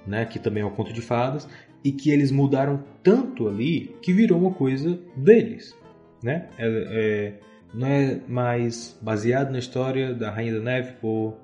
né, 0.05 0.25
que 0.25 0.39
também 0.39 0.63
é 0.63 0.65
um 0.65 0.71
conto 0.71 0.93
de 0.93 1.01
fadas, 1.01 1.47
e 1.83 1.91
que 1.91 2.11
eles 2.11 2.31
mudaram 2.31 2.83
tanto 3.03 3.47
ali 3.47 3.95
que 4.01 4.11
virou 4.11 4.39
uma 4.39 4.51
coisa 4.51 4.99
deles, 5.15 5.75
né? 6.21 6.49
É, 6.57 6.67
é, 6.67 7.33
não 7.73 7.87
é 7.87 8.19
mais 8.27 8.97
baseado 9.01 9.51
na 9.51 9.59
história 9.59 10.13
da 10.13 10.29
Rainha 10.31 10.55
da 10.55 10.59
Neve 10.59 10.93
por 10.99 11.37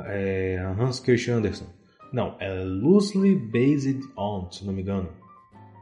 é, 0.00 0.58
Hans 0.78 1.00
Christian 1.00 1.36
Andersen. 1.36 1.66
Não, 2.12 2.36
é 2.38 2.62
loosely 2.62 3.34
based 3.34 4.00
on, 4.16 4.48
se 4.50 4.64
não 4.64 4.72
me 4.72 4.82
engano. 4.82 5.08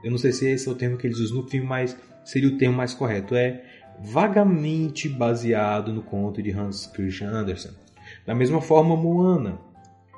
Eu 0.03 0.11
não 0.11 0.19
sei 0.19 0.33
se 0.33 0.49
esse 0.49 0.69
é 0.69 0.73
o 0.73 0.75
termo 0.75 0.97
que 0.97 1.07
eles 1.07 1.19
usam 1.19 1.43
no 1.43 1.49
filme, 1.49 1.67
mas 1.67 1.97
seria 2.25 2.49
o 2.49 2.57
termo 2.57 2.77
mais 2.77 2.95
correto. 2.95 3.35
É 3.35 3.63
vagamente 4.01 5.09
baseado 5.09 5.93
no 5.93 6.03
conto 6.03 6.43
de 6.43 6.51
Hans 6.51 6.87
Christian 6.87 7.29
Andersen. 7.29 7.73
Da 8.27 8.35
mesma 8.35 8.61
forma, 8.61 8.97
Moana. 8.97 9.59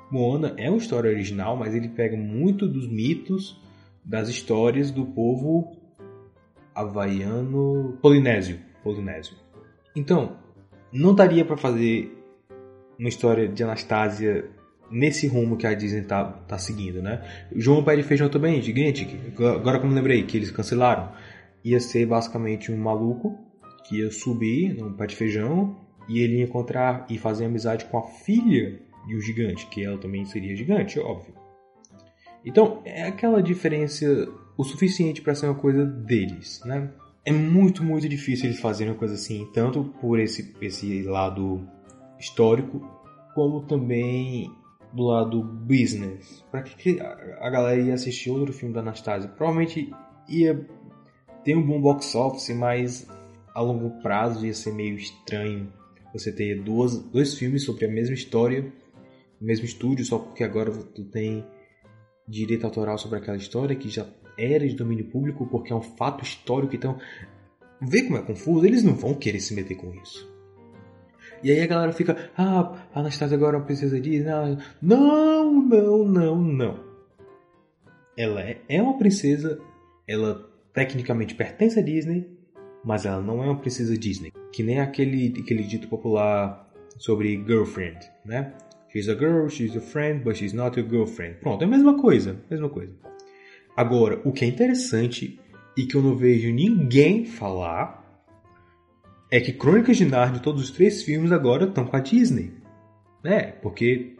Moana 0.09 0.53
é 0.57 0.69
uma 0.69 0.77
história 0.77 1.09
original, 1.09 1.57
mas 1.57 1.73
ele 1.73 1.89
pega 1.89 2.15
muito 2.15 2.67
dos 2.67 2.87
mitos 2.87 3.59
das 4.03 4.29
histórias 4.29 4.91
do 4.91 5.05
povo 5.05 5.75
havaiano 6.73 7.97
polinésio. 8.01 8.59
polinésio. 8.83 9.35
Então, 9.95 10.37
não 10.91 11.15
daria 11.15 11.43
para 11.43 11.57
fazer 11.57 12.11
uma 12.99 13.09
história 13.09 13.47
de 13.47 13.63
Anastasia 13.63 14.49
nesse 14.91 15.27
rumo 15.27 15.57
que 15.57 15.65
a 15.65 15.73
Disney 15.73 16.03
tá, 16.03 16.23
tá 16.23 16.57
seguindo, 16.57 17.01
né? 17.01 17.21
João 17.55 17.83
Pé 17.83 17.95
de 17.95 18.03
Feijão 18.03 18.29
também, 18.29 18.61
gigante, 18.61 19.07
agora 19.39 19.79
como 19.79 19.93
lembrei, 19.93 20.23
que 20.23 20.37
eles 20.37 20.51
cancelaram, 20.51 21.11
ia 21.63 21.79
ser 21.79 22.05
basicamente 22.05 22.71
um 22.71 22.77
maluco 22.77 23.37
que 23.85 23.97
ia 23.97 24.11
subir 24.11 24.73
no 24.73 24.93
pé 24.93 25.07
de 25.07 25.15
feijão 25.15 25.75
e 26.07 26.19
ele 26.19 26.37
ia 26.37 26.43
encontrar 26.43 27.05
e 27.09 27.17
fazer 27.17 27.45
amizade 27.45 27.85
com 27.85 27.97
a 27.97 28.03
filha 28.03 28.79
de 29.07 29.15
um 29.15 29.21
gigante, 29.21 29.67
que 29.67 29.83
ela 29.83 29.97
também 29.97 30.25
seria 30.25 30.55
gigante, 30.55 30.99
óbvio. 30.99 31.33
Então, 32.43 32.81
é 32.85 33.03
aquela 33.03 33.41
diferença 33.41 34.05
o 34.57 34.63
suficiente 34.63 35.21
para 35.21 35.35
ser 35.35 35.47
uma 35.47 35.55
coisa 35.55 35.85
deles, 35.85 36.61
né? 36.65 36.91
É 37.25 37.31
muito, 37.31 37.83
muito 37.83 38.07
difícil 38.07 38.45
eles 38.45 38.59
fazerem 38.59 38.93
uma 38.93 38.99
coisa 38.99 39.15
assim, 39.15 39.49
tanto 39.51 39.83
por 39.99 40.19
esse, 40.19 40.55
esse 40.61 41.01
lado 41.03 41.67
histórico, 42.19 42.79
como 43.33 43.63
também 43.63 44.51
do 44.93 45.03
lado 45.03 45.43
business. 45.43 46.45
Para 46.51 46.61
que 46.61 46.99
a 47.01 47.49
galera 47.49 47.81
ia 47.81 47.95
assistir 47.95 48.29
outro 48.29 48.53
filme 48.53 48.73
da 48.73 48.81
Anastasia? 48.81 49.27
Provavelmente 49.27 49.91
ia 50.29 50.67
ter 51.43 51.55
um 51.55 51.65
bom 51.65 51.81
box 51.81 52.15
office, 52.15 52.55
mas 52.55 53.07
a 53.53 53.61
longo 53.61 54.01
prazo 54.01 54.45
ia 54.45 54.53
ser 54.53 54.73
meio 54.73 54.95
estranho 54.95 55.73
você 56.13 56.31
ter 56.31 56.61
duas, 56.61 56.97
dois 56.97 57.37
filmes 57.37 57.63
sobre 57.63 57.85
a 57.85 57.89
mesma 57.89 58.13
história, 58.13 58.71
mesmo 59.45 59.65
estúdio, 59.65 60.05
só 60.05 60.17
porque 60.17 60.43
agora 60.43 60.71
tu 60.71 61.03
tem 61.05 61.45
direito 62.27 62.65
autoral 62.65 62.97
sobre 62.97 63.19
aquela 63.19 63.37
história 63.37 63.75
que 63.75 63.89
já 63.89 64.05
era 64.37 64.67
de 64.67 64.75
domínio 64.75 65.05
público 65.05 65.45
porque 65.45 65.71
é 65.71 65.75
um 65.75 65.81
fato 65.81 66.23
histórico. 66.23 66.75
Então, 66.75 66.97
vê 67.81 68.03
como 68.03 68.17
é 68.17 68.21
confuso, 68.21 68.65
eles 68.65 68.83
não 68.83 68.95
vão 68.95 69.13
querer 69.13 69.39
se 69.39 69.53
meter 69.53 69.75
com 69.75 69.93
isso. 69.95 70.33
E 71.43 71.51
aí 71.51 71.61
a 71.61 71.67
galera 71.67 71.93
fica, 71.93 72.31
ah, 72.37 72.87
a 72.93 72.99
Anastasia 72.99 73.37
agora 73.37 73.55
é 73.55 73.59
uma 73.59 73.65
princesa 73.65 73.99
Disney. 73.99 74.57
Não, 74.81 75.61
não, 75.61 76.05
não, 76.05 76.41
não. 76.41 76.79
Ela 78.17 78.41
é, 78.41 78.61
é 78.67 78.81
uma 78.81 78.97
princesa, 78.97 79.59
ela 80.07 80.49
tecnicamente 80.73 81.35
pertence 81.35 81.77
à 81.77 81.81
Disney, 81.81 82.27
mas 82.83 83.05
ela 83.05 83.21
não 83.21 83.43
é 83.43 83.47
uma 83.47 83.59
princesa 83.59 83.97
Disney. 83.97 84.31
Que 84.51 84.63
nem 84.63 84.79
aquele, 84.79 85.33
aquele 85.39 85.63
dito 85.63 85.87
popular 85.87 86.71
sobre 86.97 87.43
girlfriend, 87.45 87.99
né? 88.23 88.53
She's 88.95 89.09
a 89.09 89.13
girl, 89.13 89.49
she's 89.49 89.73
your 89.73 89.83
friend, 89.83 90.23
but 90.23 90.37
she's 90.37 90.53
not 90.53 90.79
your 90.79 90.87
girlfriend. 90.87 91.41
Pronto, 91.41 91.61
é 91.61 91.65
a 91.65 91.69
mesma 91.69 91.99
coisa, 91.99 92.37
mesma 92.49 92.69
coisa. 92.69 92.93
Agora, 93.75 94.21
o 94.23 94.31
que 94.31 94.45
é 94.45 94.47
interessante 94.47 95.37
e 95.75 95.85
que 95.85 95.95
eu 95.95 96.01
não 96.01 96.15
vejo 96.15 96.49
ninguém 96.53 97.25
falar 97.25 98.23
é 99.29 99.41
que 99.41 99.51
Crônicas 99.51 99.97
de 99.97 100.05
Narnia, 100.05 100.39
todos 100.39 100.63
os 100.63 100.71
três 100.71 101.03
filmes 101.03 101.33
agora 101.33 101.65
estão 101.65 101.85
com 101.85 101.97
a 101.97 101.99
Disney. 101.99 102.53
Né? 103.21 103.51
Porque 103.61 104.15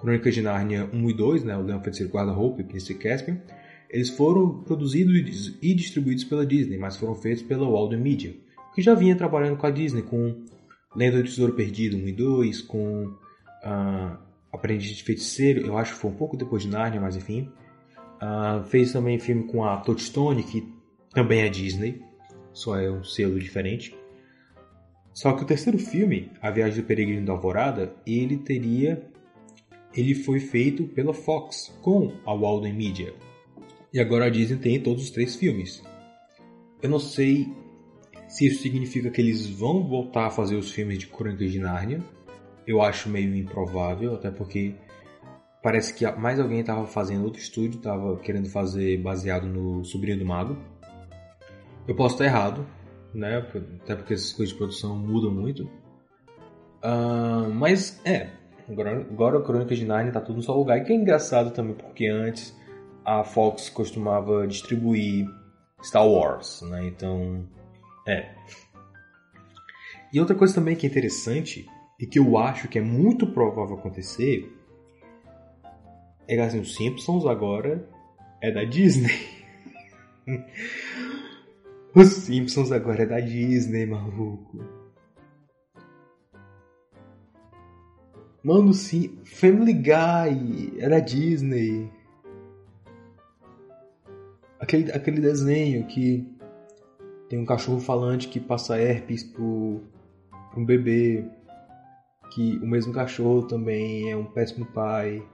Crônicas 0.00 0.34
de 0.34 0.40
Narnia 0.40 0.88
1 0.90 1.10
e 1.10 1.12
2, 1.12 1.44
né, 1.44 1.54
o 1.58 1.62
Leão 1.62 1.82
Feiticeiro 1.82 2.10
Guarda-Roupa 2.14 2.62
e 2.62 2.64
Príncipe 2.64 2.98
Caspian, 2.98 3.42
eles 3.90 4.08
foram 4.08 4.62
produzidos 4.62 5.58
e 5.60 5.74
distribuídos 5.74 6.24
pela 6.24 6.46
Disney, 6.46 6.78
mas 6.78 6.96
foram 6.96 7.14
feitos 7.14 7.42
pela 7.42 7.68
Walden 7.68 8.00
Media, 8.00 8.34
que 8.74 8.80
já 8.80 8.94
vinha 8.94 9.14
trabalhando 9.14 9.58
com 9.58 9.66
a 9.66 9.70
Disney, 9.70 10.00
com 10.00 10.46
Lenda 10.96 11.18
do 11.18 11.24
Tesouro 11.24 11.52
Perdido 11.52 11.98
1 11.98 12.08
e 12.08 12.12
2, 12.12 12.62
com 12.62 13.20
uh, 13.64 14.18
Aprendiz 14.52 14.96
de 14.96 15.02
Feiticeiro, 15.02 15.66
eu 15.66 15.76
acho 15.78 15.94
que 15.94 16.00
foi 16.00 16.10
um 16.10 16.14
pouco 16.14 16.36
depois 16.36 16.62
de 16.62 16.68
Narnia, 16.68 17.00
mas 17.00 17.16
enfim. 17.16 17.50
Uh, 18.22 18.64
fez 18.64 18.92
também 18.92 19.18
filme 19.18 19.44
com 19.44 19.64
a 19.64 19.78
Touchstone, 19.78 20.42
que 20.42 20.72
também 21.10 21.40
é 21.40 21.48
Disney, 21.48 22.02
só 22.52 22.78
é 22.78 22.90
um 22.90 23.02
selo 23.02 23.38
diferente. 23.38 23.96
Só 25.12 25.32
que 25.32 25.42
o 25.42 25.46
terceiro 25.46 25.78
filme, 25.78 26.30
A 26.40 26.50
Viagem 26.50 26.82
do 26.82 26.86
Peregrino 26.86 27.26
da 27.26 27.32
Alvorada, 27.32 27.94
ele 28.06 28.38
teria 28.38 29.12
ele 29.94 30.14
foi 30.14 30.40
feito 30.40 30.84
pela 30.84 31.12
Fox 31.12 31.72
com 31.82 32.12
a 32.24 32.34
Walden 32.34 32.72
Media. 32.72 33.14
E 33.92 34.00
agora 34.00 34.26
a 34.26 34.30
Disney 34.30 34.56
tem 34.56 34.80
todos 34.80 35.04
os 35.04 35.10
três 35.10 35.36
filmes. 35.36 35.82
Eu 36.82 36.88
não 36.88 36.98
sei 36.98 37.52
se 38.26 38.46
isso 38.46 38.62
significa 38.62 39.10
que 39.10 39.20
eles 39.20 39.46
vão 39.46 39.86
voltar 39.86 40.26
a 40.26 40.30
fazer 40.30 40.56
os 40.56 40.70
filmes 40.70 40.98
de 40.98 41.06
Crônicas 41.06 41.52
de 41.52 41.58
Nárnia. 41.58 42.02
Eu 42.66 42.80
acho 42.80 43.08
meio 43.08 43.34
improvável, 43.34 44.14
até 44.14 44.30
porque 44.30 44.74
parece 45.62 45.94
que 45.94 46.10
mais 46.12 46.40
alguém 46.40 46.60
estava 46.60 46.86
fazendo 46.86 47.24
outro 47.24 47.40
estúdio, 47.40 47.78
estava 47.78 48.16
querendo 48.18 48.48
fazer 48.48 48.98
baseado 48.98 49.46
no 49.46 49.84
Sobrinho 49.84 50.18
do 50.18 50.24
Mago. 50.24 50.56
Eu 51.86 51.94
posso 51.94 52.14
estar 52.14 52.24
errado, 52.24 52.66
né? 53.14 53.38
Até 53.82 53.94
porque 53.94 54.14
essas 54.14 54.32
coisas 54.32 54.52
de 54.52 54.58
produção 54.58 54.96
mudam 54.96 55.30
muito. 55.30 55.64
Uh, 56.84 57.48
mas 57.54 58.00
é, 58.04 58.30
agora, 58.68 59.00
agora 59.00 59.40
Crônica 59.42 59.74
de 59.74 59.84
Narnia 59.84 60.12
tá 60.12 60.20
tudo 60.20 60.36
no 60.36 60.42
só 60.42 60.54
lugar. 60.54 60.78
E 60.78 60.84
que 60.84 60.92
é 60.92 60.96
engraçado 60.96 61.52
também, 61.52 61.74
porque 61.74 62.06
antes 62.06 62.56
a 63.04 63.24
Fox 63.24 63.68
costumava 63.68 64.46
distribuir 64.46 65.26
Star 65.82 66.06
Wars, 66.06 66.62
né? 66.62 66.86
Então, 66.86 67.44
é. 68.06 68.34
E 70.12 70.20
outra 70.20 70.36
coisa 70.36 70.54
também 70.54 70.76
que 70.76 70.86
é 70.86 70.90
interessante 70.90 71.66
e 72.02 72.06
que 72.06 72.18
eu 72.18 72.36
acho 72.36 72.66
que 72.66 72.80
é 72.80 72.82
muito 72.82 73.28
provável 73.28 73.76
acontecer 73.76 74.52
é 76.26 76.34
que 76.34 76.40
assim, 76.40 76.58
os 76.58 76.74
Simpsons 76.74 77.24
agora 77.24 77.88
é 78.40 78.50
da 78.50 78.64
Disney. 78.64 79.14
Os 81.94 82.08
Simpsons 82.08 82.72
agora 82.72 83.02
é 83.02 83.06
da 83.06 83.20
Disney, 83.20 83.84
maluco. 83.84 84.64
Mano, 88.42 88.72
sim, 88.72 89.18
Family 89.24 89.74
Guy 89.74 90.72
é 90.78 90.88
da 90.88 91.00
Disney. 91.00 91.92
Aquele, 94.58 94.90
aquele 94.90 95.20
desenho 95.20 95.86
que 95.86 96.26
tem 97.28 97.38
um 97.38 97.44
cachorro 97.44 97.78
falante 97.78 98.28
que 98.28 98.40
passa 98.40 98.78
herpes 98.78 99.22
pro, 99.22 99.82
pro 100.50 100.60
um 100.60 100.64
bebê. 100.64 101.28
Que 102.34 102.58
o 102.58 102.66
mesmo 102.66 102.92
cachorro 102.92 103.46
também 103.46 104.10
é 104.10 104.16
um 104.16 104.24
péssimo 104.24 104.66
pai. 104.66 105.26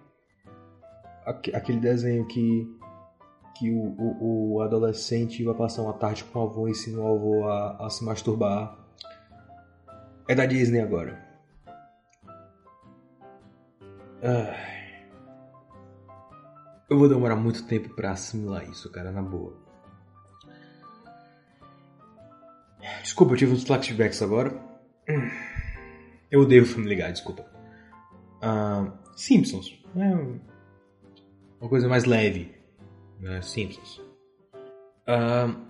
Aquele 1.25 1.79
desenho 1.79 2.27
que 2.27 2.67
que 3.59 3.73
o, 3.73 3.97
o, 3.99 4.55
o, 4.55 4.63
adolescente 4.63 5.43
vai 5.43 5.53
passar 5.53 5.83
uma 5.83 5.93
tarde 5.93 6.23
com 6.23 6.39
o 6.39 6.43
avô 6.43 6.69
e 6.69 6.71
ensina 6.71 7.01
o 7.01 7.09
avô 7.09 7.49
a, 7.49 7.87
a 7.87 7.91
se 7.91 8.05
masturbar. 8.05 8.79
É 10.29 10.35
da 10.35 10.47
Disney 10.47 10.81
agora. 10.81 11.27
Eu 16.89 16.99
vou 16.99 17.09
demorar 17.09 17.37
muito 17.37 17.67
tempo 17.67 17.89
para 17.95 18.13
assimilar 18.13 18.69
isso, 18.69 18.91
cara, 18.91 19.11
na 19.11 19.23
boa. 19.23 19.57
Desculpa, 23.03 23.35
eu 23.35 23.37
tive 23.37 23.53
uns 23.53 23.65
flashbacks 23.65 24.23
agora. 24.23 24.53
Eu 26.31 26.43
odeio 26.43 26.67
Family 26.67 26.97
Guy, 26.97 27.13
desculpa. 27.13 27.47
Uh, 28.43 28.93
Simpsons. 29.17 29.79
É 29.97 31.61
uma 31.61 31.69
coisa 31.69 31.89
mais 31.89 32.05
leve 32.05 32.55
né, 33.21 33.41
Simpsons. 33.43 33.99
Uh, 35.09 35.67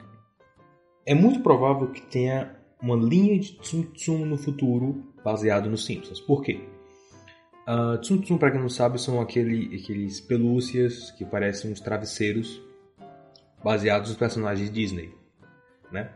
é 1.06 1.14
muito 1.14 1.40
provável 1.40 1.90
que 1.90 2.02
tenha 2.02 2.56
uma 2.80 2.96
linha 2.96 3.38
de 3.38 3.58
Tsum 3.58 3.82
Tsum 3.92 4.24
no 4.24 4.36
futuro 4.36 5.12
baseado 5.24 5.68
nos 5.68 5.84
Simpsons. 5.84 6.20
Por 6.20 6.42
quê? 6.42 6.68
Uh, 7.66 7.98
Tsum 7.98 8.20
Tsum, 8.20 8.38
para 8.38 8.50
quem 8.50 8.60
não 8.60 8.68
sabe, 8.68 9.00
são 9.00 9.20
aquele, 9.20 9.76
aqueles 9.76 10.20
pelúcias 10.20 11.10
que 11.12 11.24
parecem 11.24 11.70
uns 11.72 11.80
travesseiros 11.80 12.60
baseados 13.62 14.08
nos 14.08 14.18
personagens 14.18 14.70
Disney, 14.70 15.12
né? 15.90 16.10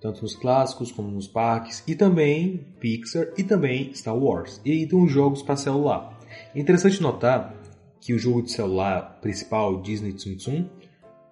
Tanto 0.00 0.22
nos 0.22 0.36
clássicos 0.36 0.92
como 0.92 1.10
nos 1.10 1.26
parques, 1.26 1.82
e 1.86 1.94
também 1.94 2.66
Pixar 2.78 3.28
e 3.36 3.42
também 3.42 3.92
Star 3.94 4.16
Wars. 4.16 4.60
E 4.64 4.88
uns 4.92 5.10
jogos 5.10 5.42
para 5.42 5.56
celular. 5.56 6.18
É 6.54 6.60
interessante 6.60 7.02
notar 7.02 7.54
que 8.00 8.14
o 8.14 8.18
jogo 8.18 8.42
de 8.42 8.52
celular 8.52 9.18
principal, 9.20 9.80
Disney 9.82 10.12
Tsum 10.12 10.36
Tsum, 10.36 10.68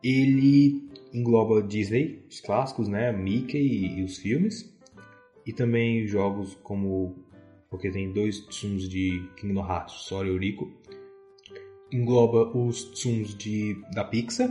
ele 0.03 0.91
engloba 1.13 1.63
Disney, 1.63 2.25
os 2.29 2.41
clássicos, 2.41 2.89
né? 2.89 3.13
Mickey 3.13 3.59
e, 3.59 3.99
e 3.99 4.03
os 4.03 4.19
filmes. 4.19 4.73
E 5.47 5.53
também 5.53 6.07
jogos 6.07 6.55
como. 6.63 7.25
Porque 7.71 7.91
tem 7.91 8.13
dois 8.13 8.41
Tsums 8.47 8.89
de 8.89 9.29
Kingdom 9.37 9.67
Hearts, 9.67 9.95
Sora 10.07 10.29
e 10.29 10.31
Eurico. 10.31 10.71
Engloba 11.93 12.57
os 12.57 12.85
Tsums 12.85 13.35
de, 13.35 13.81
da 13.93 14.05
Pixar. 14.05 14.51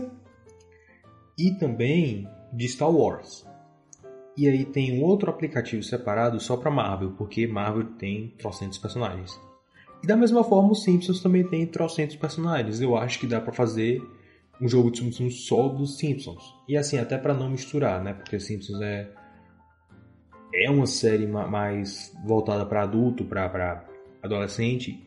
E 1.38 1.52
também 1.56 2.28
de 2.54 2.68
Star 2.68 2.90
Wars. 2.90 3.46
E 4.38 4.48
aí 4.48 4.66
tem 4.66 5.00
um 5.00 5.04
outro 5.04 5.30
aplicativo 5.30 5.82
separado 5.82 6.40
só 6.40 6.58
para 6.58 6.70
Marvel, 6.70 7.12
porque 7.12 7.48
Marvel 7.48 7.86
tem 7.98 8.34
trocentos 8.38 8.78
personagens. 8.78 9.40
E 10.04 10.08
da 10.08 10.16
mesma 10.16 10.44
forma, 10.44 10.72
os 10.72 10.84
Simpsons 10.84 11.22
também 11.22 11.48
tem 11.48 11.66
trocentos 11.66 12.16
personagens. 12.16 12.82
Eu 12.82 12.98
acho 12.98 13.20
que 13.20 13.28
dá 13.28 13.40
para 13.40 13.54
fazer 13.54 14.02
um 14.62 14.68
jogo 14.68 14.92
de 14.92 15.00
Simpsons 15.00 15.46
só 15.46 15.70
dos 15.70 15.98
Simpsons. 15.98 16.54
E 16.68 16.76
assim, 16.76 16.98
até 16.98 17.18
para 17.18 17.34
não 17.34 17.50
misturar, 17.50 18.04
né? 18.04 18.14
Porque 18.14 18.40
Simpsons 18.40 18.82
é 18.82 19.10
é 20.54 20.70
uma 20.70 20.86
série 20.86 21.28
mais 21.28 22.16
voltada 22.24 22.66
para 22.66 22.84
adulto, 22.84 23.26
para 23.26 23.86
adolescente, 24.24 25.06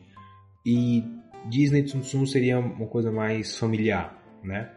e 0.63 1.03
Disney 1.49 1.83
Tsum 1.83 2.25
seria 2.25 2.59
uma 2.59 2.85
coisa 2.87 3.11
mais 3.11 3.57
familiar, 3.57 4.15
né? 4.43 4.71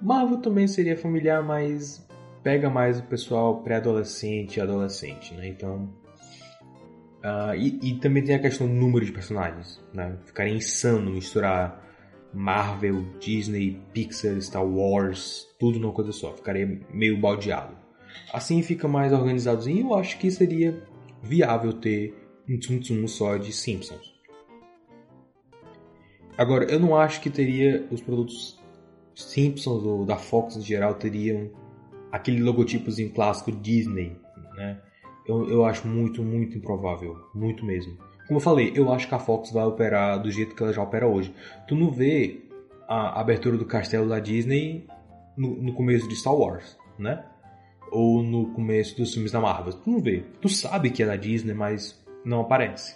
Marvel 0.00 0.38
também 0.38 0.66
seria 0.66 0.96
familiar, 0.96 1.42
mas 1.42 2.06
pega 2.44 2.68
mais 2.68 3.00
o 3.00 3.02
pessoal 3.04 3.62
pré-adolescente 3.62 4.58
e 4.58 4.60
adolescente, 4.60 5.32
né? 5.34 5.48
Então, 5.48 5.88
uh, 7.24 7.56
e, 7.56 7.80
e, 7.82 7.94
também 7.94 8.22
tem 8.22 8.34
a 8.34 8.38
questão 8.38 8.66
do 8.66 8.74
número 8.74 9.04
de 9.04 9.10
personagens, 9.10 9.82
né? 9.94 10.18
Ficaria 10.26 10.52
insano 10.52 11.10
misturar 11.10 11.82
Marvel, 12.34 13.02
Disney, 13.18 13.80
Pixar, 13.94 14.38
Star 14.42 14.64
Wars, 14.64 15.48
tudo 15.58 15.80
numa 15.80 15.94
coisa 15.94 16.12
só. 16.12 16.34
Ficaria 16.34 16.80
meio 16.92 17.18
baldeado. 17.18 17.74
Assim 18.32 18.62
fica 18.62 18.86
mais 18.86 19.12
organizadozinho. 19.12 19.88
Eu 19.88 19.94
acho 19.94 20.18
que 20.18 20.30
seria 20.30 20.82
viável 21.22 21.72
ter 21.72 22.14
um 22.48 22.58
Tsum 22.58 22.78
Tsum 22.78 23.08
só 23.08 23.38
de 23.38 23.52
Simpsons. 23.52 24.12
Agora, 26.36 26.64
eu 26.64 26.78
não 26.78 26.96
acho 26.96 27.20
que 27.20 27.30
teria 27.30 27.86
os 27.90 28.02
produtos 28.02 28.60
Simpsons 29.14 29.84
ou 29.84 30.04
da 30.04 30.16
Fox 30.16 30.56
em 30.56 30.60
geral 30.60 30.94
teriam 30.94 31.50
aquele 32.14 32.40
logotipozinho 32.40 33.10
clássico 33.10 33.50
Disney, 33.50 34.16
né? 34.54 34.80
Eu, 35.26 35.50
eu 35.50 35.64
acho 35.64 35.88
muito, 35.88 36.22
muito 36.22 36.56
improvável. 36.56 37.16
Muito 37.34 37.64
mesmo. 37.64 37.98
Como 38.28 38.38
eu 38.38 38.40
falei, 38.40 38.72
eu 38.76 38.92
acho 38.92 39.08
que 39.08 39.14
a 39.16 39.18
Fox 39.18 39.50
vai 39.50 39.64
operar 39.64 40.22
do 40.22 40.30
jeito 40.30 40.54
que 40.54 40.62
ela 40.62 40.72
já 40.72 40.80
opera 40.80 41.08
hoje. 41.08 41.34
Tu 41.66 41.74
não 41.74 41.90
vê 41.90 42.44
a 42.86 43.20
abertura 43.20 43.56
do 43.56 43.66
castelo 43.66 44.08
da 44.08 44.20
Disney 44.20 44.86
no, 45.36 45.60
no 45.60 45.74
começo 45.74 46.08
de 46.08 46.14
Star 46.14 46.36
Wars, 46.36 46.78
né? 46.96 47.24
Ou 47.90 48.22
no 48.22 48.52
começo 48.52 48.96
dos 48.96 49.12
filmes 49.12 49.32
da 49.32 49.40
Marvel. 49.40 49.72
Tu 49.72 49.90
não 49.90 50.00
vê. 50.00 50.22
Tu 50.40 50.48
sabe 50.48 50.90
que 50.90 51.02
é 51.02 51.06
da 51.06 51.16
Disney, 51.16 51.52
mas 51.52 52.00
não 52.24 52.42
aparece. 52.42 52.94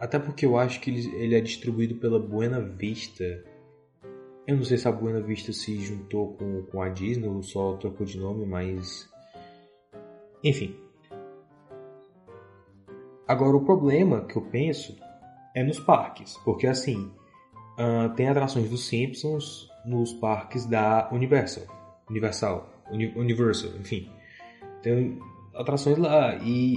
Até 0.00 0.18
porque 0.18 0.44
eu 0.44 0.58
acho 0.58 0.80
que 0.80 0.90
ele, 0.90 1.06
ele 1.14 1.36
é 1.36 1.40
distribuído 1.40 1.94
pela 1.94 2.18
Buena 2.18 2.60
Vista. 2.60 3.44
Eu 4.46 4.56
não 4.56 4.64
sei 4.64 4.76
se 4.76 4.88
a 4.88 4.92
Buena 4.92 5.20
Vista 5.20 5.52
se 5.52 5.80
juntou 5.80 6.34
com, 6.34 6.62
com 6.62 6.82
a 6.82 6.88
Disney 6.88 7.28
ou 7.28 7.42
só 7.42 7.74
trocou 7.76 8.04
de 8.04 8.18
nome, 8.18 8.44
mas. 8.44 9.08
Enfim. 10.42 10.76
Agora, 13.26 13.56
o 13.56 13.64
problema 13.64 14.24
que 14.26 14.36
eu 14.36 14.42
penso 14.42 14.96
é 15.54 15.62
nos 15.62 15.78
parques, 15.78 16.36
porque 16.44 16.66
assim, 16.66 17.12
uh, 17.78 18.12
tem 18.16 18.28
atrações 18.28 18.68
dos 18.68 18.86
Simpsons 18.86 19.70
nos 19.84 20.12
parques 20.14 20.66
da 20.66 21.08
Universal, 21.12 21.64
Universal, 22.10 22.68
Uni 22.90 23.12
Universal, 23.16 23.70
enfim. 23.78 24.10
Tem 24.82 25.18
atrações 25.54 25.98
lá 25.98 26.34
e, 26.36 26.74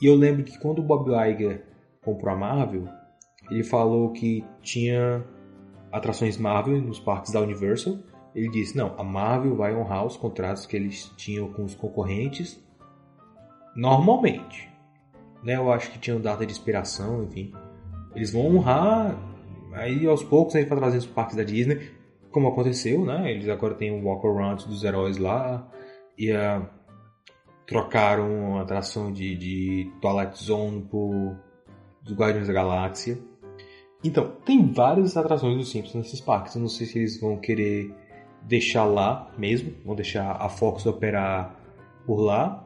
e 0.00 0.06
eu 0.06 0.14
lembro 0.14 0.42
que 0.44 0.58
quando 0.58 0.80
o 0.80 0.82
Bob 0.82 1.10
Iger 1.10 1.64
comprou 2.02 2.34
a 2.34 2.36
Marvel, 2.36 2.88
ele 3.50 3.62
falou 3.62 4.12
que 4.12 4.44
tinha 4.62 5.24
atrações 5.94 6.36
Marvel 6.36 6.80
nos 6.82 6.98
parques 6.98 7.32
da 7.32 7.40
Universal. 7.40 7.98
Ele 8.34 8.48
disse: 8.48 8.76
não, 8.76 8.94
a 8.98 9.04
Marvel 9.04 9.56
vai 9.56 9.74
honrar 9.74 10.04
os 10.04 10.16
contratos 10.16 10.66
que 10.66 10.76
eles 10.76 11.12
tinham 11.16 11.52
com 11.52 11.64
os 11.64 11.74
concorrentes 11.74 12.62
normalmente. 13.76 14.68
Né? 15.42 15.56
Eu 15.56 15.70
acho 15.72 15.90
que 15.90 15.98
tinham 15.98 16.20
data 16.20 16.44
de 16.44 16.52
expiração, 16.52 17.24
enfim. 17.24 17.52
Eles 18.14 18.32
vão 18.32 18.56
honrar, 18.56 19.16
aí 19.72 20.06
aos 20.06 20.22
poucos 20.22 20.54
a 20.56 20.60
gente 20.60 20.68
vai 20.68 20.78
trazendo 20.78 21.00
os 21.00 21.06
parques 21.06 21.36
da 21.36 21.42
Disney, 21.42 21.92
como 22.30 22.48
aconteceu, 22.48 23.04
né? 23.04 23.30
Eles 23.30 23.48
agora 23.48 23.74
têm 23.74 23.90
o 23.90 24.04
Walk 24.04 24.26
Around 24.26 24.68
dos 24.68 24.84
heróis 24.84 25.18
lá, 25.18 25.68
e 26.16 26.32
uh, 26.32 26.64
trocaram 27.66 28.58
a 28.58 28.62
atração 28.62 29.12
de, 29.12 29.36
de 29.36 29.92
Twilight 30.00 30.42
Zone 30.42 30.82
por 30.82 31.36
dos 32.02 32.14
Guardiões 32.14 32.46
da 32.46 32.52
Galáxia. 32.52 33.18
Então, 34.04 34.36
tem 34.44 34.70
várias 34.70 35.16
atrações 35.16 35.56
dos 35.56 35.70
Simpsons 35.70 35.94
nesses 35.94 36.20
parques. 36.20 36.54
Eu 36.54 36.60
não 36.60 36.68
sei 36.68 36.86
se 36.86 36.98
eles 36.98 37.18
vão 37.18 37.38
querer 37.38 37.90
deixar 38.42 38.84
lá 38.84 39.32
mesmo, 39.38 39.72
vão 39.82 39.94
deixar 39.94 40.32
a 40.32 40.48
Fox 40.48 40.84
operar 40.84 41.58
por 42.06 42.20
lá. 42.20 42.60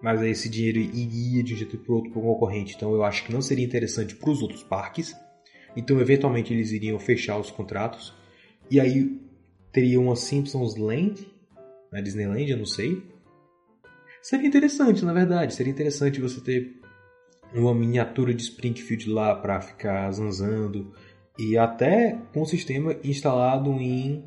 Mas 0.00 0.20
aí 0.20 0.30
esse 0.30 0.48
dinheiro 0.48 0.78
iria 0.78 1.42
de 1.42 1.54
um 1.54 1.56
jeito 1.56 1.76
para 1.76 1.94
outro 1.94 2.12
para 2.12 2.20
um 2.20 2.24
concorrente. 2.24 2.74
Então 2.76 2.92
eu 2.94 3.02
acho 3.02 3.24
que 3.24 3.32
não 3.32 3.42
seria 3.42 3.64
interessante 3.64 4.14
para 4.14 4.30
os 4.30 4.42
outros 4.42 4.62
parques. 4.62 5.12
Então 5.76 6.00
eventualmente 6.00 6.52
eles 6.52 6.70
iriam 6.70 6.98
fechar 7.00 7.38
os 7.38 7.50
contratos. 7.50 8.14
E 8.70 8.78
aí 8.78 9.20
teria 9.72 10.00
uma 10.00 10.14
Simpsons 10.14 10.76
Land, 10.76 11.26
na 11.90 12.00
Disneyland, 12.00 12.50
eu 12.50 12.58
não 12.58 12.66
sei. 12.66 13.02
Seria 14.20 14.46
interessante, 14.46 15.04
na 15.04 15.12
verdade. 15.12 15.54
Seria 15.54 15.72
interessante 15.72 16.20
você 16.20 16.40
ter 16.40 16.80
uma 17.54 17.74
miniatura 17.74 18.32
de 18.32 18.42
Springfield 18.42 19.10
lá 19.10 19.34
para 19.34 19.60
ficar 19.60 20.10
zanzando 20.12 20.92
e 21.38 21.56
até 21.56 22.18
com 22.32 22.42
o 22.42 22.46
sistema 22.46 22.96
instalado 23.02 23.70
em, 23.72 24.24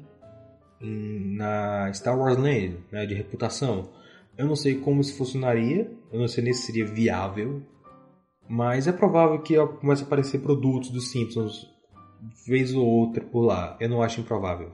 em, 0.82 1.36
na 1.36 1.92
Star 1.94 2.18
Wars 2.18 2.38
Land, 2.38 2.78
né, 2.92 3.06
de 3.06 3.14
reputação. 3.14 3.90
Eu 4.38 4.46
não 4.46 4.56
sei 4.56 4.76
como 4.76 5.02
isso 5.02 5.18
funcionaria, 5.18 5.90
eu 6.12 6.20
não 6.20 6.28
sei 6.28 6.44
nem 6.44 6.54
se 6.54 6.64
seria 6.64 6.86
viável, 6.86 7.62
mas 8.48 8.88
é 8.88 8.92
provável 8.92 9.40
que 9.42 9.56
comece 9.80 10.04
a 10.04 10.06
aparecer 10.06 10.40
produtos 10.40 10.90
dos 10.90 11.10
Simpsons 11.10 11.74
vez 12.46 12.74
ou 12.74 12.86
outra 12.86 13.24
por 13.24 13.42
lá. 13.42 13.78
Eu 13.80 13.90
não 13.90 14.02
acho 14.02 14.22
improvável. 14.22 14.72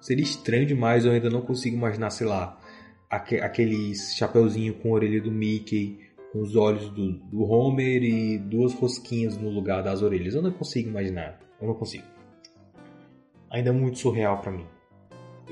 Seria 0.00 0.22
estranho 0.22 0.66
demais, 0.66 1.04
eu 1.04 1.12
ainda 1.12 1.30
não 1.30 1.40
consigo 1.40 1.76
imaginar, 1.76 2.10
sei 2.10 2.26
lá, 2.26 2.58
aquele 3.10 3.94
chapeuzinho 3.94 4.74
com 4.74 4.90
a 4.90 4.94
orelha 4.94 5.20
do 5.20 5.30
Mickey, 5.30 5.98
os 6.34 6.54
olhos 6.56 6.88
do, 6.90 7.12
do 7.12 7.42
Homer 7.42 8.02
e 8.02 8.38
duas 8.38 8.74
rosquinhas 8.74 9.36
no 9.36 9.48
lugar 9.48 9.82
das 9.82 10.02
orelhas. 10.02 10.34
Eu 10.34 10.42
não 10.42 10.52
consigo 10.52 10.88
imaginar. 10.88 11.40
Eu 11.60 11.68
não 11.68 11.74
consigo. 11.74 12.04
Ainda 13.50 13.70
é 13.70 13.72
muito 13.72 13.98
surreal 13.98 14.40
para 14.40 14.52
mim. 14.52 14.66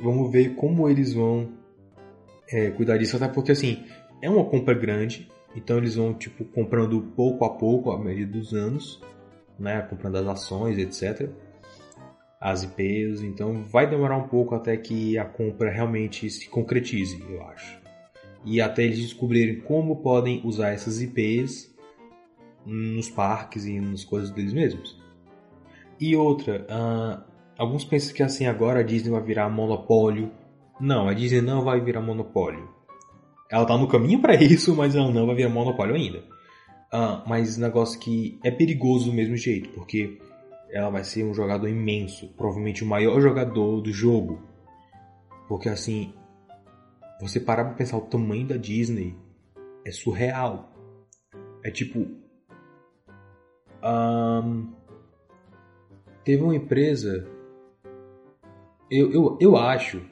Vamos 0.02 0.30
ver 0.30 0.54
como 0.54 0.88
eles 0.88 1.14
vão 1.14 1.48
é, 2.50 2.70
cuidar 2.70 2.98
disso, 2.98 3.16
até 3.16 3.28
porque 3.28 3.52
assim, 3.52 3.84
é 4.20 4.28
uma 4.28 4.44
compra 4.44 4.74
grande, 4.74 5.28
então 5.54 5.78
eles 5.78 5.96
vão 5.96 6.12
tipo 6.12 6.44
comprando 6.44 7.00
pouco 7.16 7.44
a 7.46 7.50
pouco 7.50 7.90
à 7.90 7.98
medida 7.98 8.30
dos 8.30 8.52
anos, 8.52 9.02
né, 9.58 9.80
comprando 9.80 10.16
as 10.16 10.26
ações, 10.26 10.76
etc. 10.76 11.30
As 12.38 12.62
IPs, 12.62 13.22
então 13.22 13.64
vai 13.64 13.88
demorar 13.88 14.18
um 14.18 14.28
pouco 14.28 14.54
até 14.54 14.76
que 14.76 15.16
a 15.16 15.24
compra 15.24 15.70
realmente 15.70 16.28
se 16.28 16.46
concretize, 16.50 17.18
eu 17.26 17.42
acho 17.44 17.86
e 18.47 18.61
até 18.61 18.84
eles 18.84 19.01
descobrirem 19.01 19.61
como 19.61 19.97
podem 19.97 20.40
usar 20.44 20.70
essas 20.70 21.03
IPs 21.03 21.74
nos 22.64 23.11
parques 23.11 23.66
e 23.66 23.80
nas 23.80 24.05
coisas 24.05 24.30
deles 24.30 24.53
mesmos. 24.53 24.97
E 25.99 26.14
outra, 26.14 26.64
uh, 26.70 27.22
alguns 27.59 27.84
pensam 27.84 28.14
que 28.14 28.22
assim 28.22 28.47
agora 28.47 28.80
a 28.80 28.82
Disney 28.84 29.11
vai 29.11 29.22
virar 29.22 29.51
monopólio. 29.51 30.30
Não, 30.80 31.09
a 31.09 31.12
Disney 31.12 31.40
não 31.40 31.62
vai 31.62 31.80
virar 31.80 32.01
monopólio. 32.01 32.68
Ela 33.51 33.62
está 33.62 33.76
no 33.76 33.88
caminho 33.88 34.20
para 34.20 34.34
isso, 34.36 34.74
mas 34.76 34.94
ela 34.94 35.11
não 35.11 35.26
vai 35.26 35.34
virar 35.34 35.51
monopólio 35.51 35.97
ainda. 35.97 36.18
Uh, 36.92 37.28
mas 37.28 37.57
negócio 37.57 37.99
que 37.99 38.38
é 38.44 38.51
perigoso 38.51 39.07
do 39.11 39.12
mesmo 39.12 39.36
jeito, 39.36 39.70
porque 39.70 40.18
ela 40.70 40.90
vai 40.90 41.03
ser 41.03 41.24
um 41.24 41.34
jogador 41.34 41.68
imenso, 41.68 42.28
provavelmente 42.36 42.84
o 42.84 42.86
maior 42.86 43.20
jogador 43.20 43.80
do 43.80 43.92
jogo. 43.92 44.40
Porque 45.49 45.68
assim, 45.68 46.12
você 47.20 47.40
parar 47.40 47.64
pra 47.64 47.74
pensar 47.74 47.96
o 47.96 48.02
tamanho 48.02 48.46
da 48.46 48.56
Disney 48.56 49.16
é 49.84 49.90
surreal. 49.90 50.72
É 51.62 51.70
tipo. 51.70 52.06
Um, 53.82 54.72
teve 56.24 56.42
uma 56.42 56.54
empresa. 56.54 57.26
Eu, 58.90 59.12
eu, 59.12 59.38
eu 59.40 59.56
acho. 59.56 60.02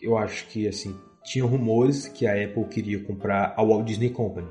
Eu 0.00 0.16
acho 0.18 0.46
que 0.48 0.68
assim. 0.68 0.98
Tinha 1.22 1.44
rumores 1.44 2.06
que 2.06 2.26
a 2.26 2.32
Apple 2.44 2.66
queria 2.66 3.02
comprar 3.02 3.54
a 3.56 3.62
Walt 3.62 3.86
Disney 3.86 4.10
Company. 4.10 4.48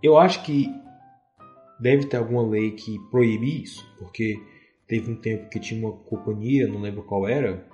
Eu 0.00 0.16
acho 0.16 0.44
que 0.44 0.72
deve 1.80 2.06
ter 2.06 2.16
alguma 2.16 2.46
lei 2.46 2.72
que 2.72 2.96
proíbe 3.10 3.62
isso, 3.62 3.84
porque 3.98 4.40
teve 4.86 5.10
um 5.10 5.16
tempo 5.16 5.48
que 5.48 5.58
tinha 5.58 5.84
uma 5.84 5.96
companhia, 5.96 6.68
não 6.68 6.80
lembro 6.80 7.02
qual 7.02 7.26
era, 7.26 7.66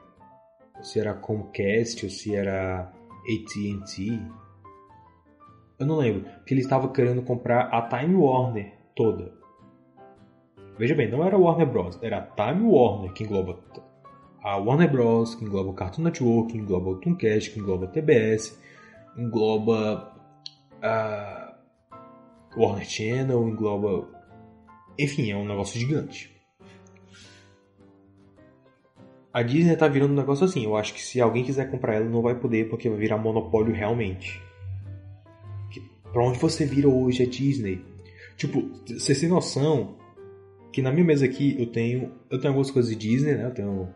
se 0.83 1.01
era 1.01 1.15
Comcast 1.15 2.05
ou 2.05 2.11
se 2.11 2.35
era 2.35 2.93
AT&T, 3.23 4.21
eu 5.79 5.87
não 5.87 5.97
lembro, 5.97 6.29
que 6.47 6.55
ele 6.55 6.61
estava 6.61 6.89
querendo 6.89 7.23
comprar 7.23 7.67
a 7.67 7.83
Time 7.83 8.15
Warner 8.15 8.73
toda. 8.95 9.33
Veja 10.79 10.95
bem, 10.95 11.11
não 11.11 11.25
era 11.25 11.39
Warner 11.39 11.67
Bros, 11.67 11.99
era 12.03 12.19
a 12.19 12.23
Time 12.23 12.69
Warner 12.69 13.13
que 13.13 13.25
engloba 13.25 13.59
a 14.43 14.57
Warner 14.57 14.91
Bros, 14.91 15.35
que 15.35 15.45
engloba 15.45 15.71
o 15.71 15.75
Cartoon 15.75 16.03
Network, 16.03 16.53
que 16.53 16.59
engloba 16.59 16.91
o 16.91 16.97
Tooncast, 16.97 17.51
que 17.51 17.61
engloba 17.61 17.87
a 17.87 17.89
TBS, 17.89 18.61
engloba 19.17 20.13
a 20.83 21.57
Warner 22.57 22.85
Channel, 22.85 23.49
engloba. 23.49 24.09
Enfim, 24.99 25.31
é 25.31 25.37
um 25.37 25.47
negócio 25.47 25.79
gigante. 25.79 26.34
A 29.35 29.43
Disney 29.43 29.77
tá 29.77 29.89
virando 29.89 30.13
um 30.13 30.17
negócio 30.17 30.45
assim. 30.45 30.65
Eu 30.65 30.77
acho 30.77 30.95
que 30.95 31.03
se 31.03 31.21
alguém 31.21 31.43
quiser 31.43 31.69
comprar 31.69 31.97
ela, 31.97 32.09
não 32.09 32.23
vai 32.23 32.39
poder 32.39 32.69
porque 32.69 32.89
vai 32.89 32.97
virar 32.97 33.19
monopólio 33.19 33.75
realmente. 33.75 34.41
Pra 36.13 36.23
onde 36.23 36.39
você 36.39 36.65
vira 36.65 36.89
hoje 36.89 37.25
é 37.25 37.27
Disney. 37.27 37.85
Tipo, 38.37 38.63
você 38.87 39.13
tem 39.13 39.29
noção 39.29 39.97
que 40.73 40.81
na 40.81 40.93
minha 40.93 41.05
mesa 41.05 41.25
aqui 41.25 41.57
eu 41.59 41.67
tenho. 41.67 42.13
Eu 42.31 42.39
tenho 42.39 42.53
algumas 42.53 42.71
coisas 42.71 42.89
de 42.93 42.97
Disney, 42.97 43.35
né? 43.35 43.47
Eu 43.47 43.51
tenho 43.55 43.89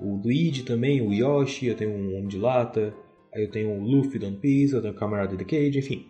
o 0.00 0.16
Luigi 0.16 0.62
também, 0.62 1.02
o 1.02 1.12
Yoshi, 1.12 1.66
eu 1.66 1.76
tenho 1.76 1.90
um 1.90 2.16
Homem 2.16 2.28
de 2.28 2.38
Lata, 2.38 2.94
aí 3.34 3.42
eu 3.42 3.50
tenho 3.50 3.70
o 3.70 3.82
Luffy 3.82 4.18
do 4.18 4.26
One 4.26 4.38
Piece, 4.38 4.72
eu 4.72 4.80
tenho 4.80 4.94
o 4.94 4.96
Camarada 4.96 5.36
the 5.36 5.44
Cage, 5.44 5.78
enfim. 5.78 6.06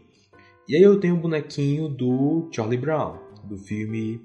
E 0.69 0.77
aí 0.77 0.83
eu 0.83 1.01
tenho 1.01 1.17
o 1.17 1.21
bonequinho 1.21 1.89
do 1.89 2.49
Charlie 2.53 2.79
Brown, 2.79 3.19
do 3.45 3.57
filme 3.59 4.21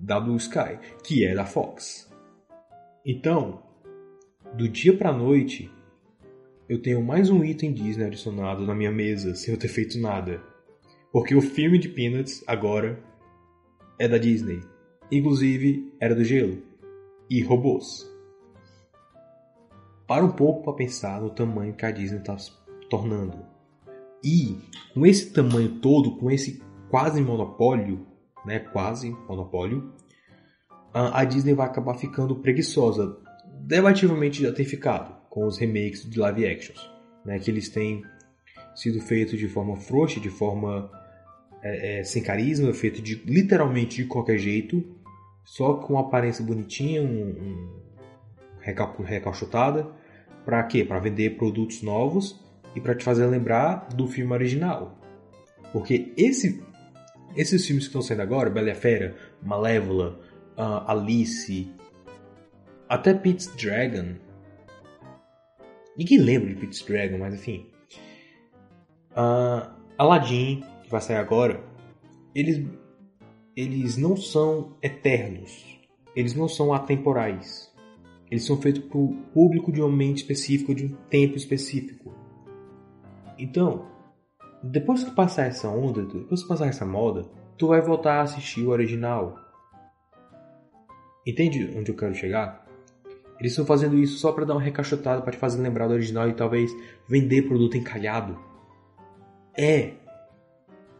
W 0.00 0.36
Sky, 0.36 0.78
que 1.04 1.26
é 1.26 1.34
da 1.34 1.44
Fox. 1.44 2.10
Então, 3.04 3.67
do 4.54 4.68
dia 4.68 4.96
pra 4.96 5.12
noite, 5.12 5.70
eu 6.68 6.80
tenho 6.80 7.02
mais 7.02 7.30
um 7.30 7.44
item 7.44 7.72
Disney 7.72 8.06
adicionado 8.06 8.66
na 8.66 8.74
minha 8.74 8.90
mesa 8.90 9.34
sem 9.34 9.52
eu 9.52 9.58
ter 9.58 9.68
feito 9.68 9.98
nada. 9.98 10.42
Porque 11.12 11.34
o 11.34 11.40
filme 11.40 11.78
de 11.78 11.88
Peanuts 11.88 12.44
agora 12.46 13.02
é 13.98 14.06
da 14.06 14.18
Disney. 14.18 14.60
Inclusive, 15.10 15.92
era 16.00 16.14
do 16.14 16.24
gelo. 16.24 16.62
E 17.30 17.42
robôs. 17.42 18.06
Para 20.06 20.24
um 20.24 20.32
pouco 20.32 20.64
para 20.64 20.74
pensar 20.74 21.20
no 21.20 21.30
tamanho 21.30 21.74
que 21.74 21.84
a 21.84 21.90
Disney 21.90 22.18
está 22.18 22.36
se 22.38 22.52
tornando. 22.90 23.38
E 24.24 24.58
com 24.94 25.06
esse 25.06 25.32
tamanho 25.32 25.78
todo, 25.80 26.16
com 26.16 26.30
esse 26.30 26.62
quase 26.90 27.20
monopólio, 27.20 28.06
né, 28.44 28.58
quase 28.58 29.10
monopólio, 29.28 29.92
a 30.92 31.24
Disney 31.24 31.54
vai 31.54 31.66
acabar 31.66 31.94
ficando 31.94 32.36
preguiçosa. 32.36 33.27
Debativamente 33.68 34.42
já 34.42 34.50
tem 34.50 34.64
ficado 34.64 35.14
com 35.28 35.46
os 35.46 35.58
remakes 35.58 36.08
de 36.08 36.18
live 36.18 36.46
actions, 36.46 36.90
né, 37.22 37.38
que 37.38 37.50
eles 37.50 37.68
têm 37.68 38.02
sido 38.74 38.98
feitos 38.98 39.38
de 39.38 39.46
forma 39.46 39.76
frouxa, 39.76 40.18
de 40.18 40.30
forma 40.30 40.90
é, 41.62 41.98
é, 41.98 42.02
sem 42.02 42.22
carisma, 42.22 42.72
feito 42.72 43.02
de 43.02 43.16
literalmente 43.26 43.96
de 44.02 44.06
qualquer 44.06 44.38
jeito, 44.38 44.82
só 45.44 45.74
com 45.74 45.92
uma 45.92 46.00
aparência 46.00 46.42
bonitinha, 46.42 47.02
um, 47.02 47.28
um 47.28 47.68
recal, 48.58 48.96
recalchutada, 49.02 49.86
para 50.46 50.62
quê? 50.62 50.82
Para 50.82 50.98
vender 50.98 51.36
produtos 51.36 51.82
novos 51.82 52.42
e 52.74 52.80
para 52.80 52.94
te 52.94 53.04
fazer 53.04 53.26
lembrar 53.26 53.88
do 53.94 54.06
filme 54.08 54.32
original. 54.32 54.98
Porque 55.74 56.14
esse, 56.16 56.64
esses 57.36 57.66
filmes 57.66 57.84
que 57.84 57.90
estão 57.90 58.00
saindo 58.00 58.22
agora, 58.22 58.48
Bela 58.48 58.68
e 58.68 58.70
a 58.70 58.74
Fera, 58.74 59.14
Malévola, 59.42 60.18
uh, 60.56 60.90
Alice, 60.90 61.70
até 62.88 63.14
Pete's 63.14 63.46
Dragon. 63.56 64.14
Ninguém 65.96 66.18
lembra 66.18 66.48
de 66.48 66.54
Pete's 66.56 66.82
Dragon, 66.82 67.18
mas 67.18 67.34
enfim. 67.34 67.66
Uh, 69.12 69.68
Aladdin, 69.98 70.62
que 70.82 70.90
vai 70.90 71.00
sair 71.00 71.16
agora, 71.16 71.62
eles, 72.34 72.64
eles 73.56 73.96
não 73.96 74.16
são 74.16 74.76
eternos. 74.82 75.78
Eles 76.14 76.34
não 76.34 76.48
são 76.48 76.72
atemporais. 76.72 77.72
Eles 78.30 78.44
são 78.44 78.60
feitos 78.60 78.84
para 78.84 78.98
o 78.98 79.14
público 79.32 79.72
de 79.72 79.80
um 79.80 79.88
momento 79.88 80.18
específico, 80.18 80.74
de 80.74 80.86
um 80.86 80.94
tempo 81.08 81.36
específico. 81.36 82.14
Então, 83.38 83.86
depois 84.62 85.02
que 85.02 85.10
passar 85.12 85.46
essa 85.46 85.68
onda, 85.68 86.04
depois 86.04 86.42
que 86.42 86.48
passar 86.48 86.66
essa 86.66 86.84
moda, 86.84 87.28
tu 87.56 87.68
vai 87.68 87.80
voltar 87.80 88.18
a 88.18 88.22
assistir 88.22 88.62
o 88.62 88.70
original. 88.70 89.36
Entende 91.26 91.72
onde 91.76 91.90
eu 91.90 91.96
quero 91.96 92.14
chegar? 92.14 92.67
Eles 93.38 93.52
estão 93.52 93.64
fazendo 93.64 93.96
isso 93.96 94.18
só 94.18 94.32
para 94.32 94.44
dar 94.44 94.54
uma 94.54 94.62
recachotada, 94.62 95.22
para 95.22 95.32
te 95.32 95.38
fazer 95.38 95.62
lembrar 95.62 95.86
do 95.86 95.94
original 95.94 96.28
e 96.28 96.34
talvez 96.34 96.70
vender 97.08 97.42
produto 97.42 97.76
encalhado. 97.76 98.38
É. 99.56 99.94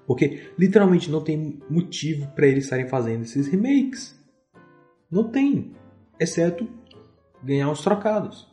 Porque 0.07 0.51
literalmente 0.59 1.11
não 1.11 1.23
tem 1.23 1.61
motivo 1.69 2.29
para 2.29 2.47
eles 2.47 2.65
estarem 2.65 2.89
fazendo 2.89 3.23
esses 3.23 3.49
remakes. 3.49 4.19
Não 5.11 5.25
tem. 5.25 5.73
Exceto 6.19 6.67
ganhar 7.43 7.71
uns 7.71 7.83
trocados. 7.83 8.49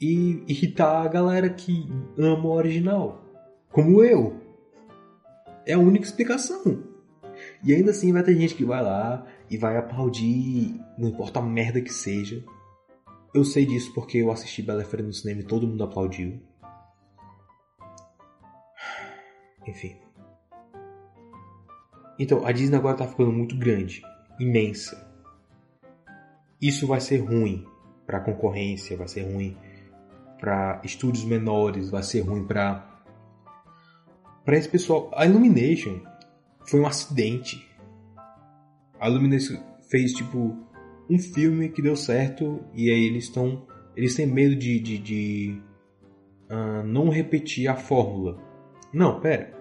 E 0.00 0.42
irritar 0.46 1.02
a 1.02 1.08
galera 1.08 1.48
que 1.48 1.88
ama 2.18 2.46
o 2.46 2.52
original. 2.52 3.22
Como 3.70 4.02
eu. 4.02 4.40
É 5.66 5.72
a 5.72 5.78
única 5.78 6.04
explicação. 6.04 6.82
E 7.62 7.74
ainda 7.74 7.90
assim 7.90 8.12
vai 8.12 8.22
ter 8.22 8.36
gente 8.36 8.54
que 8.54 8.64
vai 8.64 8.82
lá 8.82 9.26
e 9.50 9.56
vai 9.56 9.76
aplaudir, 9.76 10.80
não 10.98 11.08
importa 11.08 11.40
a 11.40 11.42
merda 11.42 11.80
que 11.80 11.92
seja. 11.92 12.44
Eu 13.34 13.44
sei 13.44 13.66
disso 13.66 13.92
porque 13.92 14.18
eu 14.18 14.30
assisti 14.30 14.62
Bela 14.62 14.84
Fera 14.84 15.02
no 15.02 15.12
cinema 15.12 15.40
e 15.40 15.44
todo 15.44 15.66
mundo 15.66 15.82
aplaudiu. 15.82 16.40
Enfim. 19.66 19.96
Então, 22.16 22.46
a 22.46 22.52
Disney 22.52 22.76
agora 22.76 22.96
tá 22.96 23.08
ficando 23.08 23.32
muito 23.32 23.56
grande, 23.56 24.02
imensa. 24.38 25.04
Isso 26.62 26.86
vai 26.86 27.00
ser 27.00 27.16
ruim 27.18 27.66
para 28.06 28.20
concorrência, 28.20 28.96
vai 28.96 29.08
ser 29.08 29.22
ruim 29.22 29.56
para 30.38 30.80
estúdios 30.84 31.24
menores, 31.24 31.90
vai 31.90 32.04
ser 32.04 32.20
ruim 32.20 32.46
para 32.46 32.92
para 34.44 34.56
esse 34.56 34.68
pessoal. 34.68 35.10
A 35.14 35.26
Illumination 35.26 36.00
foi 36.66 36.78
um 36.78 36.86
acidente. 36.86 37.66
A 39.00 39.08
Illumination 39.08 39.60
fez 39.90 40.12
tipo 40.12 40.63
um 41.08 41.18
filme 41.18 41.68
que 41.68 41.82
deu 41.82 41.96
certo 41.96 42.60
e 42.74 42.90
aí 42.90 43.04
eles 43.04 43.24
estão 43.24 43.66
eles 43.96 44.14
têm 44.14 44.26
medo 44.26 44.56
de, 44.56 44.78
de, 44.80 44.98
de 44.98 45.62
uh, 46.50 46.84
não 46.84 47.08
repetir 47.08 47.68
a 47.68 47.76
fórmula. 47.76 48.38
Não, 48.92 49.20
pera. 49.20 49.52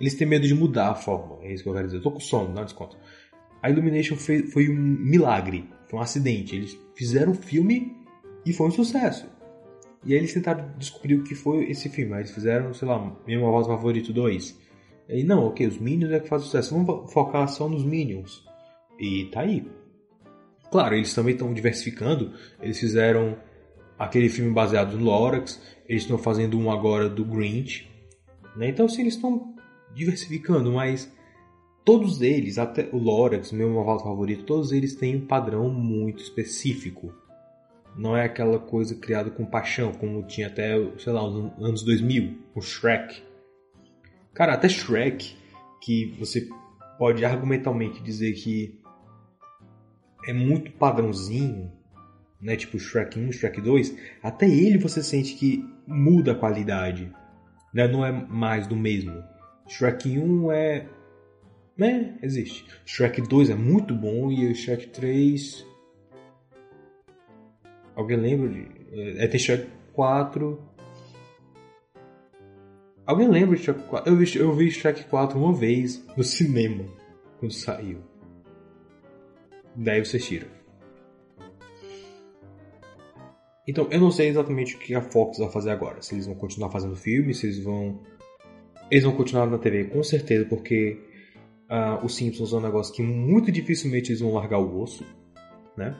Eles 0.00 0.14
têm 0.14 0.26
medo 0.26 0.46
de 0.46 0.54
mudar 0.54 0.90
a 0.90 0.94
fórmula. 0.94 1.44
É 1.44 1.52
isso 1.52 1.62
que 1.62 1.68
eu 1.68 1.74
quero 1.74 1.86
dizer. 1.86 1.98
Eu 1.98 2.02
tô 2.02 2.10
com 2.10 2.20
sono, 2.20 2.54
dá 2.54 2.62
um 2.62 2.64
desconto. 2.64 2.96
A 3.62 3.70
Illumination 3.70 4.16
foi, 4.16 4.42
foi 4.44 4.68
um 4.68 4.74
milagre. 4.74 5.68
Foi 5.88 5.98
um 5.98 6.02
acidente. 6.02 6.56
Eles 6.56 6.78
fizeram 6.94 7.32
um 7.32 7.34
filme 7.34 7.96
e 8.44 8.52
foi 8.52 8.68
um 8.68 8.70
sucesso. 8.70 9.26
E 10.04 10.12
aí 10.12 10.18
eles 10.18 10.32
tentaram 10.32 10.72
descobrir 10.78 11.16
o 11.16 11.24
que 11.24 11.34
foi 11.34 11.70
esse 11.70 11.88
filme. 11.88 12.14
Aí 12.14 12.20
eles 12.20 12.30
fizeram, 12.30 12.72
sei 12.72 12.86
lá, 12.86 13.16
Meu 13.26 13.40
Voz 13.40 13.66
Favorito 13.66 14.12
2. 14.12 14.58
E 15.08 15.24
não, 15.24 15.46
ok, 15.46 15.66
os 15.66 15.78
Minions 15.78 16.12
é 16.12 16.20
que 16.20 16.28
faz 16.28 16.42
sucesso. 16.42 16.74
Vamos 16.74 17.12
focar 17.12 17.48
só 17.48 17.68
nos 17.68 17.84
Minions. 17.84 18.44
E 18.98 19.26
tá 19.26 19.40
aí. 19.40 19.66
Claro, 20.70 20.94
eles 20.94 21.14
também 21.14 21.32
estão 21.32 21.52
diversificando. 21.52 22.32
Eles 22.60 22.78
fizeram 22.78 23.36
aquele 23.98 24.28
filme 24.28 24.52
baseado 24.52 24.96
no 24.96 25.04
Lorax. 25.04 25.60
Eles 25.88 26.02
estão 26.02 26.18
fazendo 26.18 26.58
um 26.58 26.70
agora 26.70 27.08
do 27.08 27.24
Grinch. 27.24 27.88
Né? 28.56 28.68
Então, 28.68 28.88
sim, 28.88 29.02
eles 29.02 29.14
estão 29.14 29.54
diversificando, 29.94 30.72
mas 30.72 31.10
todos 31.84 32.20
eles, 32.20 32.58
até 32.58 32.88
o 32.92 32.98
Lorax, 32.98 33.50
meu 33.52 33.70
novato 33.70 34.04
favorito, 34.04 34.44
todos 34.44 34.72
eles 34.72 34.94
têm 34.94 35.16
um 35.16 35.26
padrão 35.26 35.70
muito 35.70 36.22
específico. 36.22 37.12
Não 37.96 38.16
é 38.16 38.24
aquela 38.24 38.58
coisa 38.58 38.94
criada 38.94 39.30
com 39.30 39.44
paixão, 39.44 39.92
como 39.92 40.22
tinha 40.22 40.46
até, 40.46 40.74
sei 40.98 41.12
lá, 41.12 41.26
os 41.26 41.64
anos 41.64 41.82
2000, 41.82 42.36
o 42.54 42.60
Shrek. 42.60 43.22
Cara, 44.34 44.54
até 44.54 44.68
Shrek, 44.68 45.34
que 45.80 46.14
você 46.18 46.48
pode 46.98 47.24
argumentalmente 47.24 48.02
dizer 48.02 48.34
que 48.34 48.78
é 50.28 50.32
muito 50.32 50.70
padrãozinho, 50.72 51.72
né? 52.40 52.54
Tipo 52.54 52.78
Shrek 52.78 53.18
1, 53.18 53.32
Shrek 53.32 53.60
2, 53.60 53.96
até 54.22 54.46
ele 54.48 54.76
você 54.76 55.02
sente 55.02 55.34
que 55.34 55.64
muda 55.86 56.32
a 56.32 56.34
qualidade. 56.34 57.10
Né? 57.72 57.88
Não 57.88 58.04
é 58.04 58.12
mais 58.12 58.66
do 58.66 58.76
mesmo. 58.76 59.24
Shrek 59.66 60.18
1 60.18 60.52
é 60.52 60.86
né? 61.78 62.18
Existe. 62.20 62.66
Shrek 62.84 63.22
2 63.22 63.50
é 63.50 63.54
muito 63.54 63.94
bom 63.94 64.30
e 64.30 64.50
o 64.50 64.54
Shrek 64.54 64.88
3. 64.88 65.64
Alguém 67.94 68.16
lembra 68.16 68.48
de. 68.48 68.66
É, 69.18 69.26
tem 69.28 69.38
Shrek 69.40 69.68
4. 69.94 70.60
Alguém 73.06 73.28
lembra 73.28 73.56
de 73.56 73.62
Shrek 73.62 73.82
4? 73.84 74.12
Eu 74.12 74.16
vi, 74.16 74.36
eu 74.36 74.52
vi 74.52 74.70
Shrek 74.70 75.04
4 75.04 75.38
uma 75.38 75.54
vez 75.54 76.04
no 76.16 76.24
cinema, 76.24 76.84
quando 77.38 77.52
saiu. 77.54 78.17
Daí 79.80 80.04
vocês 80.04 80.26
tiram. 80.26 80.48
Então, 83.66 83.86
eu 83.92 84.00
não 84.00 84.10
sei 84.10 84.28
exatamente 84.28 84.74
o 84.74 84.78
que 84.78 84.92
a 84.92 85.00
Fox 85.00 85.38
vai 85.38 85.50
fazer 85.50 85.70
agora. 85.70 86.02
Se 86.02 86.14
eles 86.14 86.26
vão 86.26 86.34
continuar 86.34 86.70
fazendo 86.70 86.96
filme, 86.96 87.32
se 87.32 87.46
eles 87.46 87.62
vão. 87.62 88.00
Eles 88.90 89.04
vão 89.04 89.14
continuar 89.14 89.46
na 89.46 89.58
TV, 89.58 89.84
com 89.84 90.02
certeza, 90.02 90.46
porque 90.46 90.98
uh, 91.70 92.04
os 92.04 92.16
Simpsons 92.16 92.52
é 92.52 92.56
um 92.56 92.60
negócio 92.60 92.92
que 92.94 93.02
muito 93.02 93.52
dificilmente 93.52 94.10
eles 94.10 94.20
vão 94.20 94.32
largar 94.32 94.58
o 94.58 94.80
osso, 94.80 95.04
né? 95.76 95.94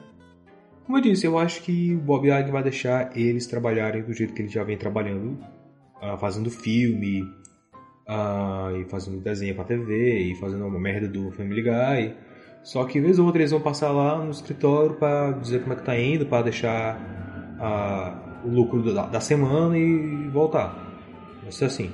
Como 0.83 0.97
eu 0.97 1.01
disse, 1.01 1.27
eu 1.27 1.37
acho 1.37 1.61
que 1.61 1.93
o 1.93 1.99
Bob 1.99 2.25
Iger 2.25 2.51
vai 2.51 2.63
deixar 2.63 3.15
eles 3.15 3.45
trabalharem 3.45 4.01
do 4.01 4.11
jeito 4.11 4.33
que 4.33 4.41
eles 4.41 4.51
já 4.51 4.63
vem 4.63 4.75
trabalhando, 4.75 5.39
uh, 6.01 6.17
fazendo 6.17 6.49
filme, 6.49 7.21
uh, 7.21 8.75
e 8.75 8.89
fazendo 8.89 9.21
desenho 9.21 9.53
pra 9.53 9.63
TV, 9.63 10.17
e 10.17 10.35
fazendo 10.35 10.65
uma 10.65 10.79
merda 10.79 11.07
do 11.07 11.31
Family 11.31 11.61
Guy. 11.61 12.28
Só 12.63 12.83
que 12.85 12.99
vez 12.99 13.19
ou 13.19 13.25
outra 13.25 13.41
eles 13.41 13.51
vão 13.51 13.61
passar 13.61 13.91
lá 13.91 14.23
no 14.23 14.31
escritório 14.31 14.95
para 14.95 15.31
dizer 15.31 15.61
como 15.61 15.73
é 15.73 15.75
que 15.75 15.85
tá 15.85 15.99
indo, 15.99 16.25
para 16.25 16.43
deixar 16.43 16.97
uh, 17.57 18.47
o 18.47 18.51
lucro 18.51 18.93
da, 18.93 19.05
da, 19.05 19.19
semana 19.19 19.77
e 19.77 20.27
voltar. 20.29 20.75
Vai 21.41 21.51
ser 21.51 21.65
assim. 21.65 21.91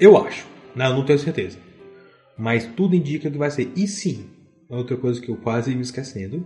Eu 0.00 0.16
acho, 0.16 0.46
né? 0.74 0.86
eu 0.86 0.94
não 0.94 1.04
tenho 1.04 1.18
certeza. 1.18 1.58
Mas 2.36 2.66
tudo 2.66 2.96
indica 2.96 3.30
que 3.30 3.38
vai 3.38 3.50
ser. 3.50 3.72
E 3.76 3.86
sim, 3.86 4.28
outra 4.68 4.96
coisa 4.96 5.20
que 5.20 5.30
eu 5.30 5.36
quase 5.36 5.74
me 5.74 5.82
esquecendo 5.82 6.44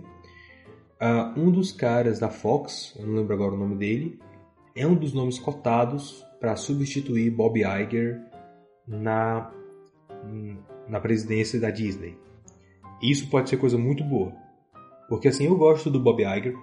Uh, 0.97 1.39
um 1.39 1.51
dos 1.51 1.73
caras 1.73 2.19
da 2.19 2.31
Fox, 2.31 2.95
eu 2.99 3.07
não 3.07 3.17
lembro 3.17 3.35
agora 3.35 3.53
o 3.53 3.59
nome 3.59 3.77
dele, 3.77 4.19
é 4.75 4.87
um 4.87 4.95
dos 4.95 5.13
nomes 5.13 5.39
cotados 5.39 6.25
para 6.41 6.57
substituir 6.57 7.31
Bob 7.31 7.61
Iger 7.61 8.19
na, 8.89 9.53
na 10.89 10.99
presidência 10.99 11.61
da 11.61 11.71
Disney. 11.71 12.17
Isso 13.03 13.29
pode 13.29 13.51
ser 13.51 13.57
coisa 13.59 13.77
muito 13.77 14.03
boa, 14.05 14.33
porque 15.09 15.29
assim 15.29 15.47
eu 15.47 15.57
gosto 15.57 15.91
do 15.91 16.01
Bob 16.01 16.23
Iger, 16.23 16.55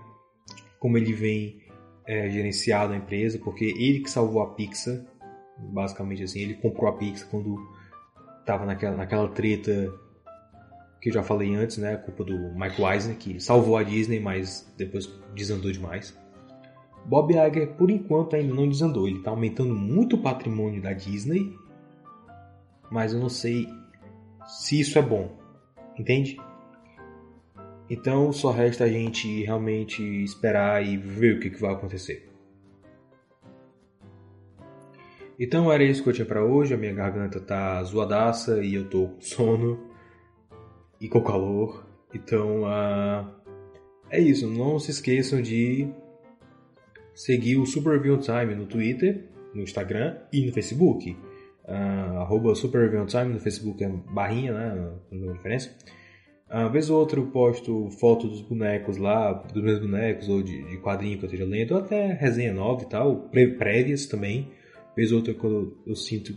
como 0.79 0.97
ele 0.97 1.13
vem 1.13 1.61
é, 2.05 2.29
gerenciado 2.29 2.93
a 2.93 2.97
empresa, 2.97 3.39
porque 3.39 3.65
ele 3.65 3.99
que 3.99 4.09
salvou 4.09 4.41
a 4.41 4.53
Pixar, 4.53 4.99
basicamente 5.57 6.23
assim, 6.23 6.41
ele 6.41 6.55
comprou 6.55 6.89
a 6.89 6.93
Pixar 6.93 7.29
quando 7.29 7.57
estava 8.39 8.65
naquela, 8.65 8.97
naquela 8.97 9.27
treta 9.29 9.93
que 11.01 11.09
eu 11.09 11.13
já 11.13 11.23
falei 11.23 11.53
antes, 11.53 11.77
né? 11.77 11.95
A 11.95 11.97
culpa 11.97 12.23
do 12.23 12.53
Mike 12.57 12.81
Eisner, 12.81 13.17
que 13.17 13.39
salvou 13.39 13.75
a 13.75 13.83
Disney, 13.83 14.21
mas 14.21 14.73
depois 14.77 15.07
desandou 15.35 15.69
demais. 15.69 16.17
Bob 17.05 17.33
Iger, 17.33 17.75
por 17.75 17.91
enquanto, 17.91 18.35
ainda 18.35 18.53
não 18.53 18.69
desandou. 18.69 19.05
Ele 19.05 19.17
está 19.17 19.31
aumentando 19.31 19.75
muito 19.75 20.15
o 20.15 20.21
patrimônio 20.21 20.81
da 20.81 20.93
Disney, 20.93 21.53
mas 22.89 23.13
eu 23.13 23.19
não 23.19 23.27
sei 23.27 23.67
se 24.47 24.79
isso 24.79 24.97
é 24.97 25.01
bom. 25.01 25.42
Entende? 25.97 26.37
Então 27.89 28.31
só 28.31 28.51
resta 28.51 28.85
a 28.85 28.89
gente 28.89 29.43
realmente 29.43 30.01
esperar 30.23 30.85
e 30.85 30.97
ver 30.97 31.35
o 31.35 31.39
que, 31.39 31.49
que 31.49 31.61
vai 31.61 31.73
acontecer. 31.73 32.29
Então 35.39 35.71
era 35.71 35.83
isso 35.83 36.03
que 36.03 36.09
eu 36.09 36.13
tinha 36.13 36.25
para 36.25 36.43
hoje. 36.43 36.73
A 36.73 36.77
minha 36.77 36.93
garganta 36.93 37.39
tá 37.39 37.83
zoadaça 37.83 38.63
e 38.63 38.75
eu 38.75 38.89
tô 38.89 39.07
com 39.07 39.19
sono 39.21 39.79
e 40.99 41.07
com 41.07 41.21
calor. 41.21 41.85
Então, 42.13 42.63
uh, 42.63 43.27
é 44.09 44.19
isso. 44.19 44.47
Não 44.47 44.79
se 44.79 44.91
esqueçam 44.91 45.41
de 45.41 45.87
seguir 47.13 47.57
o 47.57 47.65
Super 47.65 47.93
Review 47.93 48.17
Time 48.19 48.55
no 48.55 48.65
Twitter, 48.65 49.25
no 49.53 49.61
Instagram 49.61 50.17
e 50.31 50.45
no 50.45 50.53
Facebook. 50.53 51.17
Uh, 51.65 52.19
arroba 52.19 52.53
Super 52.55 52.89
Time 53.05 53.33
no 53.33 53.39
Facebook 53.39 53.83
é 53.83 53.89
barrinha, 53.89 54.53
né? 54.53 54.91
Tem 55.09 55.31
diferença. 55.31 55.75
Uh, 56.49 56.69
vez 56.69 56.89
ou 56.89 56.99
outra 56.99 57.19
eu 57.19 57.27
posto 57.27 57.89
foto 57.99 58.27
dos 58.27 58.41
bonecos 58.41 58.97
lá, 58.97 59.33
dos 59.33 59.63
meus 59.63 59.79
bonecos, 59.79 60.29
ou 60.29 60.43
de, 60.43 60.63
de 60.69 60.77
quadrinho 60.77 61.17
que 61.17 61.25
eu 61.25 61.27
esteja 61.27 61.45
lendo, 61.45 61.71
ou 61.71 61.79
até 61.79 62.13
resenha 62.13 62.53
nova 62.53 62.83
e 62.83 62.85
tal, 62.85 63.29
prévias 63.57 64.05
também. 64.05 64.51
Vez 64.95 65.11
ou 65.11 65.17
outra 65.19 65.33
quando 65.33 65.77
eu 65.87 65.95
sinto 65.95 66.35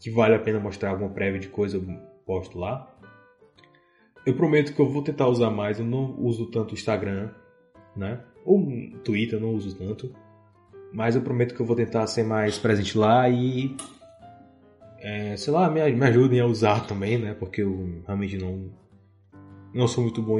que 0.00 0.10
vale 0.10 0.34
a 0.34 0.38
pena 0.38 0.58
mostrar 0.58 0.90
alguma 0.90 1.10
prévia 1.10 1.40
de 1.40 1.48
coisa, 1.48 1.76
eu 1.76 1.84
posto 2.26 2.58
lá. 2.58 2.90
Eu 4.26 4.34
prometo 4.34 4.74
que 4.74 4.80
eu 4.80 4.88
vou 4.88 5.02
tentar 5.02 5.28
usar 5.28 5.50
mais. 5.50 5.78
Eu 5.78 5.84
não 5.84 6.18
uso 6.18 6.50
tanto 6.50 6.74
Instagram, 6.74 7.30
né? 7.96 8.20
Ou 8.44 8.66
Twitter, 9.04 9.38
eu 9.38 9.40
não 9.40 9.54
uso 9.54 9.76
tanto. 9.76 10.14
Mas 10.92 11.14
eu 11.14 11.22
prometo 11.22 11.54
que 11.54 11.60
eu 11.60 11.66
vou 11.66 11.76
tentar 11.76 12.06
ser 12.06 12.22
mais 12.22 12.58
presente 12.58 12.96
lá 12.96 13.28
e. 13.28 13.76
É, 15.04 15.36
sei 15.36 15.52
lá, 15.52 15.70
me, 15.70 15.92
me 15.92 16.06
ajudem 16.06 16.40
a 16.40 16.46
usar 16.46 16.86
também, 16.86 17.18
né? 17.18 17.34
Porque 17.34 17.62
eu 17.62 18.02
realmente 18.06 18.38
não. 18.38 18.72
Não 19.74 19.86
sou 19.86 20.02
muito 20.02 20.22
bom 20.22 20.38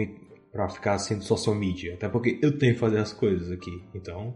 para 0.51 0.69
ficar 0.69 0.99
sendo 0.99 1.23
social 1.23 1.55
media. 1.55 1.95
Até 1.95 2.09
porque 2.09 2.39
eu 2.41 2.59
tenho 2.59 2.75
que 2.75 2.81
fazer 2.81 2.99
as 2.99 3.13
coisas 3.13 3.51
aqui. 3.51 3.83
Então. 3.95 4.35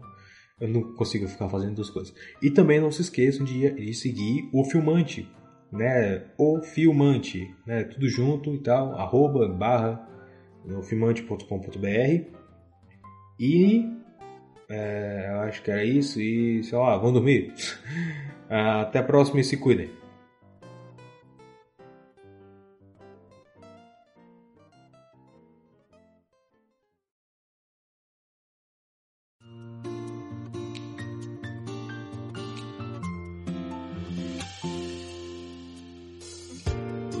Eu 0.61 0.67
não 0.67 0.93
consigo 0.95 1.25
ficar 1.25 1.47
fazendo 1.47 1.75
duas 1.75 1.89
coisas. 1.89 2.13
E 2.41 2.51
também 2.51 2.81
não 2.81 2.91
se 2.91 3.01
esqueçam 3.01 3.45
de, 3.45 3.71
de 3.71 3.93
seguir 3.93 4.49
o 4.51 4.65
Filmante 4.65 5.25
né, 5.71 6.23
o 6.37 6.61
filmante, 6.61 7.53
né, 7.65 7.83
tudo 7.83 8.07
junto 8.07 8.53
e 8.53 8.59
tal, 8.59 8.95
arroba, 8.95 9.47
barra, 9.47 10.07
filmante.com.br 10.83 12.37
e 13.39 13.85
é, 14.69 15.27
eu 15.29 15.39
acho 15.41 15.63
que 15.63 15.71
era 15.71 15.83
isso 15.83 16.19
e 16.19 16.63
sei 16.63 16.77
lá, 16.77 16.97
vão 16.97 17.13
dormir. 17.13 17.53
Até 18.49 18.99
a 18.99 19.03
próxima 19.03 19.39
e 19.39 19.43
se 19.43 19.57
cuidem. 19.57 19.91